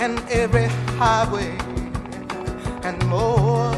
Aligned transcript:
and 0.00 0.18
every 0.30 0.66
highway 0.98 1.54
and 2.84 2.98
more, 3.06 3.70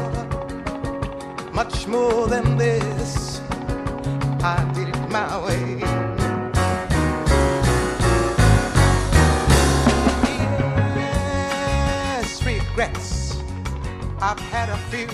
much 1.51 1.85
more 1.85 2.27
than 2.27 2.57
this. 2.57 3.41
I 4.41 4.63
did 4.73 4.87
it 4.87 5.09
my 5.09 5.37
way. 5.45 5.83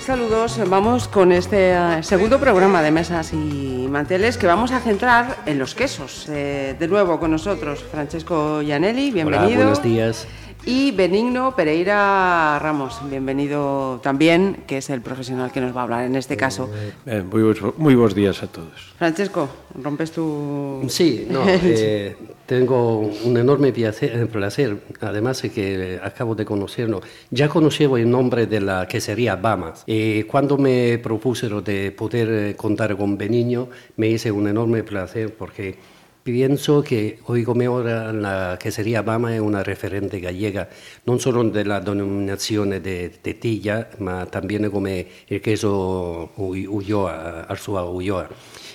Saludos, 0.05 0.59
vamos 0.69 1.07
con 1.07 1.31
este 1.31 1.71
eh, 1.71 2.03
segundo 2.03 2.39
programa 2.39 2.81
de 2.81 2.91
Mesas 2.91 3.33
y 3.33 3.87
Manteles 3.89 4.37
que 4.37 4.45
vamos 4.45 4.71
a 4.71 4.79
centrar 4.79 5.37
en 5.47 5.57
los 5.57 5.73
quesos. 5.73 6.27
Eh, 6.29 6.75
de 6.77 6.87
nuevo 6.87 7.19
con 7.19 7.31
nosotros 7.31 7.83
Francesco 7.83 8.61
Gianelli, 8.61 9.11
bienvenido. 9.11 9.47
Hola, 9.47 9.55
buenos 9.55 9.83
días. 9.83 10.27
Y 10.65 10.91
Benigno 10.91 11.55
Pereira 11.55 12.59
Ramos, 12.59 12.99
bienvenido 13.09 13.99
también, 14.03 14.63
que 14.67 14.77
es 14.77 14.89
el 14.89 15.01
profesional 15.01 15.51
que 15.51 15.61
nos 15.61 15.75
va 15.75 15.81
a 15.81 15.83
hablar 15.83 16.05
en 16.05 16.15
este 16.15 16.35
caso. 16.35 16.69
Eh, 17.05 17.23
muy, 17.23 17.41
muy 17.77 17.95
buenos 17.95 18.13
días 18.13 18.43
a 18.43 18.47
todos. 18.47 18.93
Francesco, 18.97 19.49
rompes 19.81 20.11
tu... 20.11 20.85
Sí, 20.89 21.27
no, 21.29 21.43
eh, 21.47 22.15
tengo 22.45 22.99
un 22.99 23.37
enorme 23.37 23.71
placer, 23.71 24.27
placer, 24.27 24.83
además 24.99 25.41
de 25.41 25.49
que 25.49 25.99
acabo 26.03 26.35
de 26.35 26.43
conocerlo. 26.45 27.01
Ya 27.31 27.47
conocía 27.47 27.87
el 27.87 28.09
nombre 28.09 28.45
de 28.45 28.59
la 28.59 28.87
quesería 28.87 29.37
Bamas. 29.37 29.83
Y 29.87 30.23
cuando 30.23 30.57
me 30.57 30.97
propusieron 30.97 31.63
de 31.63 31.91
poder 31.91 32.55
contar 32.57 32.97
con 32.97 33.17
Benigno, 33.17 33.69
me 33.95 34.09
hice 34.09 34.31
un 34.31 34.47
enorme 34.47 34.83
placer 34.83 35.33
porque 35.33 35.98
Pienso 36.31 36.83
que 36.83 37.17
hoy 37.25 37.43
come 37.43 37.65
ahora 37.65 38.13
la 38.13 38.59
quesería 38.61 39.01
Bama 39.01 39.33
es 39.33 39.41
una 39.41 39.63
referente 39.63 40.19
gallega, 40.19 40.69
non 41.05 41.19
solo 41.19 41.43
della 41.49 41.79
denominazione 41.79 42.79
de 42.79 43.09
tetilla, 43.09 43.89
ma 43.97 44.27
también 44.27 44.69
come 44.69 45.07
il 45.27 45.41
queso 45.41 46.29
Ulloa, 46.35 47.47
Arzúa 47.47 47.83
Ulloa. 47.83 48.29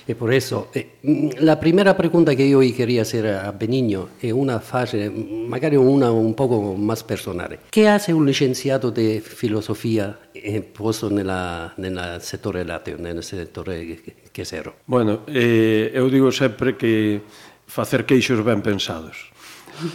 E 0.07 0.13
por 0.13 0.31
eso, 0.31 0.69
eh, 0.75 0.99
la 1.39 1.59
primera 1.59 1.97
pregunta 1.97 2.35
que 2.35 2.47
yo 2.47 2.59
quería 2.75 3.01
hacer 3.01 3.25
a 3.25 3.51
Benigno 3.51 4.09
è 4.19 4.29
una 4.29 4.59
fase, 4.59 5.09
magari 5.09 5.77
una 5.77 6.11
un 6.11 6.35
poco 6.35 6.75
más 6.75 7.03
personale. 7.03 7.59
Che 7.71 7.87
hace 7.87 8.11
un 8.11 8.23
licenciato 8.23 8.91
di 8.91 9.19
filosofia 9.19 10.29
eh, 10.31 10.61
posto 10.61 11.09
nella, 11.09 11.73
nel 11.77 12.17
settore 12.21 12.63
lateo, 12.63 12.97
nel 12.99 13.23
settore 13.23 13.97
quesero? 14.31 14.75
Bueno, 14.85 15.25
eh, 15.25 15.89
eu 15.91 16.07
digo 16.09 16.29
sempre 16.29 16.75
que 16.75 17.23
facer 17.67 18.05
queixos 18.05 18.41
ben 18.45 18.61
pensados. 18.61 19.35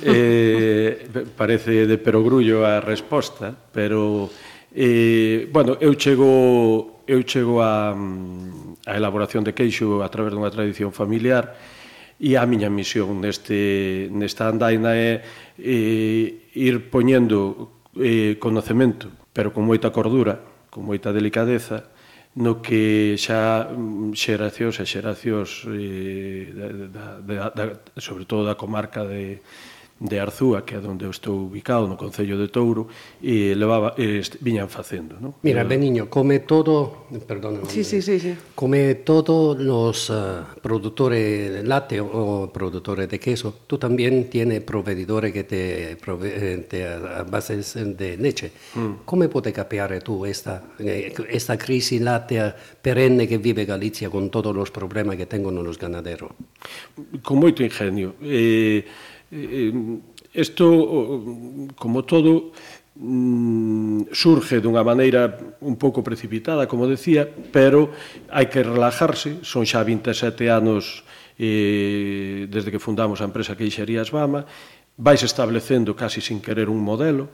eh, 0.03 1.09
parece 1.37 1.87
de 1.87 1.99
perogrullo 1.99 2.67
a 2.67 2.81
resposta, 2.81 3.57
pero 3.73 4.29
eh, 4.75 5.49
bueno, 5.53 5.77
eu 5.81 5.95
chego 5.95 7.03
eu 7.11 7.27
chego 7.27 7.59
a, 7.59 7.91
a 7.91 8.93
elaboración 8.95 9.43
de 9.43 9.51
queixo 9.51 10.03
a 10.03 10.09
través 10.13 10.31
dunha 10.31 10.53
tradición 10.53 10.95
familiar 10.95 11.59
e 12.21 12.37
a 12.37 12.45
miña 12.47 12.71
misión 12.71 13.19
neste, 13.19 14.07
nesta 14.15 14.47
andaina 14.47 14.95
é 14.95 15.25
eh, 15.59 16.53
ir 16.55 16.93
poñendo 16.93 17.83
eh, 17.99 18.37
conocemento, 18.39 19.11
pero 19.35 19.51
con 19.51 19.67
moita 19.67 19.91
cordura, 19.91 20.39
con 20.71 20.87
moita 20.87 21.11
delicadeza, 21.11 21.91
no 22.35 22.63
que 22.63 23.17
xa 23.19 23.67
mm, 23.75 24.15
xeracións 24.15 24.79
e 24.79 24.87
xeracións 24.87 25.67
eh, 25.67 26.55
da, 26.95 27.19
da, 27.19 27.51
da, 27.51 27.65
sobre 27.99 28.25
todo 28.25 28.47
da 28.47 28.55
comarca 28.55 29.03
de, 29.03 29.43
de 30.01 30.19
Arzúa, 30.19 30.65
que 30.65 30.75
é 30.75 30.79
onde 30.79 31.05
eu 31.05 31.11
estou 31.11 31.45
ubicado, 31.45 31.87
no 31.87 31.97
Concello 31.97 32.39
de 32.39 32.49
Touro, 32.49 32.89
e 33.23 33.55
levaba, 33.55 33.95
e 33.99 34.23
viñan 34.41 34.69
facendo. 34.69 35.21
¿no? 35.21 35.35
Mira, 35.43 35.61
eh, 35.61 35.65
Beniño, 35.69 36.09
come 36.09 36.41
todo, 36.41 37.05
perdón, 37.29 37.61
sí, 37.69 37.85
sí, 37.85 38.01
sí, 38.01 38.19
sí. 38.19 38.35
come 38.55 38.95
todos 39.05 39.61
los 39.61 40.09
uh, 40.09 40.43
productores 40.63 41.63
lácteos 41.65 42.09
o 42.13 42.51
productores 42.51 43.11
de 43.11 43.21
queso, 43.21 43.55
tú 43.67 43.77
también 43.77 44.31
tienes 44.31 44.63
proveedores 44.63 45.35
que 45.35 45.45
te, 45.45 45.97
prove 46.01 46.33
eh, 46.35 46.57
te 46.67 46.87
a 46.87 47.23
bases 47.25 47.75
de 47.75 48.17
leche. 48.17 48.53
Mm. 48.75 49.05
Come 49.05 49.29
puedes 49.29 49.53
capear 49.53 50.03
tú 50.03 50.25
esta, 50.25 50.63
esta 50.79 51.59
crisis 51.59 52.01
láctea 52.01 52.57
perenne 52.81 53.29
que 53.29 53.37
vive 53.37 53.67
Galicia 53.67 54.09
con 54.09 54.31
todos 54.31 54.57
los 54.57 54.71
problemas 54.71 55.17
que 55.17 55.27
tengono 55.27 55.63
los 55.63 55.79
ganaderos? 55.79 56.31
Con 57.23 57.39
moito 57.39 57.63
ingenio. 57.63 58.15
Eh, 58.23 58.85
Eh, 59.31 59.71
eh, 59.71 59.99
isto, 60.35 60.67
como 61.77 62.05
todo, 62.05 62.53
mm, 62.97 64.11
surge 64.13 64.59
dunha 64.59 64.83
maneira 64.83 65.39
un 65.63 65.79
pouco 65.79 66.03
precipitada, 66.03 66.67
como 66.67 66.91
decía, 66.91 67.27
pero 67.55 67.95
hai 68.31 68.51
que 68.51 68.67
relajarse, 68.67 69.43
son 69.47 69.63
xa 69.67 69.87
27 69.87 70.51
anos 70.51 71.07
eh, 71.39 72.51
desde 72.51 72.71
que 72.75 72.83
fundamos 72.83 73.23
a 73.23 73.29
empresa 73.31 73.57
Queixerías 73.57 74.11
Bama, 74.11 74.45
vais 75.01 75.23
establecendo 75.25 75.97
casi 75.97 76.21
sin 76.21 76.45
querer 76.45 76.69
un 76.69 76.83
modelo, 76.83 77.31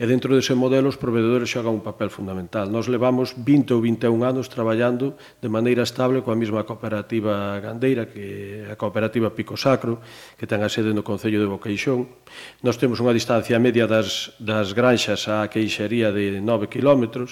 E 0.00 0.08
dentro 0.08 0.32
dese 0.32 0.56
modelo 0.56 0.88
os 0.88 0.96
proveedores 0.96 1.52
xogan 1.52 1.76
un 1.76 1.84
papel 1.84 2.08
fundamental. 2.08 2.72
Nos 2.72 2.88
levamos 2.88 3.36
20 3.36 3.76
ou 3.76 3.84
21 3.84 4.24
anos 4.24 4.48
traballando 4.48 5.20
de 5.44 5.52
maneira 5.52 5.84
estable 5.84 6.24
coa 6.24 6.32
mesma 6.32 6.64
cooperativa 6.64 7.60
gandeira 7.60 8.08
que 8.08 8.64
a 8.64 8.80
cooperativa 8.80 9.36
Pico 9.36 9.60
Sacro, 9.60 10.00
que 10.40 10.48
ten 10.48 10.64
a 10.64 10.72
sede 10.72 10.96
no 10.96 11.04
Concello 11.04 11.36
de 11.36 11.44
Boqueixón. 11.44 12.08
Nos 12.64 12.80
temos 12.80 12.96
unha 13.04 13.12
distancia 13.12 13.60
media 13.60 13.84
das, 13.84 14.32
das 14.40 14.72
granxas 14.72 15.28
á 15.28 15.44
queixería 15.52 16.08
de 16.16 16.40
9 16.40 16.72
km 16.72 17.28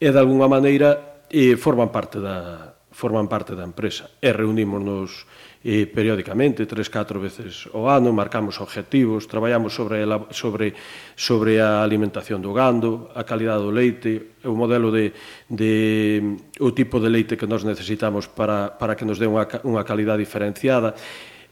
e 0.00 0.08
de 0.08 0.16
alguna 0.16 0.48
maneira 0.48 1.20
e 1.28 1.60
forman 1.60 1.92
parte 1.92 2.24
da 2.24 2.72
forman 2.88 3.28
parte 3.28 3.52
da 3.52 3.68
empresa 3.68 4.08
e 4.24 4.32
reunímonos 4.32 5.28
e 5.68 5.84
periódicamente, 5.84 6.64
tres, 6.64 6.88
catro 6.88 7.20
veces 7.20 7.68
ao 7.76 7.92
ano, 7.92 8.08
marcamos 8.08 8.56
objetivos, 8.56 9.28
traballamos 9.28 9.76
sobre, 9.76 10.00
a, 10.00 10.16
sobre, 10.32 10.72
sobre 11.12 11.60
a 11.60 11.84
alimentación 11.84 12.40
do 12.40 12.56
gando, 12.56 13.12
a 13.12 13.28
calidad 13.28 13.60
do 13.60 13.68
leite, 13.68 14.40
o 14.48 14.56
modelo 14.56 14.88
de, 14.88 15.12
de 15.44 16.40
o 16.64 16.72
tipo 16.72 16.96
de 16.96 17.12
leite 17.12 17.36
que 17.36 17.44
nós 17.44 17.68
necesitamos 17.68 18.32
para, 18.32 18.80
para 18.80 18.96
que 18.96 19.04
nos 19.04 19.20
dé 19.20 19.28
unha, 19.28 19.44
unha 19.68 19.84
calidad 19.84 20.16
diferenciada. 20.16 20.96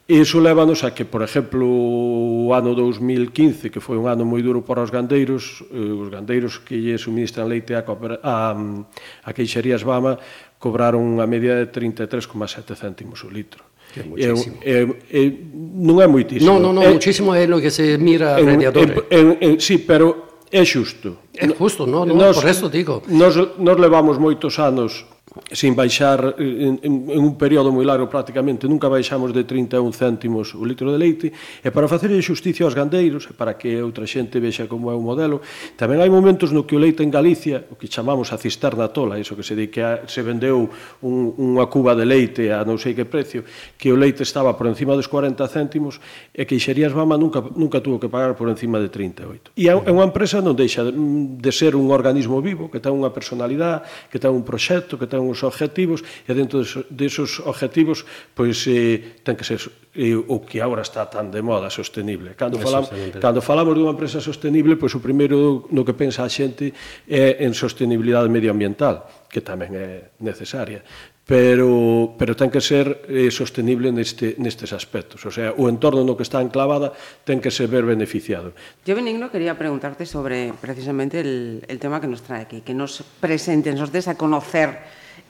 E 0.09 0.25
iso 0.25 0.41
levanos 0.41 0.81
a 0.81 0.97
que, 0.97 1.04
por 1.04 1.21
exemplo, 1.21 1.69
o 1.69 2.56
ano 2.56 2.72
2015, 2.72 3.69
que 3.69 3.84
foi 3.84 4.00
un 4.00 4.09
ano 4.09 4.25
moi 4.25 4.41
duro 4.41 4.65
para 4.65 4.81
os 4.81 4.88
gandeiros, 4.88 5.60
eh, 5.69 5.77
os 5.77 6.09
gandeiros 6.09 6.56
que 6.65 6.81
lle 6.81 6.97
suministran 6.97 7.53
leite 7.53 7.77
a, 7.77 7.84
a, 7.84 8.56
a 8.56 9.31
queixerías 9.37 9.84
Bama, 9.84 10.16
cobraron 10.56 11.04
unha 11.04 11.28
media 11.28 11.60
de 11.60 11.69
33,7 11.69 12.72
céntimos 12.72 13.21
o 13.21 13.28
litro. 13.28 13.75
Que 13.96 14.00
é 14.00 14.04
muchísimo. 14.04 14.56
É, 14.60 14.72
é, 14.72 15.24
é, 15.24 15.32
non 15.80 15.96
é 16.04 16.06
moitísimo. 16.06 16.52
Non, 16.52 16.60
non, 16.60 16.76
non, 16.76 16.84
é, 16.84 16.92
muchísimo 16.92 17.32
é 17.32 17.48
lo 17.48 17.56
que 17.64 17.72
se 17.72 17.96
mira 17.96 18.36
a 18.36 18.44
radiador. 18.44 19.08
En, 19.08 19.40
en, 19.40 19.56
é, 19.56 19.60
sí, 19.60 19.80
pero 19.80 20.44
é 20.53 20.60
xusto. 20.68 21.32
É 21.32 21.48
justo, 21.48 21.88
non? 21.88 22.04
No, 22.04 22.12
nos, 22.12 22.36
por 22.36 22.44
eso 22.44 22.68
digo. 22.68 23.00
Nos, 23.09 23.41
nos 23.56 23.76
levamos 23.80 24.21
moitos 24.21 24.60
anos 24.60 25.09
sin 25.52 25.76
baixar 25.76 26.34
en, 26.38 26.80
en 26.82 27.20
un 27.20 27.36
período 27.36 27.68
moi 27.68 27.84
largo 27.84 28.08
prácticamente 28.08 28.64
nunca 28.70 28.88
baixamos 28.88 29.34
de 29.36 29.44
31 29.44 29.92
céntimos 29.92 30.54
o 30.56 30.64
litro 30.64 30.88
de 30.90 30.98
leite. 30.98 31.28
E 31.60 31.68
para 31.70 31.90
facer 31.90 32.10
xusticia 32.24 32.64
aos 32.64 32.74
gandeiros 32.74 33.28
e 33.28 33.34
para 33.36 33.54
que 33.54 33.78
outra 33.78 34.08
xente 34.08 34.40
vexa 34.40 34.66
como 34.66 34.88
é 34.88 34.96
o 34.96 35.02
modelo 35.02 35.44
tamén 35.76 36.00
hai 36.00 36.08
momentos 36.08 36.50
no 36.50 36.64
que 36.64 36.74
o 36.74 36.80
leite 36.80 37.04
en 37.04 37.12
Galicia 37.12 37.68
o 37.68 37.76
que 37.76 37.90
chamamos 37.90 38.32
a 38.32 38.40
cisterna 38.40 38.88
tola 38.90 39.20
iso 39.20 39.36
que 39.36 39.44
se 39.44 39.54
di 39.54 39.68
que 39.68 39.84
a, 39.84 40.08
se 40.08 40.24
vendeu 40.24 40.66
un, 41.04 41.14
unha 41.36 41.66
cuba 41.68 41.92
de 41.92 42.08
leite 42.08 42.48
a 42.54 42.64
non 42.64 42.80
sei 42.80 42.96
que 42.96 43.04
precio 43.04 43.44
que 43.76 43.92
o 43.92 43.96
leite 43.98 44.24
estaba 44.24 44.56
por 44.56 44.66
encima 44.70 44.96
dos 44.96 45.10
40 45.10 45.42
céntimos 45.52 46.00
e 46.32 46.48
que 46.48 46.56
Xerías 46.56 46.96
Bama 46.96 47.20
nunca, 47.20 47.44
nunca 47.54 47.84
tuvo 47.84 48.00
que 48.00 48.08
pagar 48.08 48.38
por 48.38 48.48
encima 48.48 48.80
de 48.80 48.88
38 48.88 49.52
e 49.58 49.68
é 49.68 49.74
unha 49.74 50.06
empresa 50.08 50.40
non 50.40 50.56
deixa 50.56 50.86
de, 50.86 50.94
de 50.94 51.52
ser 51.52 51.76
un 51.76 51.92
organismo 51.92 52.40
vivo 52.40 52.72
que 52.72 52.80
ten 52.80 52.94
unha 52.96 53.12
personalidade 53.12 53.84
que 54.08 54.16
ten 54.16 54.32
un 54.32 54.42
proxecto 54.42 54.96
que 54.96 55.06
ten 55.06 55.16
ten 55.16 55.24
uns 55.24 55.41
objetivos 55.41 56.04
e 56.28 56.33
dentro 56.36 56.60
desos 56.92 57.41
objetivos 57.41 58.04
pois 58.36 58.68
eh, 58.68 59.24
ten 59.24 59.33
que 59.33 59.48
ser 59.48 59.65
eh, 59.97 60.13
o 60.13 60.45
que 60.45 60.60
agora 60.60 60.84
está 60.84 61.09
tan 61.09 61.33
de 61.33 61.41
moda 61.41 61.72
sostenible. 61.72 62.36
Cando 62.36 62.60
falamos, 62.60 62.92
cando 63.16 63.41
falamos 63.41 63.72
dunha 63.72 63.97
empresa 63.97 64.21
sostenible, 64.21 64.77
pois 64.77 64.92
o 64.92 65.01
primeiro 65.01 65.65
no 65.72 65.80
que 65.89 65.97
pensa 65.97 66.21
a 66.21 66.28
xente 66.28 66.77
é 67.09 67.41
en 67.48 67.57
sostenibilidade 67.57 68.28
medioambiental, 68.28 69.09
que 69.33 69.41
tamén 69.41 69.72
é 69.72 70.13
necesaria 70.21 70.84
pero, 71.27 72.15
pero 72.15 72.39
ten 72.39 72.54
que 72.54 72.62
ser 72.62 73.03
eh, 73.10 73.34
sostenible 73.34 73.91
neste, 73.91 74.39
nestes 74.39 74.71
aspectos. 74.71 75.27
O 75.27 75.33
sea, 75.34 75.51
o 75.59 75.66
entorno 75.66 76.07
no 76.07 76.15
que 76.15 76.22
está 76.22 76.39
enclavada 76.39 76.95
ten 77.27 77.42
que 77.42 77.51
ser 77.51 77.66
ver 77.66 77.83
beneficiado. 77.83 78.54
Yo, 78.86 78.95
Benigno, 78.95 79.27
quería 79.27 79.59
preguntarte 79.59 80.07
sobre 80.07 80.54
precisamente 80.54 81.19
el, 81.19 81.66
el 81.66 81.78
tema 81.83 81.98
que 81.98 82.07
nos 82.07 82.22
trae 82.22 82.47
aquí, 82.47 82.62
que 82.62 82.78
nos 82.78 83.03
presenten, 83.19 83.74
nos 83.74 83.91
des 83.91 84.07
a 84.07 84.15
conocer 84.15 84.78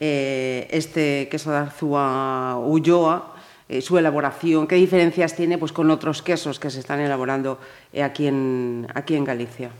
eh, 0.00 0.66
este 0.70 1.28
queso 1.30 1.50
de 1.50 1.56
Arzúa 1.58 2.56
Ulloa, 2.58 3.34
eh, 3.68 3.80
su 3.80 3.98
elaboración, 3.98 4.66
qué 4.66 4.76
diferencias 4.76 5.34
tiene 5.34 5.58
pues, 5.58 5.72
con 5.72 5.90
otros 5.90 6.22
quesos 6.22 6.58
que 6.60 6.70
se 6.70 6.80
están 6.80 7.00
elaborando 7.00 7.58
eh, 7.92 8.02
aquí, 8.02 8.26
en, 8.26 8.86
aquí 8.94 9.14
en 9.14 9.24
Galicia. 9.24 9.70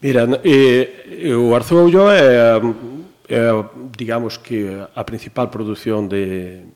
Mira, 0.00 0.28
eh, 0.44 1.26
eh, 1.26 1.34
o 1.34 1.56
Arzúa 1.56 1.82
Ulloa 1.82 2.14
é, 2.14 2.60
é, 3.28 3.50
digamos 3.98 4.38
que 4.38 4.78
a 4.94 5.02
principal 5.02 5.50
produción 5.50 6.06
de, 6.08 6.70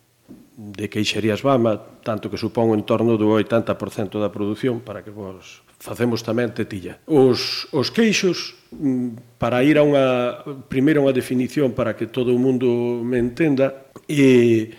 de 0.58 0.90
queixerías 0.90 1.40
Bama, 1.40 1.78
tanto 2.02 2.26
que 2.26 2.36
supón 2.36 2.74
en 2.74 2.82
torno 2.82 3.14
do 3.14 3.38
80% 3.38 4.18
da 4.18 4.34
produción, 4.34 4.82
para 4.82 5.06
que 5.06 5.14
vos 5.14 5.62
facemos 5.82 6.22
tamén 6.22 6.54
tetilla. 6.54 7.02
Os, 7.10 7.66
os 7.74 7.90
queixos, 7.90 8.54
mm, 8.70 9.34
para 9.42 9.66
ir 9.66 9.74
a 9.74 9.82
unha, 9.82 10.38
primeiro 10.70 11.02
unha 11.02 11.10
definición 11.10 11.74
para 11.74 11.98
que 11.98 12.06
todo 12.06 12.30
o 12.30 12.38
mundo 12.38 13.02
me 13.02 13.18
entenda, 13.18 13.90
e, 14.06 14.70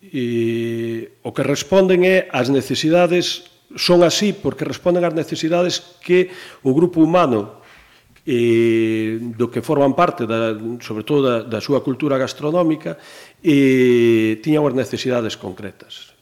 e 0.00 0.24
o 1.20 1.36
que 1.36 1.44
responden 1.44 2.08
é 2.08 2.24
as 2.32 2.48
necesidades, 2.48 3.52
son 3.76 4.00
así 4.00 4.32
porque 4.32 4.64
responden 4.64 5.04
ás 5.04 5.12
necesidades 5.12 6.00
que 6.00 6.32
o 6.64 6.72
grupo 6.72 7.04
humano 7.04 7.60
e 8.24 9.20
do 9.36 9.52
que 9.52 9.60
forman 9.60 9.92
parte, 9.92 10.24
da, 10.24 10.56
sobre 10.80 11.04
todo 11.04 11.20
da, 11.20 11.36
da 11.44 11.60
súa 11.60 11.84
cultura 11.84 12.16
gastronómica, 12.16 12.96
e 13.44 14.40
tiñan 14.40 14.64
as 14.64 14.72
necesidades 14.72 15.36
concretas. 15.36 16.16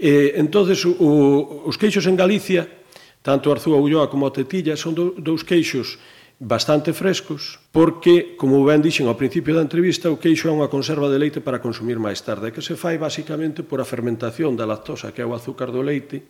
E, 0.00 0.40
entonces, 0.40 0.80
o, 0.88 1.68
os 1.68 1.76
queixos 1.76 2.08
en 2.08 2.16
Galicia 2.16 2.83
tanto 3.24 3.48
Arzúa 3.48 3.80
Ulloa 3.80 4.12
como 4.12 4.28
Tetilla 4.28 4.76
son 4.76 4.92
do, 4.92 5.16
dous 5.16 5.48
queixos 5.48 5.96
bastante 6.36 6.92
frescos, 6.92 7.56
porque, 7.72 8.36
como 8.36 8.60
ben 8.68 8.84
dixen 8.84 9.08
ao 9.08 9.16
principio 9.16 9.56
da 9.56 9.64
entrevista, 9.64 10.12
o 10.12 10.20
queixo 10.20 10.50
é 10.50 10.52
unha 10.52 10.68
conserva 10.68 11.08
de 11.08 11.16
leite 11.16 11.40
para 11.40 11.62
consumir 11.62 11.96
máis 11.96 12.20
tarde, 12.20 12.52
que 12.52 12.60
se 12.60 12.76
fai 12.76 13.00
basicamente 13.00 13.64
por 13.64 13.80
a 13.80 13.88
fermentación 13.88 14.60
da 14.60 14.68
lactosa, 14.68 15.16
que 15.16 15.24
é 15.24 15.26
o 15.26 15.32
azúcar 15.32 15.72
do 15.72 15.80
leite, 15.80 16.20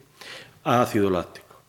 a 0.63 0.87
ácido 0.87 1.11
láctico. 1.11 1.67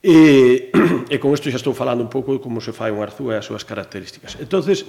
E, 0.00 0.72
e 1.12 1.16
con 1.20 1.36
isto 1.36 1.52
xa 1.52 1.60
estou 1.60 1.76
falando 1.76 2.00
un 2.00 2.08
pouco 2.08 2.32
de 2.32 2.40
como 2.40 2.64
se 2.64 2.72
fai 2.72 2.88
un 2.88 3.04
arzúa 3.04 3.36
e 3.36 3.40
as 3.42 3.44
súas 3.44 3.68
características. 3.68 4.40
Entonces, 4.40 4.88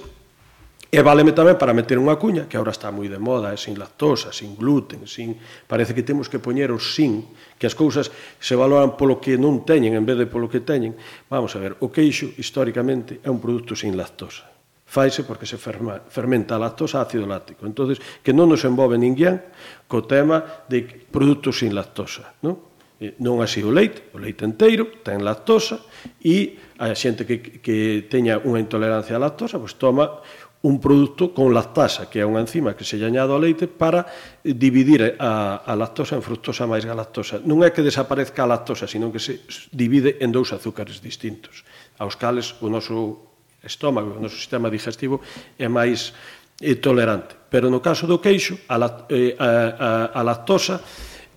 E 0.86 1.02
váleme 1.02 1.34
tamén 1.34 1.58
para 1.58 1.74
meter 1.74 1.98
unha 1.98 2.14
cuña, 2.14 2.46
que 2.46 2.54
agora 2.56 2.70
está 2.70 2.94
moi 2.94 3.10
de 3.10 3.18
moda, 3.18 3.50
é 3.50 3.58
sin 3.58 3.74
lactosa, 3.74 4.30
sin 4.30 4.54
gluten, 4.54 5.04
sin... 5.04 5.34
Parece 5.66 5.92
que 5.92 6.06
temos 6.06 6.30
que 6.30 6.38
poñer 6.38 6.70
o 6.70 6.78
sin, 6.78 7.26
que 7.58 7.66
as 7.66 7.74
cousas 7.74 8.08
se 8.38 8.54
valoran 8.54 8.94
polo 8.94 9.18
que 9.18 9.34
non 9.36 9.66
teñen 9.66 9.98
en 9.98 10.06
vez 10.06 10.16
de 10.16 10.30
polo 10.30 10.46
que 10.46 10.62
teñen. 10.62 10.94
Vamos 11.28 11.52
a 11.52 11.60
ver, 11.60 11.74
o 11.82 11.90
queixo 11.90 12.30
históricamente 12.38 13.18
é 13.20 13.28
un 13.28 13.42
produto 13.42 13.74
sin 13.74 13.98
lactosa. 13.98 14.46
Faise 14.86 15.26
porque 15.26 15.44
se 15.44 15.58
ferma, 15.58 15.98
fermenta 16.06 16.54
a 16.54 16.62
lactosa 16.62 17.02
ácido 17.02 17.26
láctico. 17.26 17.66
entonces 17.66 17.98
que 18.22 18.30
non 18.30 18.46
nos 18.46 18.62
envolve 18.62 18.94
ninguén 18.94 19.42
co 19.90 20.06
tema 20.06 20.64
de 20.70 20.86
produtos 21.10 21.60
sin 21.60 21.74
lactosa. 21.74 22.38
Non? 22.46 22.76
non 23.20 23.44
así 23.44 23.60
o 23.60 23.68
leite, 23.68 24.08
o 24.14 24.16
leite 24.16 24.48
enteiro 24.48 24.88
ten 25.04 25.20
lactosa 25.20 25.84
e 26.24 26.56
a 26.80 26.96
xente 26.96 27.28
que, 27.28 27.60
que 27.60 28.08
teña 28.08 28.40
unha 28.40 28.56
intolerancia 28.56 29.12
á 29.12 29.20
lactosa 29.20 29.60
pois 29.60 29.76
toma 29.76 30.24
un 30.66 30.80
produto 30.80 31.32
con 31.32 31.54
lactasa, 31.54 32.10
que 32.10 32.18
é 32.18 32.26
unha 32.26 32.42
enzima 32.42 32.74
que 32.74 32.82
se 32.82 32.98
añado 32.98 33.38
ao 33.38 33.42
leite 33.42 33.70
para 33.70 34.02
dividir 34.42 35.14
a, 35.22 35.62
a 35.62 35.72
lactosa 35.78 36.18
en 36.18 36.26
fructosa 36.26 36.66
máis 36.66 36.82
galactosa. 36.82 37.38
Non 37.46 37.62
é 37.62 37.70
que 37.70 37.86
desaparezca 37.86 38.42
a 38.42 38.50
lactosa, 38.50 38.90
sino 38.90 39.14
que 39.14 39.22
se 39.22 39.46
divide 39.70 40.18
en 40.18 40.34
dous 40.34 40.50
azúcares 40.50 40.98
distintos, 40.98 41.62
aos 42.02 42.18
cales 42.18 42.58
o 42.58 42.66
noso 42.66 43.30
estómago, 43.62 44.18
o 44.18 44.22
noso 44.22 44.34
sistema 44.34 44.66
digestivo 44.66 45.22
é 45.54 45.70
máis 45.70 46.10
é 46.58 46.74
tolerante. 46.82 47.38
Pero 47.46 47.70
no 47.70 47.78
caso 47.78 48.10
do 48.10 48.18
queixo, 48.18 48.58
a, 48.66 48.74
eh, 49.06 49.38
a, 49.38 49.46
a, 49.46 49.88
a 50.18 50.20
lactosa 50.26 50.82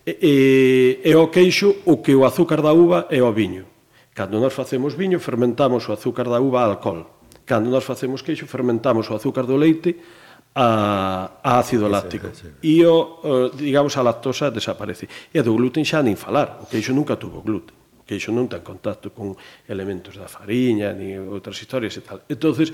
é, 0.10 1.06
é 1.06 1.14
o 1.14 1.30
queixo 1.30 1.86
o 1.86 2.02
que 2.02 2.18
o 2.18 2.26
azúcar 2.26 2.66
da 2.66 2.74
uva 2.74 3.06
é 3.14 3.22
o 3.22 3.30
viño. 3.30 3.70
Cando 4.18 4.42
nós 4.42 4.58
facemos 4.58 4.98
viño, 4.98 5.22
fermentamos 5.22 5.86
o 5.86 5.94
azúcar 5.94 6.26
da 6.26 6.42
uva 6.42 6.66
a 6.66 6.74
alcohol 6.74 7.19
Cando 7.50 7.66
nós 7.74 7.82
facemos 7.82 8.22
queixo, 8.22 8.46
fermentamos 8.46 9.10
o 9.10 9.18
azúcar 9.18 9.50
do 9.50 9.58
leite 9.58 9.98
a, 10.54 11.42
a 11.42 11.58
ácido 11.58 11.90
láctico. 11.90 12.30
E 12.62 12.86
o, 12.86 13.50
digamos, 13.58 13.98
a 13.98 14.06
lactosa 14.06 14.54
desaparece. 14.54 15.10
E 15.34 15.42
a 15.42 15.42
do 15.42 15.58
gluten 15.58 15.82
xa 15.82 16.06
nin 16.06 16.14
falar, 16.14 16.62
o 16.62 16.70
queixo 16.70 16.94
nunca 16.94 17.18
tuvo 17.18 17.42
gluten. 17.42 17.74
O 17.98 18.06
queixo 18.06 18.30
non 18.30 18.46
ten 18.46 18.62
contacto 18.62 19.10
con 19.18 19.34
elementos 19.66 20.14
da 20.14 20.30
fariña, 20.30 20.94
ni 20.94 21.18
outras 21.18 21.58
historias 21.58 21.98
e 21.98 22.06
tal. 22.06 22.22
entonces 22.30 22.70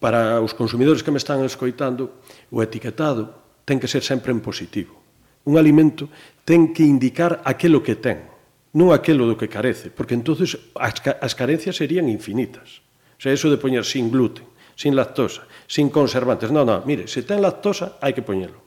para 0.00 0.40
os 0.40 0.56
consumidores 0.56 1.04
que 1.04 1.12
me 1.12 1.20
están 1.20 1.44
escoitando, 1.44 2.20
o 2.52 2.60
etiquetado 2.64 3.60
ten 3.68 3.76
que 3.76 3.88
ser 3.88 4.00
sempre 4.00 4.32
en 4.32 4.40
positivo. 4.40 4.96
Un 5.44 5.60
alimento 5.60 6.08
ten 6.48 6.72
que 6.72 6.88
indicar 6.88 7.44
aquilo 7.44 7.84
que 7.84 8.00
ten, 8.00 8.32
non 8.72 8.96
aquilo 8.96 9.28
do 9.28 9.36
que 9.36 9.52
carece, 9.52 9.92
porque 9.92 10.16
entonces 10.16 10.56
as, 10.72 10.96
as 11.20 11.36
carencias 11.36 11.76
serían 11.76 12.08
infinitas 12.08 12.84
sea, 13.24 13.32
eso 13.32 13.48
de 13.48 13.56
poñer 13.56 13.88
sin 13.88 14.12
gluten, 14.12 14.44
sin 14.76 14.92
lactosa, 14.92 15.48
sin 15.64 15.88
conservantes. 15.88 16.52
Non, 16.52 16.68
non, 16.68 16.84
mire, 16.84 17.08
se 17.08 17.24
ten 17.24 17.40
lactosa, 17.40 17.96
hai 18.04 18.12
que 18.12 18.20
poñelo. 18.20 18.60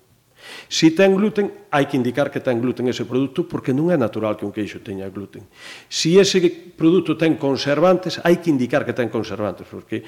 Si 0.65 0.98
ten 0.98 1.13
gluten, 1.13 1.69
hai 1.69 1.86
que 1.86 1.94
indicar 1.94 2.33
que 2.33 2.42
ten 2.42 2.57
gluten 2.57 2.89
ese 2.89 3.06
produto 3.06 3.45
porque 3.45 3.69
non 3.69 3.94
é 3.94 3.98
natural 4.00 4.33
que 4.33 4.50
un 4.50 4.51
queixo 4.56 4.81
teña 4.81 5.13
gluten. 5.13 5.45
Si 5.86 6.18
ese 6.18 6.42
produto 6.74 7.13
ten 7.13 7.38
conservantes, 7.38 8.18
hai 8.25 8.42
que 8.42 8.50
indicar 8.50 8.81
que 8.81 8.98
ten 8.98 9.13
conservantes, 9.13 9.69
porque 9.69 10.01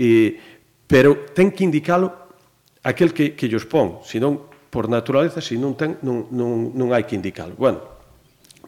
eh, 0.00 0.40
pero 0.88 1.28
ten 1.36 1.52
que 1.52 1.68
indicalo 1.68 2.32
aquel 2.80 3.12
que, 3.12 3.36
que 3.36 3.44
llos 3.44 3.68
pon, 3.68 4.00
senón 4.08 4.48
por 4.72 4.88
naturaleza, 4.88 5.44
se 5.44 5.60
non 5.60 5.76
ten, 5.76 6.00
non, 6.00 6.32
non, 6.32 6.72
non 6.72 6.96
hai 6.96 7.04
que 7.04 7.12
indicalo. 7.12 7.52
Bueno, 7.60 7.91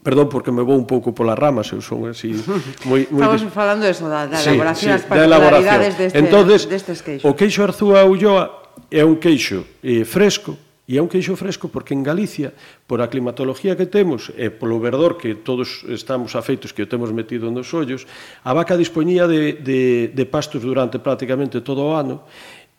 Perdón 0.05 0.29
porque 0.29 0.53
me 0.53 0.61
vou 0.61 0.77
un 0.77 0.85
pouco 0.85 1.17
polas 1.17 1.41
ramas, 1.41 1.73
eu 1.73 1.81
son 1.81 2.05
así 2.05 2.37
moi 2.85 3.09
moi 3.09 3.25
Estamos 3.25 3.41
des... 3.41 3.57
falando 3.57 3.89
eso 3.89 4.05
da, 4.05 4.29
da 4.29 4.37
elaboración, 4.37 4.93
sí, 4.93 5.01
sí, 5.01 5.01
as 5.01 5.05
particularidades 5.09 5.97
deste 5.97 6.21
Entonces, 6.21 6.69
destes 6.69 7.01
queixos. 7.01 7.25
O 7.25 7.33
queixo 7.33 7.65
Arzúa 7.65 8.05
Ulloa 8.05 8.69
é 8.93 9.01
un 9.01 9.17
queixo 9.17 9.65
eh, 9.81 10.05
fresco, 10.05 10.61
E 10.85 10.99
é 10.99 11.01
un 11.01 11.09
queixo 11.09 11.33
fresco 11.33 11.73
porque 11.73 11.97
en 11.97 12.05
Galicia, 12.05 12.53
por 12.85 13.01
a 13.01 13.09
climatoloxía 13.09 13.73
que 13.73 13.89
temos 13.89 14.29
e 14.37 14.53
polo 14.53 14.77
verdor 14.77 15.17
que 15.17 15.33
todos 15.41 15.81
estamos 15.89 16.37
afeitos 16.37 16.77
que 16.77 16.85
o 16.85 16.91
temos 16.93 17.09
metido 17.09 17.49
nos 17.49 17.73
ollos, 17.73 18.05
a 18.45 18.53
vaca 18.53 18.77
dispoñía 18.77 19.25
de, 19.25 19.57
de, 19.65 20.13
de 20.13 20.25
pastos 20.29 20.61
durante 20.61 21.01
prácticamente 21.01 21.65
todo 21.65 21.89
o 21.89 21.97
ano 21.97 22.29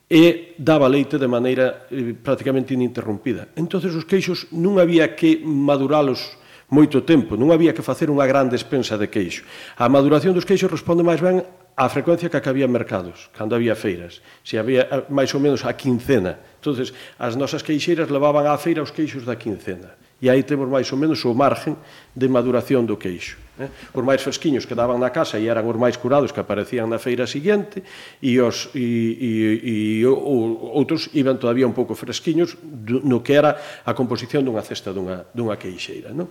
e 0.06 0.54
daba 0.62 0.86
leite 0.86 1.18
de 1.18 1.26
maneira 1.26 1.90
eh, 1.90 2.14
prácticamente 2.14 2.78
ininterrumpida. 2.78 3.50
Entonces 3.58 3.90
os 3.98 4.06
queixos 4.06 4.54
non 4.54 4.78
había 4.78 5.18
que 5.18 5.42
maduralos 5.42 6.38
moito 6.70 7.06
tempo, 7.06 7.38
non 7.38 7.54
había 7.54 7.74
que 7.74 7.86
facer 7.86 8.10
unha 8.10 8.26
gran 8.26 8.50
despensa 8.50 8.98
de 8.98 9.08
queixo. 9.08 9.46
A 9.78 9.86
maduración 9.86 10.34
dos 10.34 10.48
queixos 10.48 10.72
responde 10.72 11.06
máis 11.06 11.22
ben 11.22 11.46
á 11.76 11.86
frecuencia 11.92 12.32
que 12.32 12.50
había 12.50 12.68
mercados, 12.68 13.30
cando 13.38 13.54
había 13.54 13.76
feiras, 13.76 14.24
se 14.42 14.58
había 14.58 14.88
eh, 14.90 15.06
máis 15.14 15.30
ou 15.36 15.44
menos 15.44 15.68
a 15.68 15.76
quincena. 15.78 16.42
Entonces, 16.58 16.96
as 17.22 17.38
nosas 17.38 17.62
queixeiras 17.62 18.10
levaban 18.10 18.50
á 18.50 18.56
feira 18.58 18.82
os 18.82 18.90
queixos 18.90 19.28
da 19.28 19.38
quincena. 19.38 19.94
E 20.24 20.32
aí 20.32 20.42
temos 20.42 20.66
máis 20.66 20.90
ou 20.90 20.98
menos 20.98 21.22
o 21.28 21.36
margen 21.36 21.78
de 22.16 22.28
maduración 22.32 22.88
do 22.88 22.98
queixo 22.98 23.45
eh? 23.60 23.70
Os 23.96 24.04
máis 24.04 24.20
fresquiños 24.20 24.68
que 24.68 24.76
daban 24.76 25.00
na 25.00 25.12
casa 25.12 25.40
e 25.40 25.48
eran 25.48 25.64
os 25.68 25.78
máis 25.80 25.96
curados 25.96 26.32
que 26.36 26.42
aparecían 26.42 26.92
na 26.92 27.00
feira 27.00 27.28
seguinte 27.28 27.84
e 28.20 28.40
os 28.40 28.72
e, 28.76 28.84
e, 28.84 29.32
e 29.64 29.76
o, 30.08 30.76
outros 30.76 31.08
iban 31.16 31.40
todavía 31.40 31.68
un 31.68 31.76
pouco 31.76 31.96
fresquiños 31.96 32.60
no 33.04 33.24
que 33.24 33.36
era 33.36 33.84
a 33.84 33.92
composición 33.96 34.44
dunha 34.44 34.64
cesta 34.64 34.92
dunha, 34.92 35.24
dunha 35.32 35.56
queixeira, 35.56 36.12
non? 36.12 36.28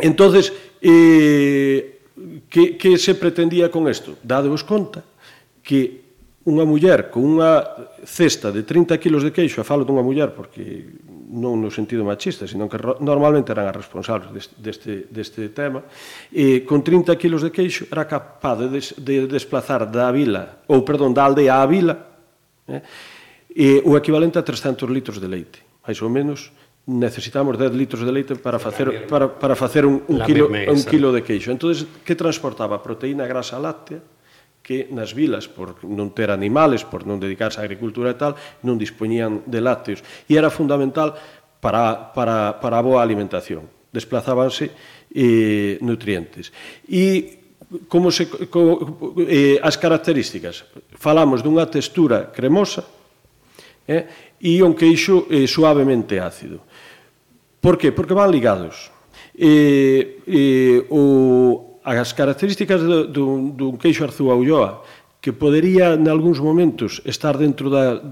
Entonces, 0.00 0.48
eh, 0.80 2.00
que, 2.48 2.80
que 2.80 2.96
se 2.96 3.14
pretendía 3.14 3.68
con 3.68 3.84
isto? 3.88 4.16
Dadevos 4.24 4.64
conta 4.64 5.04
que 5.60 6.02
unha 6.42 6.66
muller 6.66 7.06
con 7.12 7.38
unha 7.38 7.62
cesta 8.02 8.50
de 8.50 8.66
30 8.66 8.98
kilos 8.98 9.22
de 9.22 9.30
queixo, 9.30 9.62
a 9.62 9.68
falo 9.68 9.86
dunha 9.86 10.02
muller 10.02 10.34
porque 10.34 10.90
non 11.32 11.64
no 11.64 11.72
sentido 11.72 12.04
machista, 12.04 12.44
senón 12.44 12.68
que 12.68 12.76
normalmente 13.00 13.56
eran 13.56 13.64
as 13.64 13.76
responsables 13.76 14.28
deste, 14.28 14.54
deste, 14.60 14.92
deste 15.08 15.42
tema, 15.48 15.80
e 16.28 16.60
con 16.68 16.84
30 16.84 17.16
kilos 17.16 17.40
de 17.40 17.48
queixo 17.48 17.88
era 17.88 18.04
capaz 18.04 18.60
de, 18.60 18.68
des, 18.68 18.92
de 19.00 19.24
desplazar 19.24 19.88
da 19.88 20.12
vila, 20.12 20.60
ou 20.68 20.84
perdón, 20.84 21.16
da 21.16 21.24
aldea 21.24 21.56
á 21.56 21.64
vila, 21.64 21.96
eh, 22.68 22.84
e 23.48 23.80
o 23.88 23.96
equivalente 23.96 24.36
a 24.36 24.44
300 24.44 24.84
litros 24.92 25.16
de 25.16 25.28
leite, 25.28 25.64
máis 25.80 25.96
ou 26.04 26.12
menos, 26.12 26.52
necesitamos 26.84 27.56
10 27.56 27.72
litros 27.72 28.04
de 28.04 28.12
leite 28.12 28.36
para 28.36 28.60
facer 28.60 29.08
para 29.08 29.32
para 29.32 29.56
facer 29.56 29.88
un, 29.88 30.04
un 30.04 30.20
kilo 30.28 30.52
un 30.52 30.82
kilo 30.84 31.16
de 31.16 31.24
queixo. 31.24 31.48
Entonces, 31.48 31.88
que 32.04 32.12
transportaba? 32.12 32.82
Proteína, 32.82 33.24
grasa 33.24 33.56
láctea, 33.56 34.04
que 34.62 34.86
nas 34.94 35.10
vilas, 35.12 35.50
por 35.50 35.82
non 35.82 36.14
ter 36.14 36.30
animales, 36.30 36.86
por 36.86 37.02
non 37.02 37.18
dedicarse 37.18 37.58
á 37.58 37.66
agricultura 37.66 38.14
e 38.14 38.16
tal, 38.16 38.38
non 38.62 38.78
dispoñían 38.78 39.42
de 39.44 39.58
lácteos. 39.58 40.00
E 40.30 40.38
era 40.38 40.48
fundamental 40.54 41.18
para, 41.58 42.14
para, 42.14 42.62
para 42.62 42.78
a 42.78 42.86
boa 42.86 43.02
alimentación. 43.02 43.66
Desplazábanse 43.90 44.70
eh, 45.12 45.76
nutrientes. 45.82 46.54
E 46.86 47.42
como 47.88 48.10
se, 48.10 48.28
co, 48.48 49.14
eh, 49.26 49.58
as 49.62 49.76
características? 49.76 50.64
Falamos 50.94 51.42
dunha 51.42 51.66
textura 51.66 52.30
cremosa 52.30 52.86
eh, 53.88 54.38
e 54.38 54.62
un 54.62 54.78
queixo 54.78 55.26
eh, 55.26 55.50
suavemente 55.50 56.22
ácido. 56.22 56.62
Por 57.62 57.78
que? 57.78 57.90
Porque 57.90 58.14
van 58.14 58.30
ligados. 58.30 58.90
Eh, 59.34 60.22
eh, 60.26 60.86
o 60.90 61.71
as 61.82 62.14
características 62.14 62.82
do, 62.82 63.06
dun, 63.06 63.58
dun 63.58 63.74
queixo 63.76 64.06
arzúa 64.06 64.38
ulloa 64.38 64.82
que 65.22 65.30
podería 65.30 65.94
en 65.94 66.10
algúns 66.10 66.42
momentos 66.42 66.98
estar 67.06 67.38
dentro 67.38 67.70
da 67.70 68.02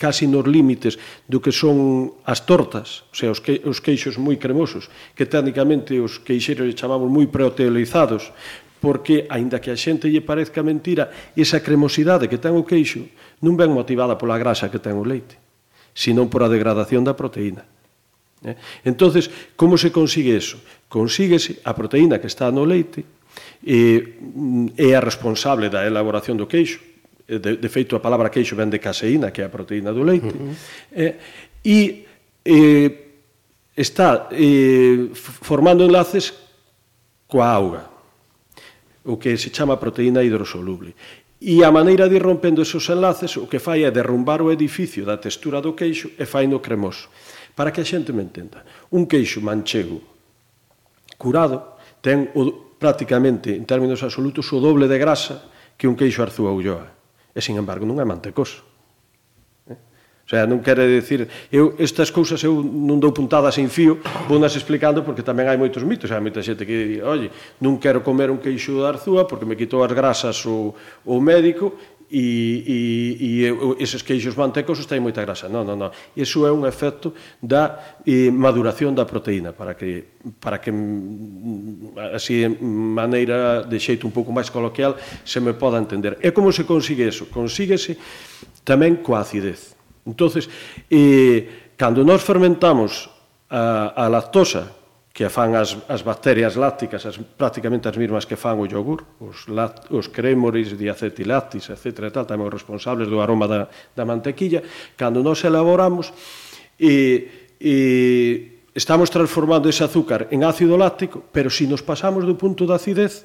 casi 0.00 0.24
nos 0.24 0.48
límites 0.48 0.96
do 1.28 1.44
que 1.44 1.52
son 1.52 2.16
as 2.24 2.48
tortas, 2.48 3.04
o 3.12 3.14
sea, 3.14 3.28
os, 3.28 3.44
que, 3.44 3.60
os 3.68 3.84
queixos 3.84 4.16
moi 4.16 4.40
cremosos, 4.40 4.88
que 5.12 5.28
técnicamente 5.28 6.00
os 6.00 6.16
queixeiros 6.16 6.72
chamamos 6.72 7.12
moi 7.12 7.28
proteolizados, 7.28 8.32
porque, 8.80 9.28
aínda 9.28 9.60
que 9.60 9.68
a 9.68 9.76
xente 9.76 10.08
lle 10.08 10.24
parezca 10.24 10.64
mentira, 10.64 11.12
esa 11.36 11.60
cremosidade 11.60 12.32
que 12.32 12.40
ten 12.40 12.56
o 12.56 12.64
queixo 12.64 13.04
non 13.44 13.60
ven 13.60 13.68
motivada 13.68 14.16
pola 14.16 14.40
grasa 14.40 14.72
que 14.72 14.80
ten 14.80 14.96
o 14.96 15.04
leite, 15.04 15.36
senón 15.92 16.32
por 16.32 16.40
a 16.40 16.48
degradación 16.48 17.04
da 17.04 17.12
proteína. 17.12 17.75
Eh? 18.46 18.56
Entonces, 18.84 19.28
como 19.56 19.76
se 19.76 19.90
consigue 19.90 20.36
eso? 20.36 20.62
Consíguese 20.88 21.58
a 21.66 21.74
proteína 21.74 22.22
que 22.22 22.30
está 22.30 22.54
no 22.54 22.62
leite 22.62 23.02
e, 23.66 24.22
mm, 24.22 24.78
é 24.78 24.94
a 24.94 25.02
responsable 25.02 25.66
da 25.66 25.82
elaboración 25.82 26.38
do 26.38 26.46
queixo. 26.46 26.78
Eh, 27.26 27.42
de, 27.42 27.58
de 27.58 27.68
feito, 27.68 27.98
a 27.98 28.00
palabra 28.00 28.30
queixo 28.30 28.54
ven 28.54 28.70
de 28.70 28.78
caseína, 28.78 29.34
que 29.34 29.42
é 29.42 29.50
a 29.50 29.52
proteína 29.52 29.90
do 29.90 30.06
leite. 30.06 30.30
Uh 30.30 30.54
-huh. 30.54 30.54
eh, 30.94 31.14
e 31.66 32.06
eh, 32.46 32.90
está 33.74 34.30
eh, 34.30 35.10
formando 35.42 35.82
enlaces 35.82 36.30
coa 37.26 37.50
auga, 37.50 37.90
o 39.02 39.18
que 39.18 39.34
se 39.34 39.50
chama 39.50 39.74
proteína 39.76 40.22
hidrosoluble. 40.22 40.94
E 41.42 41.66
a 41.66 41.70
maneira 41.74 42.08
de 42.08 42.16
ir 42.16 42.22
rompendo 42.22 42.62
esos 42.62 42.88
enlaces 42.88 43.36
o 43.36 43.50
que 43.50 43.58
fai 43.58 43.84
é 43.84 43.90
derrumbar 43.90 44.40
o 44.40 44.48
edificio 44.48 45.04
da 45.04 45.18
textura 45.18 45.60
do 45.60 45.74
queixo 45.74 46.14
e 46.16 46.24
faino 46.24 46.56
no 46.56 46.64
cremoso 46.64 47.10
Para 47.56 47.72
que 47.72 47.80
a 47.80 47.88
xente 47.88 48.12
me 48.12 48.20
entenda, 48.20 48.60
un 48.92 49.08
queixo 49.08 49.40
manchego 49.40 50.04
curado 51.16 51.80
ten 52.04 52.28
o, 52.36 52.76
prácticamente, 52.76 53.56
en 53.56 53.64
términos 53.64 54.04
absolutos, 54.04 54.44
o 54.52 54.60
doble 54.60 54.84
de 54.84 55.00
grasa 55.00 55.48
que 55.80 55.88
un 55.88 55.96
queixo 55.96 56.20
arzúa 56.20 56.52
ulloa. 56.52 56.92
E, 57.32 57.40
sin 57.40 57.56
embargo, 57.56 57.88
non 57.88 57.96
é 57.96 58.04
mantecoso. 58.04 58.60
Eh? 59.72 59.72
O 59.72 60.28
sea, 60.28 60.44
non 60.44 60.60
quere 60.60 60.84
decir, 60.84 61.24
eu 61.48 61.72
estas 61.80 62.12
cousas 62.12 62.44
eu 62.44 62.60
non 62.60 63.00
dou 63.00 63.16
puntadas 63.16 63.56
sin 63.56 63.72
fío, 63.72 64.04
vonas 64.28 64.52
explicando 64.52 65.00
porque 65.00 65.24
tamén 65.24 65.48
hai 65.48 65.56
moitos 65.56 65.80
mitos, 65.80 66.12
hai 66.12 66.20
moita 66.20 66.44
xente 66.44 66.68
que 66.68 66.76
di, 66.76 66.96
"Olle, 67.00 67.32
non 67.64 67.80
quero 67.80 68.04
comer 68.04 68.28
un 68.28 68.36
queixo 68.36 68.76
de 68.76 68.84
arzúa 68.84 69.24
porque 69.24 69.48
me 69.48 69.56
quitou 69.56 69.80
as 69.80 69.92
grasas 69.96 70.36
o 70.44 70.76
o 71.08 71.16
médico 71.24 71.72
e, 72.10 72.62
e, 72.66 72.78
e 73.18 73.82
eses 73.82 74.02
queixos 74.02 74.36
mantecos 74.38 74.78
os 74.78 74.86
moita 75.00 75.22
grasa. 75.22 75.48
Non, 75.48 75.66
non, 75.66 75.78
non. 75.78 75.90
Iso 76.14 76.46
é 76.46 76.52
un 76.54 76.62
efecto 76.66 77.14
da 77.42 77.98
eh, 78.06 78.30
maduración 78.30 78.94
da 78.94 79.04
proteína 79.04 79.52
para 79.52 79.74
que 79.74 80.18
para 80.38 80.58
que 80.58 80.70
mm, 80.70 81.98
así 82.14 82.46
maneira 82.62 83.62
de 83.66 83.78
xeito 83.78 84.06
un 84.06 84.14
pouco 84.14 84.30
máis 84.30 84.50
coloquial 84.50 84.94
se 85.26 85.42
me 85.42 85.54
poda 85.54 85.82
entender. 85.82 86.18
E 86.22 86.30
como 86.30 86.54
se 86.54 86.62
consigue 86.62 87.10
eso? 87.10 87.26
Consíguese 87.26 87.98
tamén 88.62 89.02
coa 89.02 89.26
acidez. 89.26 89.74
Entonces, 90.06 90.46
eh, 90.86 91.74
cando 91.74 92.06
nós 92.06 92.22
fermentamos 92.22 93.10
a, 93.50 93.94
a 93.94 94.06
lactosa 94.06 94.85
que 95.16 95.32
fan 95.32 95.56
as, 95.56 95.72
as 95.88 96.04
bacterias 96.04 96.60
lácticas, 96.60 97.08
as, 97.08 97.16
prácticamente 97.16 97.88
as 97.88 97.96
mesmas 97.96 98.28
que 98.28 98.36
fan 98.36 98.60
o 98.60 98.68
yogur, 98.68 99.00
os, 99.16 99.48
lat, 99.48 99.88
os 99.88 100.12
cremoris, 100.12 100.76
diacetilactis, 100.76 101.72
etc. 101.72 102.12
Tal, 102.12 102.28
tamén 102.28 102.44
os 102.44 102.52
responsables 102.52 103.08
do 103.08 103.16
aroma 103.24 103.48
da, 103.48 103.64
da 103.96 104.04
mantequilla, 104.04 104.60
cando 104.92 105.24
nos 105.24 105.40
elaboramos, 105.40 106.12
e, 106.76 107.56
e 107.56 108.60
estamos 108.76 109.08
transformando 109.08 109.72
ese 109.72 109.88
azúcar 109.88 110.28
en 110.28 110.44
ácido 110.44 110.76
láctico, 110.76 111.24
pero 111.32 111.48
se 111.48 111.64
si 111.64 111.66
nos 111.66 111.80
pasamos 111.80 112.28
do 112.28 112.36
punto 112.36 112.68
de 112.68 112.76
acidez, 112.76 113.24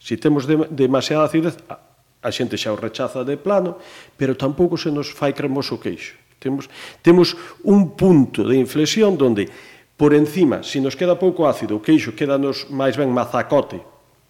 se 0.00 0.16
si 0.16 0.16
temos 0.16 0.48
de, 0.48 0.72
demasiada 0.72 1.28
acidez, 1.28 1.60
a, 1.68 1.84
a 2.24 2.32
xente 2.32 2.56
xa 2.56 2.72
o 2.72 2.80
rechaza 2.80 3.28
de 3.28 3.36
plano, 3.36 3.76
pero 4.16 4.40
tampouco 4.40 4.80
se 4.80 4.88
nos 4.88 5.12
fai 5.12 5.36
cremoso 5.36 5.76
queixo. 5.76 6.16
Temos, 6.40 6.72
temos 7.04 7.36
un 7.68 7.92
punto 7.92 8.40
de 8.48 8.56
inflexión 8.56 9.20
donde 9.20 9.52
Por 10.00 10.16
encima, 10.16 10.62
se 10.64 10.80
nos 10.80 10.96
queda 10.96 11.12
pouco 11.12 11.44
ácido, 11.44 11.76
o 11.76 11.84
queixo 11.84 12.16
quedanos 12.16 12.64
máis 12.72 12.96
ben 12.96 13.12
mazacote, 13.12 13.76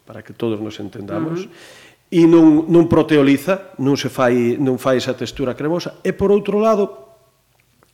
para 0.03 0.19
que 0.19 0.35
todos 0.35 0.59
nos 0.59 0.75
entendamos, 0.83 1.47
uh 1.47 1.47
-huh. 1.47 2.11
e 2.11 2.27
non, 2.27 2.67
non 2.67 2.91
proteoliza, 2.91 3.71
non 3.79 3.95
se 3.95 4.11
fai, 4.11 4.59
non 4.59 4.83
fai 4.83 4.99
esa 4.99 5.15
textura 5.15 5.55
cremosa. 5.55 6.03
E 6.03 6.11
por 6.11 6.35
outro 6.35 6.59
lado, 6.59 6.91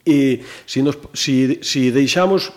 e 0.08 0.40
se, 0.64 0.80
nos, 0.80 0.96
se, 1.12 1.60
se 1.60 1.92
deixamos 1.92 2.48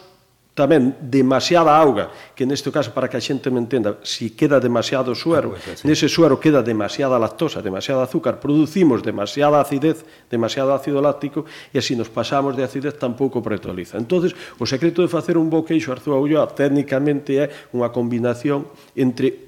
tamén 0.60 1.00
demasiada 1.00 1.72
auga, 1.72 2.12
que 2.36 2.44
neste 2.44 2.68
caso, 2.68 2.92
para 2.92 3.08
que 3.08 3.16
a 3.16 3.24
xente 3.24 3.48
me 3.48 3.64
entenda, 3.64 3.96
se 4.04 4.28
si 4.28 4.36
queda 4.36 4.60
demasiado 4.60 5.16
suero, 5.16 5.56
ah, 5.56 5.64
pois 5.64 5.64
pues, 5.64 5.78
sí. 5.80 5.88
nese 5.88 6.12
suero 6.12 6.36
queda 6.36 6.60
demasiada 6.60 7.16
lactosa, 7.16 7.64
demasiada 7.64 8.04
azúcar, 8.04 8.44
producimos 8.44 9.00
demasiada 9.00 9.64
acidez, 9.64 10.04
demasiado 10.28 10.76
ácido 10.76 11.00
láctico, 11.00 11.48
e 11.72 11.80
así 11.80 11.96
nos 11.96 12.12
pasamos 12.12 12.60
de 12.60 12.68
acidez 12.68 13.00
tampouco 13.00 13.40
pretoliza. 13.40 13.96
entonces 13.96 14.36
o 14.60 14.68
secreto 14.68 15.00
de 15.00 15.08
facer 15.08 15.40
un 15.40 15.48
bo 15.48 15.64
queixo 15.64 15.96
arzúa 15.96 16.20
ulloa 16.20 16.52
técnicamente 16.52 17.40
é 17.40 17.48
unha 17.72 17.88
combinación 17.96 18.68
entre 19.00 19.48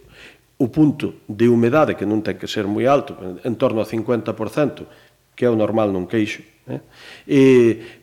o 0.61 0.71
punto 0.71 1.25
de 1.27 1.49
humedade, 1.49 1.97
que 1.97 2.07
non 2.07 2.23
ten 2.23 2.39
que 2.39 2.47
ser 2.47 2.69
moi 2.69 2.87
alto, 2.87 3.17
en 3.19 3.55
torno 3.59 3.83
a 3.83 3.89
50%, 3.89 5.35
que 5.35 5.43
é 5.43 5.49
o 5.49 5.57
normal 5.57 5.89
nun 5.89 6.05
queixo, 6.05 6.45
eh? 6.69 6.79
e, 7.25 7.41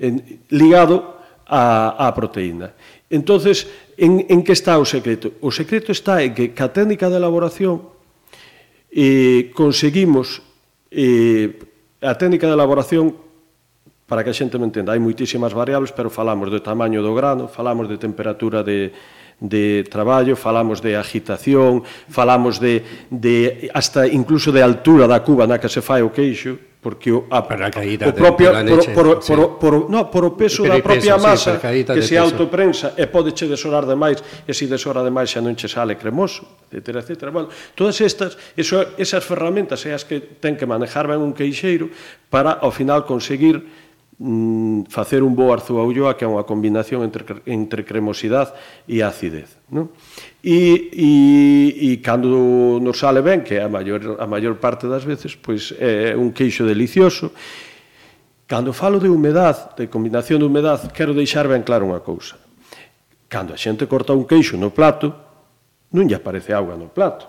en, 0.02 0.42
ligado 0.50 1.18
á, 1.48 1.96
á 1.96 2.06
proteína. 2.12 2.76
Entonces, 3.10 3.66
en, 3.96 4.26
en 4.28 4.44
que 4.44 4.52
está 4.52 4.76
o 4.76 4.84
secreto? 4.84 5.32
O 5.40 5.48
secreto 5.48 5.92
está 5.92 6.20
en 6.20 6.36
que 6.36 6.52
ca 6.52 6.68
técnica 6.68 7.08
de 7.08 7.16
elaboración 7.16 7.88
eh, 8.92 9.50
conseguimos 9.56 10.44
eh, 10.92 11.56
a 12.00 12.14
técnica 12.16 12.46
de 12.46 12.54
elaboración 12.54 13.16
para 14.08 14.24
que 14.24 14.32
a 14.32 14.36
xente 14.36 14.56
me 14.56 14.64
entenda, 14.64 14.96
hai 14.96 15.00
moitísimas 15.00 15.52
variables, 15.52 15.92
pero 15.92 16.08
falamos 16.08 16.48
do 16.48 16.64
tamaño 16.64 17.04
do 17.04 17.12
grano, 17.12 17.44
falamos 17.44 17.88
de 17.92 18.00
temperatura 18.00 18.64
de, 18.64 18.92
de 19.36 19.84
traballo, 19.84 20.32
falamos 20.32 20.80
de 20.80 20.96
agitación, 20.96 21.84
falamos 22.08 22.56
de, 22.56 22.84
de 23.12 23.68
hasta 23.76 24.08
incluso 24.08 24.48
de 24.48 24.64
altura 24.64 25.04
da 25.04 25.20
cuba 25.20 25.44
na 25.44 25.60
que 25.60 25.68
se 25.68 25.84
fai 25.84 26.00
o 26.00 26.08
queixo, 26.08 26.56
porque 26.80 27.10
o, 27.10 27.26
a, 27.30 27.42
para 27.42 27.66
a 27.66 27.70
caída 27.70 28.06
o 28.06 28.14
propio, 28.14 28.54
de, 28.54 28.62
de 28.62 28.70
por, 28.94 28.94
por, 28.94 29.22
sí. 29.22 29.34
por, 29.34 29.58
por, 29.58 29.72
no, 29.90 30.06
por 30.10 30.22
o 30.22 30.32
peso 30.38 30.62
da 30.62 30.78
propia 30.78 31.18
peso, 31.18 31.26
masa 31.26 31.52
sí, 31.58 31.82
que 31.82 32.02
se 32.06 32.14
autoprensa 32.14 32.94
e 32.94 33.10
pode 33.10 33.34
che 33.34 33.50
desorar 33.50 33.82
demais 33.82 34.22
e 34.46 34.54
se 34.54 34.70
desora 34.70 35.02
demais 35.02 35.26
xa 35.26 35.42
non 35.42 35.58
che 35.58 35.66
sale 35.66 35.98
cremoso 35.98 36.46
etcétera, 36.70 37.00
etcétera. 37.02 37.30
Bueno, 37.34 37.48
todas 37.74 37.98
estas 37.98 38.38
eso, 38.54 38.94
esas 38.94 39.24
ferramentas 39.26 39.82
é 39.86 39.92
as 39.92 40.06
que 40.06 40.22
ten 40.38 40.54
que 40.54 40.70
manejar 40.70 41.10
ben 41.10 41.18
un 41.18 41.34
queixeiro 41.34 41.90
para 42.30 42.62
ao 42.62 42.70
final 42.70 43.02
conseguir 43.02 43.87
mm, 44.18 44.90
facer 44.90 45.22
un 45.22 45.34
bo 45.34 45.50
arzuaulloa 45.54 46.14
que 46.18 46.26
é 46.26 46.30
unha 46.30 46.44
combinación 46.44 47.06
entre, 47.06 47.42
entre 47.46 47.82
cremosidade 47.82 48.54
e 48.86 49.02
acidez. 49.02 49.58
Non? 49.70 49.90
E, 50.42 50.90
e, 50.94 51.10
e 51.88 51.90
cando 52.02 52.78
nos 52.82 52.98
sale 52.98 53.22
ben, 53.22 53.46
que 53.46 53.58
a 53.62 53.70
maior, 53.70 54.18
a 54.18 54.26
maior 54.26 54.58
parte 54.58 54.90
das 54.90 55.02
veces, 55.06 55.34
pois 55.38 55.72
é 55.78 56.14
un 56.18 56.34
queixo 56.34 56.66
delicioso, 56.66 57.30
Cando 58.48 58.72
falo 58.72 58.98
de 58.98 59.10
humedad, 59.10 59.76
de 59.76 59.90
combinación 59.90 60.40
de 60.40 60.46
humedad, 60.46 60.90
quero 60.92 61.12
deixar 61.12 61.44
ben 61.52 61.60
claro 61.60 61.84
unha 61.84 62.00
cousa. 62.00 62.40
Cando 63.28 63.52
a 63.52 63.60
xente 63.60 63.84
corta 63.84 64.16
un 64.16 64.24
queixo 64.24 64.56
no 64.56 64.72
plato, 64.72 65.12
non 65.92 66.08
lle 66.08 66.16
aparece 66.16 66.56
auga 66.56 66.72
no 66.72 66.88
plato. 66.88 67.28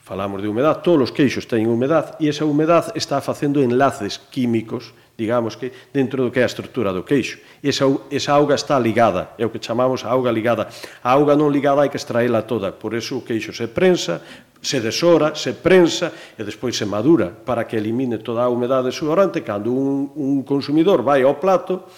Falamos 0.00 0.40
de 0.40 0.48
humedad, 0.48 0.80
todos 0.80 1.12
os 1.12 1.12
queixos 1.12 1.44
teñen 1.44 1.68
humedad 1.68 2.16
e 2.16 2.32
esa 2.32 2.48
humedad 2.48 2.88
está 2.96 3.20
facendo 3.20 3.60
enlaces 3.60 4.16
químicos 4.16 4.96
digamos 5.16 5.56
que 5.56 5.72
dentro 5.92 6.22
do 6.22 6.30
que 6.30 6.40
é 6.40 6.42
a 6.44 6.50
estrutura 6.52 6.92
do 6.92 7.02
queixo. 7.02 7.40
Esa, 7.64 7.88
esa 8.12 8.36
auga 8.36 8.54
está 8.54 8.78
ligada, 8.78 9.32
é 9.40 9.44
o 9.46 9.50
que 9.50 9.58
chamamos 9.58 10.04
a 10.04 10.12
auga 10.12 10.30
ligada. 10.30 10.68
A 11.02 11.10
auga 11.16 11.34
non 11.34 11.48
ligada 11.48 11.82
hai 11.82 11.88
que 11.88 11.96
extraíla 11.96 12.44
toda, 12.44 12.70
por 12.76 12.92
eso 12.92 13.18
o 13.18 13.24
queixo 13.24 13.50
se 13.56 13.66
prensa, 13.72 14.20
se 14.60 14.80
desora, 14.80 15.34
se 15.34 15.54
prensa 15.54 16.12
e 16.36 16.44
despois 16.44 16.76
se 16.76 16.84
madura 16.84 17.32
para 17.32 17.64
que 17.64 17.76
elimine 17.76 18.18
toda 18.18 18.44
a 18.44 18.52
humedade 18.52 18.92
sudorante 18.92 19.40
cando 19.40 19.72
un, 19.72 20.12
un 20.16 20.42
consumidor 20.44 21.00
vai 21.00 21.22
ao 21.22 21.40
plato 21.40 21.88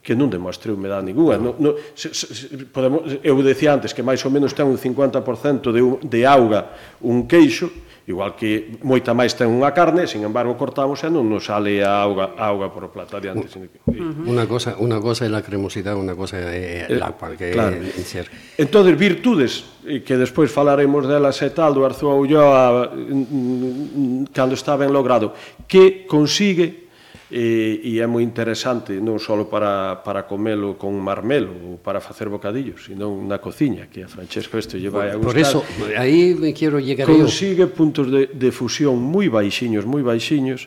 que 0.00 0.16
non 0.16 0.32
demostre 0.32 0.72
humedade 0.72 1.12
ninguna. 1.12 1.36
No, 1.36 1.52
no, 1.60 1.76
se, 1.92 2.16
se, 2.16 2.48
podemos, 2.72 3.04
eu 3.20 3.36
decía 3.44 3.76
antes 3.76 3.92
que 3.92 4.00
máis 4.00 4.24
ou 4.24 4.32
menos 4.32 4.56
ten 4.56 4.64
un 4.64 4.80
50% 4.80 5.68
de, 5.68 5.82
de 6.08 6.20
auga 6.24 6.72
un 7.04 7.28
queixo, 7.28 7.68
igual 8.08 8.32
que 8.32 8.80
moita 8.80 9.12
máis 9.12 9.36
ten 9.36 9.52
unha 9.52 9.76
carne, 9.76 10.08
sin 10.08 10.24
embargo 10.24 10.56
cortamos 10.56 11.04
e 11.04 11.12
non 11.12 11.28
nos 11.28 11.52
sale 11.52 11.84
a 11.84 12.00
auga, 12.00 12.32
a 12.32 12.48
auga 12.48 12.72
por 12.72 12.88
o 12.88 12.90
plato 12.90 13.20
adiante. 13.20 13.44
Uh 13.52 13.68
-huh. 13.92 14.24
Unha 14.24 14.48
cosa, 14.48 14.80
unha 14.80 14.96
cosa 15.04 15.28
é 15.28 15.30
a 15.30 15.44
cremosidade, 15.44 16.00
unha 16.00 16.16
cosa 16.16 16.40
é 16.40 16.88
eh, 16.88 16.96
el 16.96 16.98
eh, 16.98 17.04
a 17.04 17.12
que 17.36 17.52
claro. 17.52 17.76
é 17.76 18.02
ser. 18.02 18.24
Entonces, 18.56 18.96
virtudes, 18.96 19.68
eh, 19.84 20.00
que 20.00 20.16
despois 20.16 20.48
falaremos 20.48 21.04
delas 21.04 21.36
e 21.44 21.52
tal, 21.52 21.76
do 21.76 21.84
Arzúa 21.84 22.16
Ulloa, 22.16 22.88
mm, 22.88 23.04
mm, 23.04 24.24
mm, 24.24 24.32
cando 24.32 24.56
está 24.56 24.80
ben 24.80 24.90
logrado, 24.90 25.36
que 25.68 26.08
consigue 26.08 26.89
e, 27.30 27.80
e 27.84 28.00
é 28.02 28.06
moi 28.10 28.26
interesante 28.26 28.98
non 28.98 29.22
só 29.22 29.38
para, 29.46 30.02
para 30.02 30.26
comelo 30.26 30.74
con 30.74 30.98
marmelo 30.98 31.54
ou 31.62 31.78
para 31.78 32.02
facer 32.02 32.26
bocadillos, 32.26 32.90
sino 32.90 33.14
na 33.22 33.38
cociña, 33.38 33.86
que 33.86 34.02
a 34.02 34.10
Francesco 34.10 34.58
isto 34.58 34.74
lle 34.74 34.90
vai 34.90 35.14
a 35.14 35.16
gustar. 35.16 35.30
Por 35.30 35.38
eso, 35.38 35.58
aí 35.94 36.34
me 36.34 36.50
quero 36.50 36.82
llegar 36.82 37.06
Consigue 37.06 37.64
eu. 37.64 37.72
puntos 37.72 38.10
de, 38.10 38.34
de 38.34 38.50
fusión 38.50 38.98
moi 38.98 39.30
baixiños, 39.30 39.86
moi 39.86 40.02
baixiños, 40.02 40.66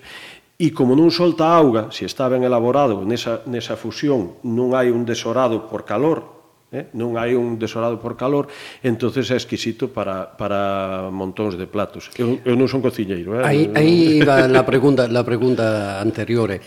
e 0.56 0.72
como 0.72 0.96
non 0.96 1.12
solta 1.12 1.52
auga, 1.52 1.92
se 1.92 2.08
está 2.08 2.32
ben 2.32 2.48
elaborado 2.48 3.04
nesa, 3.04 3.44
nesa 3.44 3.76
fusión, 3.76 4.40
non 4.48 4.72
hai 4.72 4.88
un 4.88 5.04
desorado 5.04 5.68
por 5.68 5.84
calor, 5.84 6.33
eh? 6.74 6.90
non 6.98 7.16
hai 7.16 7.38
un 7.38 7.62
desorado 7.62 8.02
por 8.02 8.18
calor, 8.18 8.50
entonces 8.82 9.30
é 9.30 9.38
exquisito 9.38 9.94
para, 9.94 10.34
para 10.34 11.08
montóns 11.14 11.56
de 11.56 11.70
platos. 11.70 12.10
Eu, 12.18 12.42
eu 12.44 12.58
non 12.58 12.66
son 12.66 12.82
cociñeiro. 12.82 13.38
Eh? 13.38 13.46
Aí, 13.46 13.62
aí 13.78 14.26
va 14.26 14.50
la 14.50 14.66
pregunta, 14.66 15.06
la 15.08 15.24
pregunta 15.24 16.02
anterior. 16.02 16.58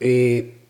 Eh, 0.00 0.62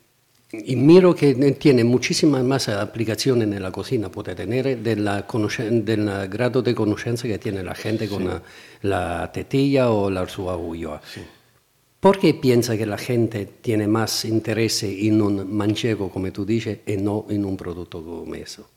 y 0.53 0.77
miro 0.77 1.15
que 1.15 1.33
tiene 1.53 1.83
muchísimas 1.83 2.45
más 2.45 2.69
aplicaciones 2.69 3.49
en 3.49 3.63
la 3.63 3.71
cocina, 3.71 4.11
puede 4.11 4.35
tener 4.35 4.77
del 4.77 6.29
grado 6.29 6.61
de 6.61 6.75
conoscenza 6.75 7.27
que 7.27 7.39
tiene 7.39 7.63
la 7.63 7.75
gente 7.75 8.07
con 8.07 8.23
sí. 8.23 8.29
la, 8.29 8.43
la, 8.83 9.33
tetilla 9.33 9.91
o 9.91 10.11
la 10.11 10.27
ulloa. 10.27 11.01
Sí. 11.03 11.23
¿Por 12.03 12.19
qué 12.19 12.35
piensa 12.35 12.77
que 12.77 12.85
la 12.85 12.99
gente 12.99 13.47
tiene 13.63 13.87
más 13.87 14.25
interés 14.25 14.83
en 14.83 15.23
un 15.23 15.55
manchego, 15.55 16.11
como 16.11 16.33
tú 16.33 16.45
dices, 16.45 16.81
y 16.85 16.97
no 16.97 17.27
en 17.31 17.45
un 17.45 17.57
producto 17.57 18.03
como 18.03 18.35
eso? 18.35 18.69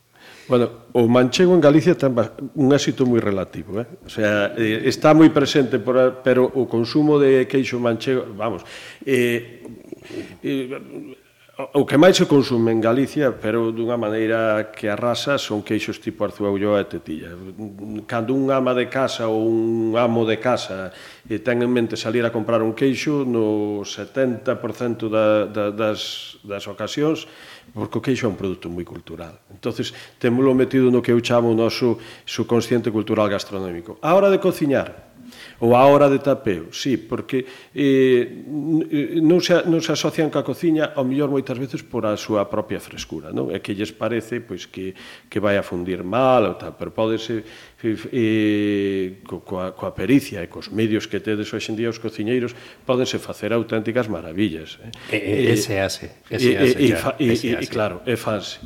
Bueno, 0.46 0.70
o 0.92 1.08
manchego 1.08 1.52
en 1.52 1.60
Galicia 1.60 1.98
ten 1.98 2.14
un 2.54 2.70
éxito 2.70 3.02
moi 3.02 3.18
relativo, 3.18 3.82
eh? 3.82 3.86
O 4.06 4.10
sea, 4.10 4.54
eh, 4.54 4.86
está 4.86 5.10
moi 5.10 5.26
presente, 5.34 5.82
por, 5.82 6.22
pero 6.22 6.46
o 6.46 6.70
consumo 6.70 7.18
de 7.18 7.50
queixo 7.50 7.82
manchego, 7.82 8.30
vamos, 8.30 8.62
eh, 9.02 9.58
eh 10.46 11.25
o 11.56 11.88
que 11.88 11.96
máis 11.96 12.20
se 12.20 12.28
consume 12.28 12.68
en 12.68 12.84
Galicia, 12.84 13.32
pero 13.32 13.72
dunha 13.72 13.96
maneira 13.96 14.68
que 14.76 14.92
arrasa, 14.92 15.40
son 15.40 15.64
queixos 15.64 15.96
tipo 16.04 16.20
arzúa, 16.20 16.52
ulloa 16.52 16.84
e 16.84 16.86
tetilla. 16.88 17.32
Cando 18.04 18.36
un 18.36 18.52
ama 18.52 18.76
de 18.76 18.92
casa 18.92 19.24
ou 19.32 19.48
un 19.48 19.96
amo 19.96 20.28
de 20.28 20.36
casa 20.36 20.92
e 21.24 21.40
ten 21.40 21.64
en 21.64 21.72
mente 21.72 21.96
salir 21.96 22.28
a 22.28 22.30
comprar 22.34 22.60
un 22.60 22.76
queixo, 22.76 23.24
no 23.24 23.80
70% 23.88 25.08
da, 25.08 25.48
da, 25.48 25.64
das, 25.72 26.36
das 26.44 26.68
ocasións, 26.68 27.24
porque 27.72 27.96
o 27.96 28.04
queixo 28.04 28.28
é 28.28 28.30
un 28.30 28.36
produto 28.36 28.68
moi 28.68 28.84
cultural. 28.84 29.40
entonces 29.48 29.96
témolo 30.20 30.52
metido 30.52 30.92
no 30.92 31.00
que 31.00 31.16
eu 31.16 31.24
chamo 31.24 31.48
o 31.48 31.56
noso 31.56 31.96
subconsciente 32.28 32.92
cultural 32.92 33.32
gastronómico. 33.32 33.96
A 34.04 34.12
hora 34.12 34.28
de 34.28 34.44
cociñar, 34.44 35.15
ou 35.60 35.72
a 35.72 35.84
hora 35.88 36.08
de 36.12 36.20
tapeo, 36.20 36.68
sí, 36.72 36.96
porque 36.96 37.46
eh, 37.72 38.44
non, 39.22 39.40
se, 39.40 39.64
non 39.64 39.80
se 39.80 39.96
asocian 39.96 40.28
ca 40.28 40.44
cociña 40.44 40.92
ao 40.92 41.04
mellor 41.08 41.32
moitas 41.32 41.56
veces 41.56 41.80
por 41.80 42.04
a 42.04 42.12
súa 42.20 42.44
propia 42.48 42.76
frescura, 42.76 43.32
non? 43.32 43.48
É 43.48 43.64
que 43.64 43.72
lles 43.72 43.88
parece 43.92 44.44
pois 44.44 44.68
que, 44.68 44.92
que 45.32 45.38
vai 45.40 45.56
a 45.56 45.64
fundir 45.64 46.04
mal 46.04 46.44
ou 46.44 46.54
tal, 46.60 46.76
pero 46.76 46.92
pódese 46.92 47.40
eh, 47.80 49.24
co, 49.24 49.40
coa, 49.40 49.72
coa 49.72 49.92
pericia 49.96 50.44
e 50.44 50.48
cos 50.52 50.68
medios 50.68 51.08
que 51.08 51.24
tedes 51.24 51.48
hoxe 51.48 51.72
en 51.72 51.76
día 51.80 51.88
os 51.88 51.96
cociñeiros 51.96 52.52
pódense 52.84 53.16
facer 53.16 53.56
auténticas 53.56 54.12
maravillas. 54.12 54.76
Eh? 55.10 55.16
E, 55.16 55.50
eh, 55.50 55.56
ese 55.56 55.80
hace, 55.80 56.20
ese 56.28 56.52
hace, 56.56 56.76
e, 56.76 56.88
e, 56.88 56.92
claro, 56.92 57.16
e, 57.16 57.32
e, 57.32 57.66
claro, 57.66 57.96
é 58.04 58.16
fanse. 58.16 58.60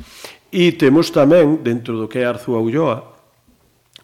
E 0.51 0.75
temos 0.75 1.15
tamén, 1.15 1.63
dentro 1.63 1.95
do 1.95 2.11
que 2.11 2.19
é 2.19 2.27
Arzúa 2.27 2.59
Ulloa, 2.59 3.10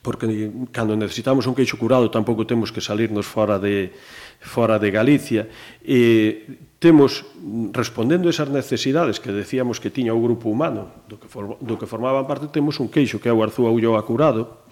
porque 0.07 0.47
cando 0.71 0.95
necesitamos 0.95 1.51
un 1.51 1.53
queixo 1.53 1.75
curado 1.75 2.07
tampouco 2.07 2.47
temos 2.47 2.71
que 2.71 2.79
salirnos 2.79 3.27
fora 3.27 3.59
de 3.59 3.91
fora 4.39 4.79
de 4.79 4.87
Galicia 4.87 5.51
e 5.83 6.63
temos 6.79 7.27
respondendo 7.75 8.31
esas 8.31 8.47
necesidades 8.47 9.19
que 9.19 9.35
decíamos 9.35 9.83
que 9.83 9.91
tiña 9.91 10.15
o 10.15 10.23
grupo 10.23 10.47
humano 10.47 11.03
do 11.11 11.19
que 11.19 11.27
for, 11.27 11.59
do 11.59 11.75
que 11.75 11.83
formaban 11.83 12.23
parte 12.23 12.47
temos 12.47 12.79
un 12.79 12.87
queixo 12.87 13.19
que 13.19 13.27
é 13.27 13.35
o 13.35 13.43
Arzúa 13.43 13.67
Ulloa 13.67 13.99
curado 14.07 14.63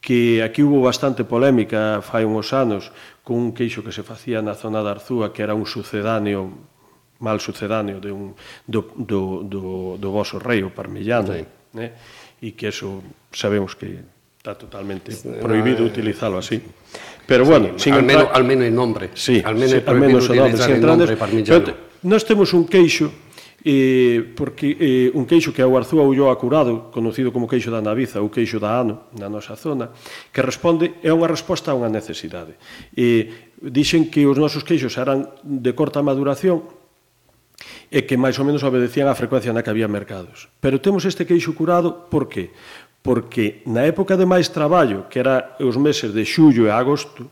que 0.00 0.40
aquí 0.40 0.64
hubo 0.64 0.80
bastante 0.80 1.28
polémica 1.28 2.00
fai 2.00 2.24
uns 2.24 2.56
anos 2.56 2.88
con 3.20 3.36
un 3.36 3.52
queixo 3.52 3.84
que 3.84 3.92
se 3.92 4.00
facía 4.00 4.40
na 4.40 4.56
zona 4.56 4.80
da 4.80 4.96
Arzúa 4.96 5.36
que 5.36 5.44
era 5.44 5.52
un 5.52 5.68
sucedáneo 5.68 6.48
mal 7.20 7.44
sucedáneo 7.44 8.00
de 8.00 8.08
un, 8.08 8.32
do, 8.64 8.88
do, 8.96 9.44
do, 9.44 9.62
do 10.00 10.08
vosso 10.12 10.40
rei, 10.40 10.64
o 10.64 10.72
parmellano, 10.72 11.32
sí. 11.32 11.44
né? 11.76 11.92
e 12.40 12.52
que 12.52 12.68
eso 12.68 13.00
sabemos 13.32 13.72
que 13.72 14.15
está 14.46 14.54
totalmente 14.54 15.10
prohibido 15.42 15.80
no, 15.80 15.86
utilizalo 15.86 16.38
así. 16.38 16.62
Pero 17.26 17.44
bueno, 17.44 17.70
sí, 17.76 17.90
sin 17.90 17.94
almeno, 17.94 18.20
entrar... 18.20 18.36
almeno 18.36 18.62
en 18.62 18.74
nombre. 18.74 19.10
Sí, 19.14 19.42
almeno, 19.44 19.68
sí, 19.68 19.82
almeno 19.84 20.18
o 20.18 20.34
nome, 20.34 20.56
sin 20.56 20.74
entrandes, 20.78 21.10
pero, 21.10 21.74
nós 22.02 22.22
temos 22.22 22.54
un 22.54 22.70
queixo 22.70 23.10
eh, 23.66 24.22
porque 24.36 24.78
eh, 24.78 25.10
un 25.10 25.26
queixo 25.26 25.50
que 25.50 25.58
é 25.58 25.66
o 25.66 25.74
Arzúa 25.74 26.06
Ulloa 26.06 26.38
curado, 26.38 26.94
conocido 26.94 27.34
como 27.34 27.50
queixo 27.50 27.74
da 27.74 27.82
Naviza 27.82 28.22
ou 28.22 28.30
queixo 28.30 28.62
da 28.62 28.78
Ano, 28.78 29.10
na 29.18 29.26
nosa 29.26 29.58
zona, 29.58 29.90
que 30.30 30.38
responde, 30.38 31.02
é 31.02 31.10
unha 31.10 31.26
resposta 31.26 31.74
a 31.74 31.74
unha 31.74 31.90
necesidade. 31.90 32.54
Eh, 32.94 33.58
dixen 33.58 34.06
que 34.06 34.22
os 34.22 34.38
nosos 34.38 34.62
queixos 34.62 34.94
eran 34.94 35.26
de 35.42 35.74
corta 35.74 35.98
maduración, 35.98 36.62
e 37.90 38.02
que 38.02 38.18
máis 38.18 38.36
ou 38.38 38.44
menos 38.44 38.66
obedecían 38.66 39.06
á 39.06 39.14
frecuencia 39.14 39.54
na 39.54 39.62
que 39.62 39.70
había 39.70 39.86
mercados. 39.86 40.50
Pero 40.58 40.82
temos 40.82 41.06
este 41.06 41.24
queixo 41.24 41.54
curado 41.54 42.10
por 42.10 42.26
qué? 42.28 42.50
porque 43.06 43.62
na 43.70 43.86
época 43.86 44.18
de 44.18 44.26
máis 44.26 44.50
traballo, 44.50 45.06
que 45.06 45.22
era 45.22 45.54
os 45.62 45.78
meses 45.78 46.10
de 46.10 46.26
xullo 46.26 46.66
e 46.66 46.70
agosto, 46.74 47.30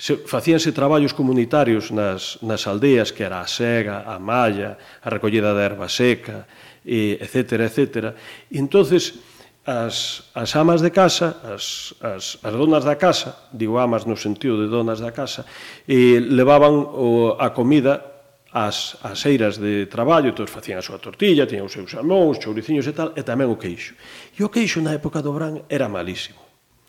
se, 0.00 0.16
facíanse 0.24 0.72
traballos 0.72 1.12
comunitarios 1.12 1.92
nas, 1.92 2.40
nas 2.40 2.64
aldeas, 2.64 3.12
que 3.12 3.22
era 3.22 3.44
a 3.44 3.46
sega, 3.46 4.08
a 4.08 4.16
malla, 4.18 4.80
a 5.04 5.08
recollida 5.12 5.52
da 5.52 5.60
erva 5.60 5.92
seca, 5.92 6.48
e, 6.80 7.20
etcétera, 7.20 7.68
etcétera. 7.68 8.16
E 8.50 8.56
entonces 8.56 9.20
as, 9.64 10.24
as 10.34 10.56
amas 10.56 10.80
de 10.80 10.88
casa, 10.88 11.36
as, 11.44 11.92
as, 12.00 12.40
as 12.40 12.52
donas 12.56 12.84
da 12.84 12.96
casa, 12.96 13.36
digo 13.52 13.76
amas 13.76 14.08
no 14.08 14.16
sentido 14.16 14.56
de 14.56 14.72
donas 14.72 15.00
da 15.00 15.12
casa, 15.12 15.44
e 15.84 16.16
levaban 16.16 16.72
o, 16.72 17.36
a 17.36 17.52
comida 17.52 18.13
as, 18.54 18.94
as 19.02 19.18
eiras 19.26 19.58
de 19.58 19.90
traballo, 19.90 20.30
todos 20.30 20.54
facían 20.54 20.78
a 20.78 20.86
súa 20.86 21.02
tortilla, 21.02 21.42
tiñan 21.42 21.66
os 21.66 21.74
seus 21.74 21.90
xamóns, 21.90 22.38
chouriciños 22.38 22.86
e 22.86 22.94
tal, 22.94 23.10
e 23.18 23.26
tamén 23.26 23.50
o 23.50 23.58
queixo. 23.58 23.98
E 24.38 24.46
o 24.46 24.48
queixo 24.48 24.78
na 24.78 24.94
época 24.94 25.18
do 25.18 25.34
Bran 25.34 25.66
era 25.66 25.90
malísimo. 25.90 26.38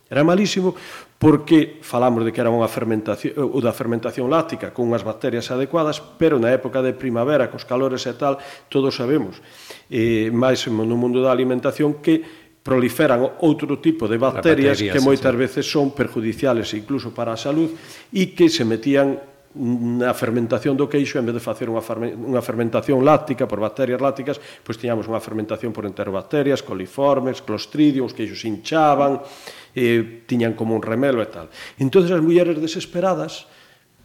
Era 0.06 0.22
malísimo 0.22 0.78
porque 1.18 1.82
falamos 1.82 2.22
de 2.22 2.30
que 2.30 2.38
era 2.38 2.54
unha 2.54 2.70
fermentación, 2.70 3.34
ou 3.50 3.58
da 3.66 3.74
fermentación 3.74 4.30
láctica 4.30 4.70
con 4.70 4.86
unhas 4.86 5.02
bacterias 5.02 5.50
adecuadas, 5.50 5.98
pero 6.22 6.38
na 6.38 6.54
época 6.54 6.86
de 6.86 6.94
primavera, 6.94 7.50
cos 7.50 7.66
calores 7.66 8.06
e 8.06 8.14
tal, 8.14 8.38
todos 8.70 8.94
sabemos, 8.94 9.42
eh, 9.90 10.30
máis 10.30 10.70
no 10.70 10.94
mundo 10.94 11.26
da 11.26 11.34
alimentación, 11.34 11.98
que 11.98 12.22
proliferan 12.62 13.42
outro 13.42 13.82
tipo 13.82 14.06
de 14.06 14.22
bacterias, 14.22 14.78
bacterias 14.78 14.94
que 14.94 15.02
moitas 15.02 15.34
sí, 15.34 15.38
sí. 15.38 15.42
veces 15.42 15.64
son 15.66 15.98
perjudiciales 15.98 16.70
incluso 16.78 17.10
para 17.10 17.34
a 17.34 17.42
salud 17.42 17.74
e 18.14 18.38
que 18.38 18.54
se 18.54 18.62
metían 18.62 19.18
na 19.56 20.12
fermentación 20.12 20.76
do 20.76 20.92
queixo, 20.92 21.16
en 21.16 21.32
vez 21.32 21.36
de 21.40 21.44
facer 21.44 21.72
unha, 21.72 21.80
unha 21.80 22.44
fermentación 22.44 23.00
láctica 23.08 23.48
por 23.48 23.64
bacterias 23.64 24.04
lácticas, 24.04 24.36
pois 24.62 24.76
tiñamos 24.76 25.08
unha 25.08 25.24
fermentación 25.24 25.72
por 25.72 25.88
enterobacterias, 25.88 26.60
coliformes, 26.60 27.40
clostridium, 27.40 28.12
os 28.12 28.14
queixos 28.14 28.44
hinchaban, 28.44 29.24
eh, 29.72 30.28
tiñan 30.28 30.60
como 30.60 30.76
un 30.76 30.84
remelo 30.84 31.24
e 31.24 31.32
tal. 31.32 31.48
entonces 31.80 32.12
as 32.12 32.20
mulleres 32.20 32.60
desesperadas 32.60 33.48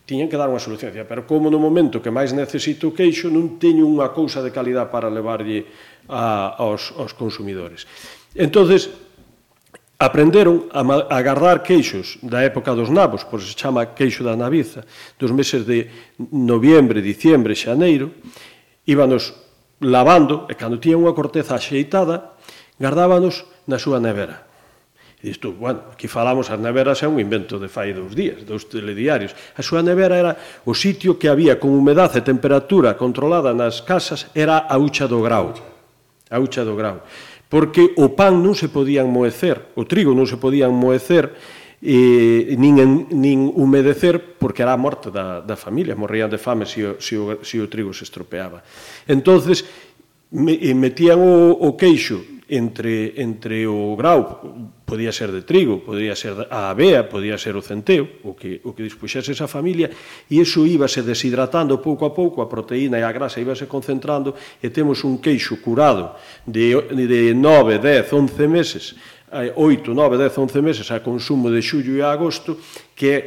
tiñan 0.07 0.31
que 0.31 0.39
dar 0.39 0.51
unha 0.51 0.63
solución. 0.63 0.91
Dicía, 0.91 1.07
pero 1.07 1.23
como 1.23 1.51
no 1.51 1.63
momento 1.63 2.03
que 2.03 2.11
máis 2.11 2.35
necesito 2.35 2.91
o 2.91 2.95
queixo, 2.95 3.31
non 3.31 3.59
teño 3.63 3.87
unha 3.87 4.11
cousa 4.11 4.43
de 4.43 4.51
calidad 4.51 4.91
para 4.91 5.07
levarlle 5.07 5.67
a, 6.11 6.59
aos, 6.59 6.95
aos 6.99 7.15
consumidores. 7.15 7.87
entonces 8.35 9.10
aprenderon 10.01 10.65
a 10.73 10.81
agardar 11.13 11.61
queixos 11.61 12.17
da 12.25 12.41
época 12.41 12.73
dos 12.73 12.89
nabos, 12.89 13.21
por 13.21 13.45
se 13.45 13.53
chama 13.53 13.85
queixo 13.93 14.25
da 14.25 14.33
naviza, 14.33 14.89
dos 15.21 15.29
meses 15.29 15.69
de 15.69 15.93
noviembre, 16.33 17.05
diciembre, 17.05 17.53
xaneiro, 17.53 18.17
íbanos 18.89 19.37
lavando, 19.85 20.49
e 20.49 20.57
cando 20.57 20.81
tiña 20.81 20.97
unha 20.97 21.13
corteza 21.13 21.53
axeitada, 21.53 22.33
gardábanos 22.81 23.45
na 23.69 23.77
súa 23.77 24.01
nevera. 24.01 24.49
E 25.21 25.29
isto, 25.29 25.53
bueno, 25.53 25.93
aquí 25.93 26.09
falamos, 26.09 26.49
as 26.49 26.57
neveras 26.57 27.05
é 27.05 27.09
un 27.09 27.21
invento 27.21 27.61
de 27.61 27.69
fai 27.69 27.93
dous 27.93 28.17
días, 28.17 28.41
dous 28.49 28.73
telediarios. 28.73 29.37
A 29.53 29.61
súa 29.61 29.85
nevera 29.85 30.17
era 30.17 30.33
o 30.65 30.73
sitio 30.73 31.21
que 31.21 31.29
había 31.29 31.61
con 31.61 31.77
humedad 31.77 32.09
e 32.17 32.25
temperatura 32.25 32.97
controlada 32.97 33.53
nas 33.53 33.85
casas, 33.85 34.33
era 34.33 34.65
a 34.65 34.81
ucha 34.81 35.05
do 35.05 35.21
grau. 35.21 35.53
A 36.33 36.41
ucha 36.41 36.65
do 36.65 36.73
grau 36.73 37.05
porque 37.51 37.93
o 37.99 38.15
pan 38.15 38.39
non 38.39 38.55
se 38.55 38.71
podían 38.71 39.11
moecer, 39.11 39.75
o 39.75 39.83
trigo 39.83 40.15
non 40.15 40.25
se 40.25 40.39
podían 40.39 40.71
moecer, 40.71 41.35
e, 41.83 42.55
nin, 42.61 43.09
nin 43.11 43.51
humedecer 43.51 44.39
porque 44.39 44.63
era 44.63 44.77
a 44.77 44.81
morte 44.81 45.11
da, 45.11 45.43
da 45.43 45.57
familia, 45.59 45.99
morrían 45.99 46.31
de 46.31 46.39
fame 46.39 46.69
se 46.69 46.87
o, 46.87 47.01
se 47.03 47.19
o, 47.19 47.43
se 47.43 47.59
o 47.59 47.67
trigo 47.67 47.91
se 47.91 48.05
estropeaba. 48.05 48.63
entonces 49.09 49.65
metían 50.31 51.19
o, 51.19 51.51
o 51.51 51.75
queixo 51.75 52.23
entre, 52.51 53.15
entre 53.23 53.63
o 53.71 53.95
grau, 53.95 54.43
podía 54.83 55.15
ser 55.15 55.31
de 55.31 55.47
trigo, 55.47 55.87
podía 55.87 56.19
ser 56.19 56.51
a 56.51 56.75
avea, 56.75 57.07
podía 57.07 57.39
ser 57.39 57.55
o 57.55 57.63
centeo, 57.63 58.27
o 58.27 58.35
que, 58.35 58.59
o 58.67 58.75
que 58.75 58.83
dispuxese 58.83 59.31
esa 59.31 59.47
familia, 59.47 59.87
e 60.27 60.43
iso 60.43 60.67
íbase 60.67 61.07
deshidratando 61.07 61.79
pouco 61.79 62.03
a 62.03 62.11
pouco, 62.11 62.43
a 62.43 62.51
proteína 62.51 62.99
e 62.99 63.07
a 63.07 63.15
grasa 63.15 63.39
íbase 63.39 63.71
concentrando, 63.71 64.35
e 64.59 64.67
temos 64.75 65.07
un 65.07 65.23
queixo 65.23 65.63
curado 65.63 66.19
de, 66.43 66.75
de 66.91 67.31
9, 67.39 67.79
10, 67.79 68.19
11 68.19 68.51
meses, 68.51 68.99
8, 69.31 69.95
9, 69.95 70.19
10, 70.19 70.51
11 70.51 70.59
meses 70.59 70.87
a 70.91 70.99
consumo 70.99 71.55
de 71.55 71.63
xullo 71.63 71.95
e 71.95 72.03
agosto, 72.03 72.59
que 72.99 73.07
é 73.15 73.23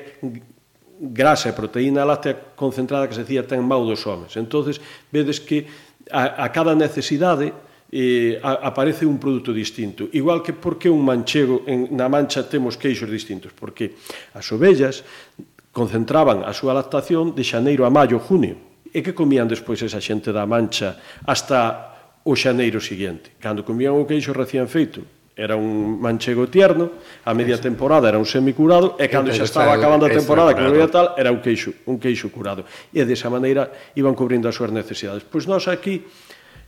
grasa 1.00 1.48
e 1.48 1.56
proteína 1.56 2.04
láctea 2.04 2.36
concentrada 2.60 3.08
que 3.08 3.16
se 3.16 3.24
decía 3.24 3.48
ten 3.48 3.64
mau 3.64 3.88
dos 3.88 4.04
homes. 4.04 4.36
Entonces, 4.36 4.84
vedes 5.08 5.40
que 5.40 5.64
a, 6.12 6.44
a 6.44 6.52
cada 6.52 6.76
necesidade 6.76 7.56
eh, 7.94 8.42
aparece 8.42 9.06
un 9.06 9.20
produto 9.22 9.54
distinto. 9.54 10.10
Igual 10.14 10.42
que 10.42 10.58
porque 10.58 10.90
un 10.90 11.06
manchego 11.06 11.62
en, 11.70 11.94
na 11.94 12.10
mancha 12.10 12.42
temos 12.50 12.74
queixos 12.74 13.06
distintos, 13.06 13.54
porque 13.54 13.94
as 14.34 14.50
ovellas 14.50 15.06
concentraban 15.70 16.42
a 16.42 16.58
súa 16.58 16.74
lactación 16.74 17.38
de 17.38 17.46
xaneiro 17.46 17.86
a 17.86 17.94
maio, 17.94 18.18
junio, 18.18 18.58
e 18.90 19.06
que 19.06 19.14
comían 19.14 19.46
despois 19.46 19.78
esa 19.86 20.02
xente 20.02 20.34
da 20.34 20.50
mancha 20.50 20.98
hasta 21.30 21.94
o 22.26 22.34
xaneiro 22.34 22.82
seguinte. 22.82 23.38
Cando 23.38 23.62
comían 23.62 23.94
o 23.94 24.10
queixo 24.10 24.34
recién 24.34 24.66
feito, 24.66 25.06
era 25.38 25.54
un 25.54 26.02
manchego 26.02 26.50
tierno, 26.50 26.98
a 27.26 27.34
media 27.38 27.62
temporada 27.62 28.10
era 28.10 28.18
un 28.18 28.26
semicurado 28.26 28.98
e 28.98 29.06
cando 29.06 29.30
xa 29.30 29.46
estaba 29.46 29.78
acabando 29.78 30.10
a 30.10 30.14
temporada 30.14 30.58
que 30.58 30.66
non 30.66 30.74
era 30.74 30.90
tal, 30.90 31.14
era 31.14 31.30
un 31.30 31.46
queixo, 31.46 31.78
un 31.86 32.02
queixo 32.02 32.34
curado. 32.34 32.66
E 32.90 33.06
desa 33.06 33.30
maneira 33.30 33.70
iban 33.94 34.18
cubrindo 34.18 34.50
as 34.50 34.58
súas 34.58 34.74
necesidades. 34.74 35.22
Pois 35.22 35.46
nós 35.46 35.70
aquí 35.70 36.10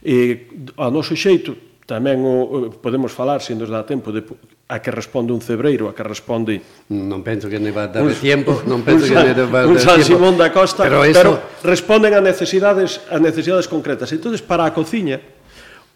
E, 0.05 0.69
a 0.77 0.93
noso 0.93 1.17
xeito, 1.17 1.57
tamén 1.89 2.21
o, 2.21 2.69
podemos 2.77 3.09
falar, 3.09 3.41
se 3.41 3.57
nos 3.57 3.73
dá 3.73 3.81
tempo, 3.81 4.13
de 4.13 4.21
a 4.69 4.81
que 4.81 4.89
responde 4.89 5.33
un 5.33 5.41
cebreiro, 5.41 5.89
a 5.89 5.93
que 5.93 6.05
responde... 6.05 6.61
Non 6.89 7.25
penso 7.25 7.49
que 7.49 7.57
ne 7.57 7.73
va 7.73 7.85
a 7.85 7.89
dar 7.89 8.05
tempo, 8.17 8.61
non 8.69 8.85
penso 8.85 9.09
que 9.09 9.17
ne 9.17 9.33
va 9.49 9.61
a 9.61 9.65
dar 9.65 9.69
un 9.69 9.77
San 9.81 10.01
Simón 10.01 10.37
da 10.37 10.53
Costa, 10.53 10.85
pero, 10.85 11.05
eso... 11.05 11.17
pero 11.17 11.31
responden 11.65 12.13
a 12.13 12.21
necesidades, 12.21 13.01
a 13.09 13.17
necesidades 13.17 13.65
concretas. 13.65 14.09
Entonces, 14.13 14.45
para 14.45 14.65
a 14.65 14.73
cociña, 14.73 15.21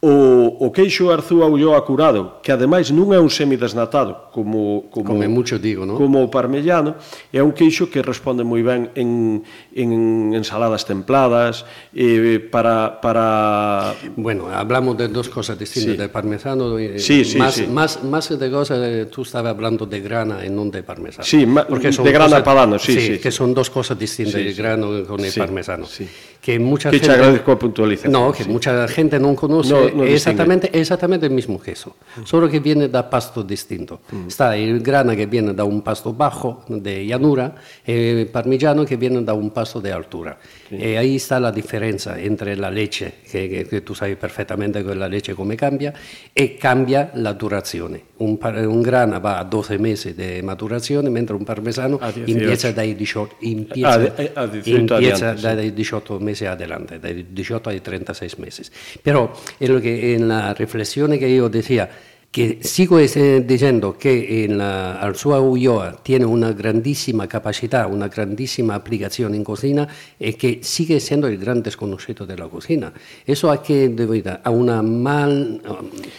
O, 0.02 0.64
o 0.64 0.72
queixo 0.72 1.12
Arzúa 1.12 1.52
Ulloa 1.52 1.84
curado, 1.84 2.40
que 2.40 2.56
ademais 2.56 2.88
non 2.88 3.12
é 3.12 3.20
un 3.20 3.28
semidesnatado, 3.28 4.32
como, 4.32 4.88
como, 4.88 5.12
como 5.12 5.28
mucho 5.28 5.60
digo, 5.60 5.84
¿no? 5.84 6.00
como 6.00 6.24
o 6.24 6.32
parmellano, 6.32 6.96
é 7.36 7.44
un 7.44 7.52
queixo 7.52 7.92
que 7.92 8.00
responde 8.00 8.48
moi 8.48 8.64
ben 8.64 8.96
en, 8.96 9.44
en 9.76 9.90
ensaladas 10.32 10.88
templadas, 10.88 11.68
eh, 11.92 12.40
para, 12.40 13.04
para... 13.04 13.92
Bueno, 14.16 14.48
hablamos 14.48 14.96
de 14.96 15.12
dos 15.12 15.28
cosas 15.28 15.60
distintas, 15.60 16.00
sí. 16.00 16.00
de 16.00 16.08
parmesano, 16.08 16.80
eh, 16.80 16.96
sí, 16.96 17.28
sí, 17.28 17.36
más, 17.36 17.60
sí. 17.60 17.68
Más, 17.68 18.00
más 18.00 18.32
de 18.32 18.48
cosas, 18.48 18.80
eh, 18.80 19.12
tú 19.12 19.28
estabas 19.28 19.52
hablando 19.52 19.84
de 19.84 20.00
grana 20.00 20.40
e 20.40 20.48
non 20.48 20.72
de 20.72 20.80
parmesano. 20.80 21.28
Sí, 21.28 21.44
porque 21.44 21.92
son 21.92 22.08
de 22.08 22.16
grana 22.16 22.40
cosas, 22.40 22.48
padano, 22.48 22.80
sí, 22.80 22.96
sí, 22.96 23.02
sí, 23.04 23.14
que 23.20 23.36
son 23.36 23.52
dos 23.52 23.68
cosas 23.68 24.00
distintas, 24.00 24.40
sí, 24.40 24.48
sí. 24.48 24.48
el 24.48 24.56
grano 24.56 25.04
con 25.04 25.20
el 25.20 25.28
sí, 25.28 25.44
parmesano. 25.44 25.84
Sí. 25.92 26.08
Que 26.41 26.58
mucha 26.58 26.89
que 26.89 26.99
gente... 26.99 27.12
agradezco 27.13 27.52
a 27.52 27.60
puntualización. 27.60 28.13
No, 28.13 28.32
que 28.32 28.45
sí. 28.45 28.49
mucha 28.49 28.88
gente 28.88 29.19
non 29.19 29.36
conoce 29.36 29.75
no, 29.75 29.91
no 29.91 30.04
exactamente, 30.08 30.71
exactamente 30.71 31.28
el 31.28 31.36
mismo 31.36 31.60
queso, 31.60 31.97
solo 32.23 32.47
que 32.47 32.63
viene 32.63 32.88
da 32.88 33.10
pasto 33.12 33.43
distinto. 33.43 33.99
Mm. 34.12 34.28
Está 34.28 34.56
el 34.56 34.80
grana 34.80 35.19
que 35.19 35.28
viene 35.28 35.52
da 35.52 35.65
un 35.65 35.82
pasto 35.82 36.13
bajo, 36.13 36.63
de 36.69 37.06
llanura, 37.06 37.56
el 37.84 38.28
parmigiano 38.28 38.86
que 38.86 38.95
viene 38.95 39.21
da 39.21 39.34
un 39.34 39.52
pasto 39.52 39.82
de 39.82 39.91
altura. 39.91 40.39
Sí. 40.69 40.78
E 40.80 40.97
ahí 40.97 41.17
está 41.17 41.39
la 41.41 41.52
diferencia 41.52 42.15
entre 42.17 42.56
la 42.56 42.71
leche, 42.71 43.19
que, 43.30 43.49
que, 43.49 43.67
que 43.67 43.82
tu 43.82 43.93
sai 43.93 44.15
perfettamente 44.15 44.84
che 44.84 44.93
la 44.95 45.08
leche 45.08 45.34
come 45.34 45.56
cambia, 45.56 45.91
e 46.32 46.56
cambia 46.56 47.12
la 47.15 47.34
durazione. 47.34 48.15
Un, 48.19 48.38
un 48.39 48.82
grana 48.82 49.19
va 49.19 49.39
a 49.39 49.43
12 49.43 49.78
mesi 49.78 50.13
di 50.13 50.41
maturazione, 50.41 51.10
mentre 51.10 51.36
un 51.36 51.43
parmesano 51.43 51.99
empieza 51.99 52.71
dai 52.71 52.95
18, 52.95 53.36
empieza, 53.39 53.89
a, 53.89 54.32
a, 54.34 54.43
a 54.43 54.49
empieza 54.63 55.34
dai 55.34 55.73
18 55.73 56.19
mesi 56.30 56.46
adelante, 56.46 57.00
dai 57.00 57.26
18 57.30 57.70
ai 57.70 57.82
36 57.82 58.32
mesi. 58.38 58.63
Però 59.02 59.32
è 59.58 59.65
lo 59.65 59.80
che 59.80 59.89
in 59.89 60.28
la 60.28 60.54
riflessione 60.54 61.18
che 61.18 61.26
io 61.26 61.48
decía, 61.48 61.89
que 62.32 62.60
sigo 62.62 63.00
diciendo 63.00 63.98
que 63.98 64.46
en 64.46 64.60
la 64.60 65.02
Arzúa 65.02 65.39
Ulloa 65.39 65.98
tiene 66.04 66.26
una 66.26 66.52
grandísima 66.54 67.28
capacidad, 67.28 67.92
una 67.92 68.08
grandísima 68.08 68.76
aplicación 68.76 69.34
en 69.34 69.44
cocina 69.44 69.88
y 70.20 70.34
que 70.34 70.60
sigue 70.62 71.00
siendo 71.00 71.28
el 71.28 71.39
gran 71.39 71.63
desconocido 71.63 72.28
de 72.28 72.38
la 72.38 72.48
cocina. 72.48 72.94
Eso 73.26 73.50
a 73.50 73.63
qué 73.63 73.89
debido 73.89 74.38
a 74.44 74.50
una 74.52 74.84
mal, 74.84 75.60